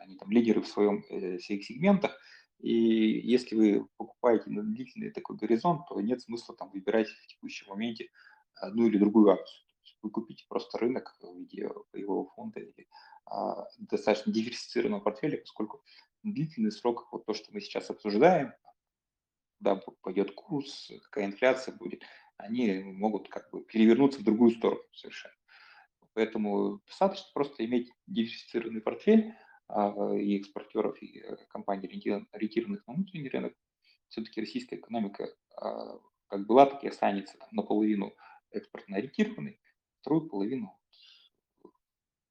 они 0.00 0.16
там 0.16 0.30
лидеры 0.30 0.60
в 0.60 0.68
своем, 0.68 1.04
э, 1.10 1.38
своих 1.38 1.64
сегментах. 1.64 2.18
И 2.58 2.72
если 2.72 3.54
вы 3.54 3.86
покупаете 3.96 4.50
на 4.50 4.62
длительный 4.62 5.10
такой 5.10 5.36
горизонт, 5.36 5.86
то 5.88 6.00
нет 6.00 6.20
смысла 6.22 6.56
там 6.56 6.70
выбирать 6.70 7.08
в 7.08 7.26
текущем 7.28 7.68
моменте 7.68 8.10
одну 8.54 8.86
или 8.86 8.98
другую 8.98 9.30
акцию. 9.30 9.64
Вы 10.02 10.10
купите 10.10 10.44
просто 10.48 10.78
рынок 10.78 11.16
в 11.20 11.38
виде 11.38 11.68
боевого 11.92 12.28
фонда 12.30 12.60
или 12.60 12.88
а, 13.26 13.66
достаточно 13.78 14.32
диверсифицированного 14.32 15.00
портфеля, 15.00 15.38
поскольку 15.38 15.82
длительный 16.22 16.72
срок, 16.72 17.08
вот 17.10 17.26
то, 17.26 17.34
что 17.34 17.52
мы 17.52 17.60
сейчас 17.60 17.90
обсуждаем, 17.90 18.52
куда 19.58 19.76
пойдет 20.02 20.34
курс, 20.34 20.90
какая 21.04 21.26
инфляция 21.26 21.74
будет, 21.74 22.02
они 22.36 22.82
могут 22.84 23.28
как 23.28 23.50
бы 23.50 23.64
перевернуться 23.64 24.20
в 24.20 24.24
другую 24.24 24.52
сторону 24.52 24.82
совершенно. 24.92 25.34
Поэтому 26.14 26.80
достаточно 26.86 27.26
просто 27.34 27.64
иметь 27.64 27.92
диверсифицированный 28.06 28.80
портфель 28.80 29.34
и 29.70 30.38
экспортеров, 30.38 31.00
и 31.02 31.20
э, 31.20 31.36
компаний, 31.48 31.86
ориентированных 31.86 32.86
на 32.86 32.94
внутренний 32.94 33.28
рынок. 33.28 33.54
Все-таки 34.08 34.40
российская 34.40 34.76
экономика 34.76 35.28
а, 35.56 36.00
как 36.28 36.46
была, 36.46 36.64
так 36.64 36.82
и 36.82 36.88
останется 36.88 37.36
там, 37.36 37.48
наполовину 37.52 38.14
экспортно 38.50 38.96
ориентированной, 38.96 39.60
вторую 40.00 40.28
половину 40.30 40.78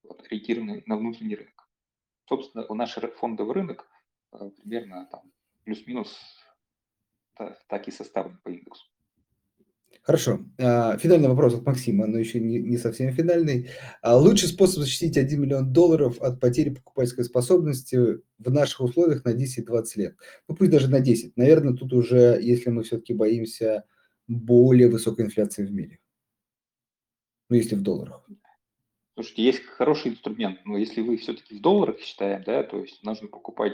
вот, 0.02 0.26
ориентированной 0.26 0.82
на 0.88 0.98
внутренний 0.98 1.36
рынок. 1.36 1.70
Собственно, 2.26 2.66
наш 2.74 2.96
фондовый 3.18 3.54
рынок 3.54 3.88
э, 4.34 4.50
примерно 4.58 5.06
там 5.12 5.32
плюс-минус 5.64 6.20
так 7.68 7.88
и 7.88 7.92
составлен 7.92 8.40
по 8.40 8.50
индексу. 8.50 8.88
Хорошо. 10.08 10.40
А, 10.58 10.98
финальный 10.98 11.28
вопрос 11.28 11.54
от 11.54 11.66
Максима, 11.66 12.08
но 12.08 12.18
еще 12.18 12.40
не, 12.40 12.78
совсем 12.78 13.12
финальный. 13.12 13.70
А 14.02 14.16
лучший 14.16 14.48
способ 14.48 14.80
защитить 14.80 15.18
1 15.18 15.42
миллион 15.42 15.74
долларов 15.74 16.22
от 16.22 16.40
потери 16.40 16.70
покупательской 16.70 17.26
способности 17.26 17.98
в 18.40 18.50
наших 18.50 18.80
условиях 18.80 19.26
на 19.26 19.36
10-20 19.36 19.84
лет? 19.96 20.16
Ну, 20.48 20.56
пусть 20.56 20.72
даже 20.72 20.90
на 20.90 21.02
10. 21.02 21.36
Наверное, 21.36 21.74
тут 21.74 21.92
уже, 21.92 22.40
если 22.42 22.70
мы 22.70 22.84
все-таки 22.84 23.14
боимся 23.14 23.84
более 24.30 24.90
высокой 24.90 25.26
инфляции 25.26 25.66
в 25.66 25.74
мире. 25.74 26.00
Ну, 27.50 27.58
если 27.58 27.76
в 27.76 27.82
долларах. 27.82 28.26
Слушайте, 29.16 29.44
есть 29.44 29.66
хороший 29.66 30.12
инструмент, 30.12 30.62
но 30.64 30.78
если 30.78 31.02
вы 31.02 31.18
все-таки 31.18 31.58
в 31.58 31.62
долларах 31.62 32.00
считаем, 32.00 32.44
да, 32.46 32.64
то 32.64 32.80
есть 32.80 33.04
нужно 33.04 33.28
покупать 33.28 33.74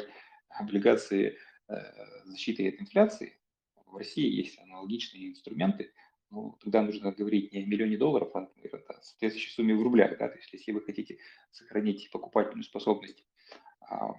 облигации 0.49 1.37
э, 1.69 1.75
защиты 2.25 2.69
от 2.69 2.81
инфляции, 2.81 3.37
в 3.85 3.97
России 3.97 4.27
есть 4.27 4.57
аналогичные 4.57 5.29
инструменты, 5.29 5.91
ну, 6.33 6.57
тогда 6.61 6.81
нужно 6.81 7.11
говорить 7.11 7.53
не 7.53 7.59
о 7.59 7.65
миллионе 7.65 7.95
долларов, 7.95 8.31
а 8.33 8.39
о 8.39 9.01
соответствующей 9.01 9.51
сумме 9.51 9.75
в 9.75 9.83
рублях. 9.83 10.17
Да? 10.17 10.27
То 10.29 10.37
есть 10.37 10.51
если 10.51 10.71
вы 10.71 10.81
хотите 10.81 11.19
сохранить 11.51 12.09
покупательную 12.11 12.63
способность 12.63 13.23
а, 13.81 14.15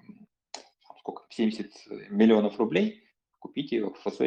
сколько, 1.01 1.25
70 1.29 2.11
миллионов 2.11 2.59
рублей, 2.59 3.03
купите 3.41 3.85
ФЗ 3.91 4.21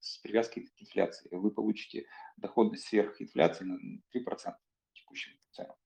с 0.00 0.18
привязкой 0.18 0.64
к 0.64 0.82
инфляции. 0.82 1.28
Вы 1.30 1.50
получите 1.52 2.06
доходность 2.36 2.88
сверх 2.88 3.20
инфляции 3.22 3.64
на 3.64 3.78
3% 4.14 4.54
текущим 4.94 5.32
ценам. 5.52 5.76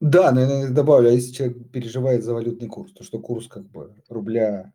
Да, 0.00 0.32
наверное, 0.32 0.70
добавлю, 0.70 1.08
а 1.08 1.12
если 1.12 1.32
человек 1.32 1.70
переживает 1.70 2.24
за 2.24 2.34
валютный 2.34 2.68
курс, 2.68 2.92
то 2.92 3.04
что 3.04 3.20
курс 3.20 3.46
как 3.46 3.70
бы 3.70 3.94
рубля 4.08 4.72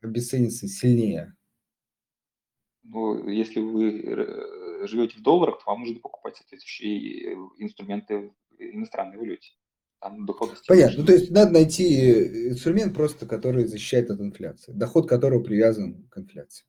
обесценится 0.00 0.66
сильнее. 0.68 1.36
Ну, 2.84 3.28
если 3.28 3.60
вы 3.60 4.00
э, 4.00 4.86
живете 4.86 5.18
в 5.18 5.22
долларах, 5.22 5.58
то 5.58 5.70
вам 5.70 5.80
нужно 5.80 6.00
покупать 6.00 6.36
соответствующие 6.36 7.32
э, 7.32 7.36
инструменты 7.58 8.30
в 8.50 8.60
иностранной 8.60 9.16
валюте. 9.16 9.52
Там 10.00 10.26
доходность. 10.26 10.66
Понятно. 10.66 11.00
Ну, 11.00 11.06
то 11.06 11.12
есть 11.14 11.30
надо 11.30 11.52
найти 11.52 12.48
инструмент 12.50 12.94
просто, 12.94 13.26
который 13.26 13.64
защищает 13.64 14.10
от 14.10 14.20
инфляции, 14.20 14.72
доход 14.72 15.08
которого 15.08 15.42
привязан 15.42 16.06
к 16.10 16.18
инфляции. 16.18 16.66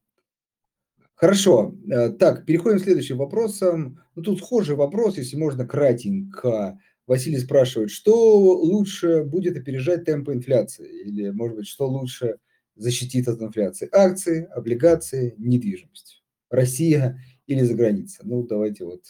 Хорошо. 1.16 1.76
Э, 1.92 2.10
так, 2.10 2.46
переходим 2.46 2.80
к 2.80 2.84
следующим 2.84 3.18
вопросам. 3.18 4.02
Ну, 4.16 4.24
тут 4.24 4.40
схожий 4.40 4.76
вопрос, 4.76 5.18
если 5.18 5.36
можно 5.36 5.68
кратенько. 5.68 6.80
Василий 7.08 7.38
спрашивает, 7.38 7.92
что 7.92 8.40
лучше 8.40 9.24
будет 9.24 9.58
опережать 9.58 10.06
темпы 10.06 10.34
инфляции? 10.34 11.04
Или, 11.04 11.30
может 11.30 11.58
быть, 11.58 11.68
что 11.68 11.88
лучше 11.88 12.38
защитит 12.76 13.28
от 13.28 13.42
инфляции? 13.42 13.90
Акции, 13.92 14.46
облигации, 14.46 15.36
недвижимость. 15.38 16.24
Россия 16.50 17.20
или 17.48 17.62
за 17.62 17.76
граница? 17.76 18.22
Ну, 18.24 18.44
давайте 18.44 18.86
вот 18.86 19.04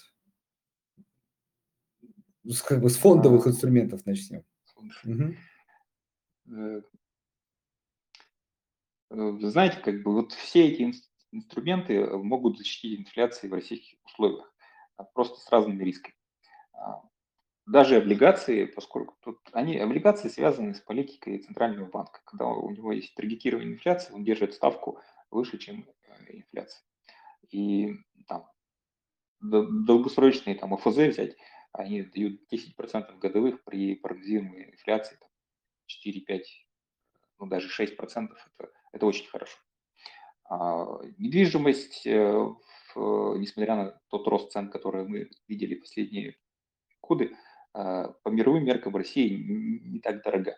как 2.68 2.82
бы 2.82 2.89
с 2.89 2.97
фондовых 2.97 3.47
а, 3.47 3.49
инструментов 3.49 4.05
начнем. 4.05 4.43
Угу. 5.03 5.36
Знаете, 9.49 9.80
как 9.84 10.03
бы 10.03 10.13
вот 10.13 10.34
все 10.34 10.68
эти 10.68 10.93
инструменты 11.32 12.05
могут 12.18 12.57
защитить 12.57 12.99
инфляции 12.99 13.47
в 13.47 13.53
российских 13.53 13.97
условиях, 14.05 14.53
а 14.97 15.03
просто 15.03 15.39
с 15.39 15.49
разными 15.49 15.84
рисками 15.84 16.16
даже 17.66 17.97
облигации, 17.97 18.66
поскольку 18.66 19.16
тут 19.22 19.39
они, 19.51 19.78
облигации 19.78 20.30
связаны 20.30 20.76
с 20.76 20.80
политикой 20.80 21.39
Центрального 21.39 21.89
банка. 21.89 22.22
Когда 22.26 22.47
у 22.47 22.70
него 22.70 22.91
есть 22.91 23.16
таргетирование 23.16 23.74
инфляции, 23.74 24.13
он 24.13 24.24
держит 24.24 24.53
ставку 24.53 24.99
выше, 25.32 25.57
чем 25.57 25.88
э, 26.03 26.38
инфляция. 26.38 26.84
И 27.49 27.95
там 28.28 28.47
долгосрочные 29.41 30.55
там 30.55 30.74
ОФЗ 30.74 30.97
взять, 30.97 31.38
они 31.72 32.03
дают 32.03 32.41
10% 32.52 33.18
годовых 33.18 33.64
при 33.64 33.95
прогнозируемой 33.95 34.72
инфляции 34.72 35.18
4-5, 36.06 36.41
ну 37.39 37.48
даже 37.48 37.69
6%, 37.69 37.95
это, 37.98 38.72
это 38.91 39.06
очень 39.06 39.27
хорошо. 39.27 39.57
А 40.48 40.99
недвижимость, 41.18 42.06
э, 42.06 42.31
в, 42.94 43.38
несмотря 43.38 43.76
на 43.76 44.02
тот 44.10 44.27
рост 44.27 44.52
цен, 44.52 44.69
который 44.69 45.07
мы 45.07 45.30
видели 45.48 45.76
последние 45.76 46.38
годы, 47.02 47.35
по 47.76 48.30
мировым 48.30 48.64
меркам 48.64 48.95
России 48.95 49.30
не 49.30 49.99
так 49.99 50.23
дорога. 50.23 50.57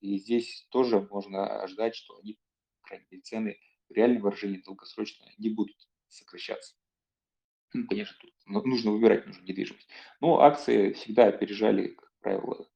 И 0.00 0.18
здесь 0.18 0.66
тоже 0.70 1.00
можно 1.10 1.60
ожидать, 1.60 1.96
что 1.96 2.16
они, 2.18 2.38
по 2.88 2.94
мере, 2.94 3.20
цены 3.22 3.58
в 3.88 3.92
реальном 3.92 4.22
выражении 4.22 4.62
долгосрочно 4.62 5.26
не 5.38 5.50
будут 5.50 5.76
сокращаться. 6.08 6.74
Ну, 7.72 7.86
конечно, 7.88 8.16
тут 8.20 8.64
нужно 8.66 8.92
выбирать 8.92 9.26
нужную 9.26 9.46
недвижимость. 9.46 9.88
Но 10.20 10.40
акции 10.40 10.92
всегда 10.92 11.26
опережали, 11.26 11.88
как 11.88 12.12
правило, 12.20 12.68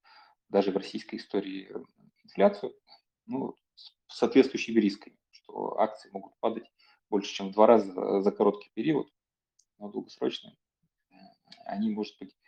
даже 0.49 0.73
в 0.73 0.77
российской 0.77 1.17
истории 1.17 1.71
инфляцию, 2.25 2.75
ну, 3.27 3.57
с 3.75 3.93
соответствующими 4.09 4.81
рисками, 4.81 5.19
что 5.31 5.79
акции 5.79 6.11
могут 6.11 6.37
падать 6.41 6.69
больше, 7.09 7.33
чем 7.33 7.51
в 7.51 7.53
два 7.53 7.67
раза 7.67 8.21
за 8.21 8.33
короткий 8.33 8.71
период, 8.75 9.13
но 9.79 9.91
долгосрочно 9.91 10.57
они, 11.67 11.91
может 11.91 12.17
быть, 12.19 12.35
Э, 12.37 12.46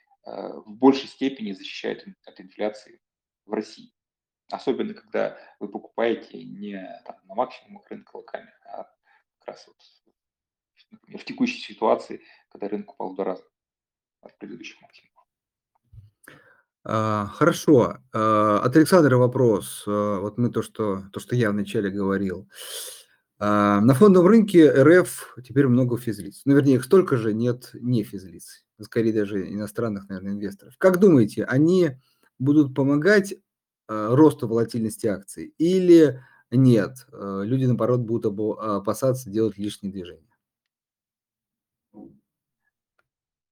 в 0.65 0.75
большей 0.75 1.09
степени 1.09 1.53
защищают 1.53 2.05
от 2.25 2.41
инфляции 2.41 3.01
в 3.47 3.53
России. 3.53 3.93
Особенно, 4.51 4.95
когда 4.95 5.39
вы 5.61 5.69
покупаете 5.69 6.43
не 6.43 6.81
там, 7.05 7.17
на 7.25 7.35
максимумах 7.35 7.89
рынка 7.91 8.17
локально, 8.17 8.53
а 8.65 8.85
как 9.39 9.49
раз 9.49 9.67
вот, 9.67 9.77
например, 10.91 11.21
в 11.21 11.25
текущей 11.25 11.61
ситуации, 11.61 12.23
когда 12.49 12.69
рынок 12.69 12.93
упал 12.93 13.13
в 13.13 13.15
два 13.15 13.25
раза 13.25 13.45
от 14.23 14.39
предыдущих 14.39 14.81
максимумов. 14.81 15.09
А, 16.85 17.27
хорошо. 17.27 17.99
А, 18.15 18.61
от 18.61 18.77
Александра 18.77 19.17
вопрос. 19.19 19.85
А, 19.87 20.21
вот 20.21 20.39
мы 20.39 20.51
то, 20.51 20.63
что, 20.63 21.03
то, 21.13 21.21
что 21.21 21.37
я 21.37 21.51
вначале 21.51 21.91
говорил. 21.91 22.49
А, 23.41 23.81
на 23.81 23.95
фондовом 23.95 24.27
рынке 24.29 24.71
РФ 24.71 25.37
теперь 25.45 25.69
много 25.69 25.97
физлиц. 25.97 26.43
Ну, 26.45 26.57
вернее, 26.57 26.77
их 26.77 26.85
столько 26.85 27.17
же 27.17 27.33
нет 27.33 27.71
не 27.75 28.03
физлиц. 28.03 28.65
Скорее 28.81 29.13
даже 29.13 29.49
иностранных, 29.53 30.09
наверное, 30.09 30.33
инвесторов. 30.33 30.77
Как 30.79 30.99
думаете, 30.99 31.45
они 31.45 31.93
будут 32.39 32.75
помогать 32.75 33.35
а, 33.87 34.15
росту 34.15 34.49
волатильности 34.49 35.07
акций 35.07 35.55
или 35.59 36.21
нет? 36.51 37.07
А, 37.13 37.43
люди, 37.43 37.65
наоборот, 37.65 38.01
будут 38.01 38.27
опасаться 38.27 39.31
делать 39.31 39.57
лишние 39.57 39.93
движения. 39.93 40.25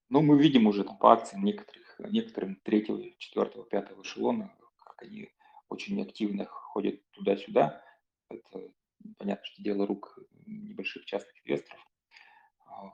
Ну, 0.09 0.23
мы 0.23 0.41
видим 0.41 0.67
уже 0.67 0.85
там 0.85 0.99
по 0.99 1.13
акциям 1.13 1.45
некоторых, 1.45 2.01
некоторым 2.11 2.57
третьего, 2.63 3.03
четвертого, 3.19 3.65
пятого 3.65 4.03
эшелона, 4.03 4.53
как 4.85 5.03
они 5.03 5.31
очень 5.69 6.01
активно 6.01 6.47
ходят 6.47 7.01
туда-сюда. 7.11 7.83
Это 8.31 8.71
понятно, 9.15 9.45
что 9.45 9.63
дело 9.63 9.87
рук 9.87 10.19
небольших 10.47 11.05
частных 11.05 11.35
инвесторов. 11.45 11.85
А, 12.67 12.93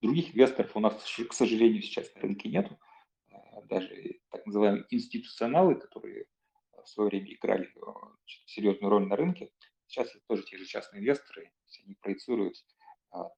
других 0.00 0.34
инвесторов 0.34 0.76
у 0.76 0.80
нас, 0.80 0.94
к 1.28 1.32
сожалению, 1.32 1.82
сейчас 1.82 2.14
на 2.14 2.22
рынке 2.22 2.48
нету. 2.48 2.78
А, 3.30 3.62
даже 3.62 4.20
так 4.30 4.44
называемые 4.46 4.86
институционалы, 4.90 5.76
которые 5.76 6.26
в 6.82 6.88
свое 6.88 7.08
время 7.10 7.32
играли 7.32 7.72
а, 7.80 7.92
серьезную 8.46 8.90
роль 8.90 9.06
на 9.06 9.16
рынке, 9.16 9.50
сейчас 9.86 10.08
это 10.14 10.24
тоже 10.26 10.44
те 10.44 10.58
же 10.58 10.66
частные 10.66 11.00
инвесторы, 11.00 11.52
они 11.84 11.94
проецируют 11.96 12.56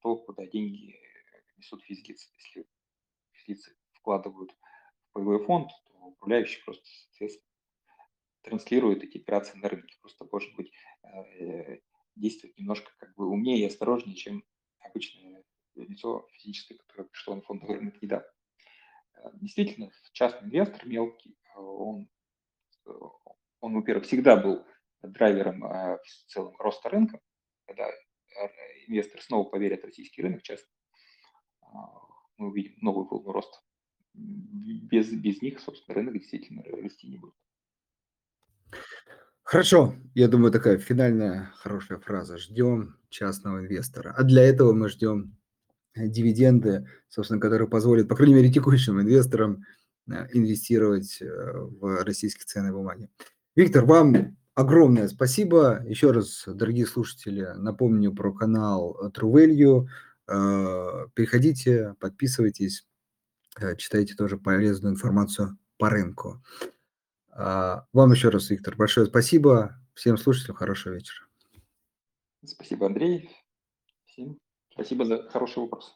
то, 0.01 0.15
куда 0.15 0.45
деньги 0.45 0.95
несут 1.57 1.83
физлицы. 1.83 2.29
Если 2.33 2.67
физлицы 3.31 3.75
вкладывают 3.93 4.51
в 5.09 5.13
боевой 5.13 5.43
фонд, 5.43 5.69
то 5.85 5.97
управляющий 5.97 6.63
просто, 6.63 6.85
соответственно, 6.85 7.47
транслирует 8.43 9.03
эти 9.03 9.17
операции 9.17 9.57
на 9.57 9.69
рынке. 9.69 9.97
Просто, 10.01 10.27
может 10.31 10.55
быть, 10.55 10.71
э, 12.17 12.19
действовать 12.19 12.57
немножко 12.57 12.91
как 12.97 13.13
бы 13.15 13.27
умнее 13.27 13.59
и 13.59 13.65
осторожнее, 13.67 14.15
чем 14.15 14.43
обычное 14.79 15.43
лицо 15.75 16.27
физическое, 16.33 16.75
которое 16.75 17.05
пришло 17.09 17.35
на 17.35 17.41
фондовый 17.41 17.77
рынок 17.77 18.01
недавно. 18.01 18.27
Э, 19.15 19.29
действительно, 19.33 19.91
частный 20.13 20.47
инвестор 20.47 20.85
мелкий, 20.85 21.37
э, 21.55 21.59
он, 21.59 22.09
он 23.59 23.75
во-первых, 23.75 24.05
всегда 24.05 24.37
был 24.37 24.65
драйвером 25.01 25.61
в 25.61 26.01
целом 26.27 26.55
роста 26.57 26.89
рынка, 26.89 27.19
когда 27.65 27.89
инвесторы 28.87 29.21
снова 29.21 29.47
поверят 29.49 29.81
в 29.81 29.85
российский 29.85 30.21
рынок, 30.21 30.41
часто 30.41 30.67
мы 32.37 32.47
увидим 32.47 32.75
новую 32.81 33.07
волну 33.07 33.31
роста. 33.31 33.59
Без, 34.13 35.11
без 35.11 35.41
них, 35.41 35.59
собственно, 35.59 35.95
рынок 35.95 36.13
действительно 36.13 36.63
расти 36.63 37.07
не 37.07 37.17
будет. 37.17 37.35
Хорошо, 39.47 39.95
я 40.13 40.27
думаю, 40.27 40.51
такая 40.51 40.77
финальная 40.77 41.53
хорошая 41.55 41.99
фраза. 41.99 42.37
Ждем 42.37 42.97
частного 43.07 43.59
инвестора. 43.59 44.13
А 44.17 44.23
для 44.23 44.43
этого 44.43 44.73
мы 44.73 44.89
ждем 44.89 45.37
дивиденды, 45.95 46.85
собственно, 47.07 47.39
которые 47.39 47.69
позволят, 47.69 48.09
по 48.09 48.15
крайней 48.17 48.35
мере, 48.35 48.51
текущим 48.51 48.99
инвесторам 48.99 49.63
э, 50.11 50.27
инвестировать 50.33 51.21
э, 51.21 51.25
в 51.25 52.03
российские 52.03 52.43
ценные 52.43 52.73
бумаги. 52.73 53.09
Виктор, 53.55 53.85
вам 53.85 54.35
огромное 54.53 55.07
спасибо. 55.07 55.81
Еще 55.85 56.11
раз, 56.11 56.43
дорогие 56.45 56.85
слушатели, 56.85 57.47
напомню 57.55 58.13
про 58.13 58.33
канал 58.33 58.99
True 59.15 59.31
Value. 59.31 59.87
Э, 60.27 61.07
переходите, 61.13 61.95
подписывайтесь, 62.01 62.85
читайте 63.77 64.13
тоже 64.15 64.37
полезную 64.37 64.93
информацию 64.93 65.57
по 65.77 65.89
рынку. 65.89 66.43
А, 67.39 67.85
вам 67.93 68.11
еще 68.11 68.29
раз, 68.29 68.49
Виктор, 68.49 68.75
большое 68.75 69.05
спасибо. 69.05 69.79
Всем 69.93 70.17
слушателям 70.17 70.55
хорошего 70.55 70.95
вечера. 70.95 71.27
Спасибо, 72.43 72.87
Андрей. 72.87 73.29
Всем 74.05 74.39
спасибо 74.73 75.05
за 75.05 75.29
хороший 75.29 75.59
вопрос. 75.59 75.95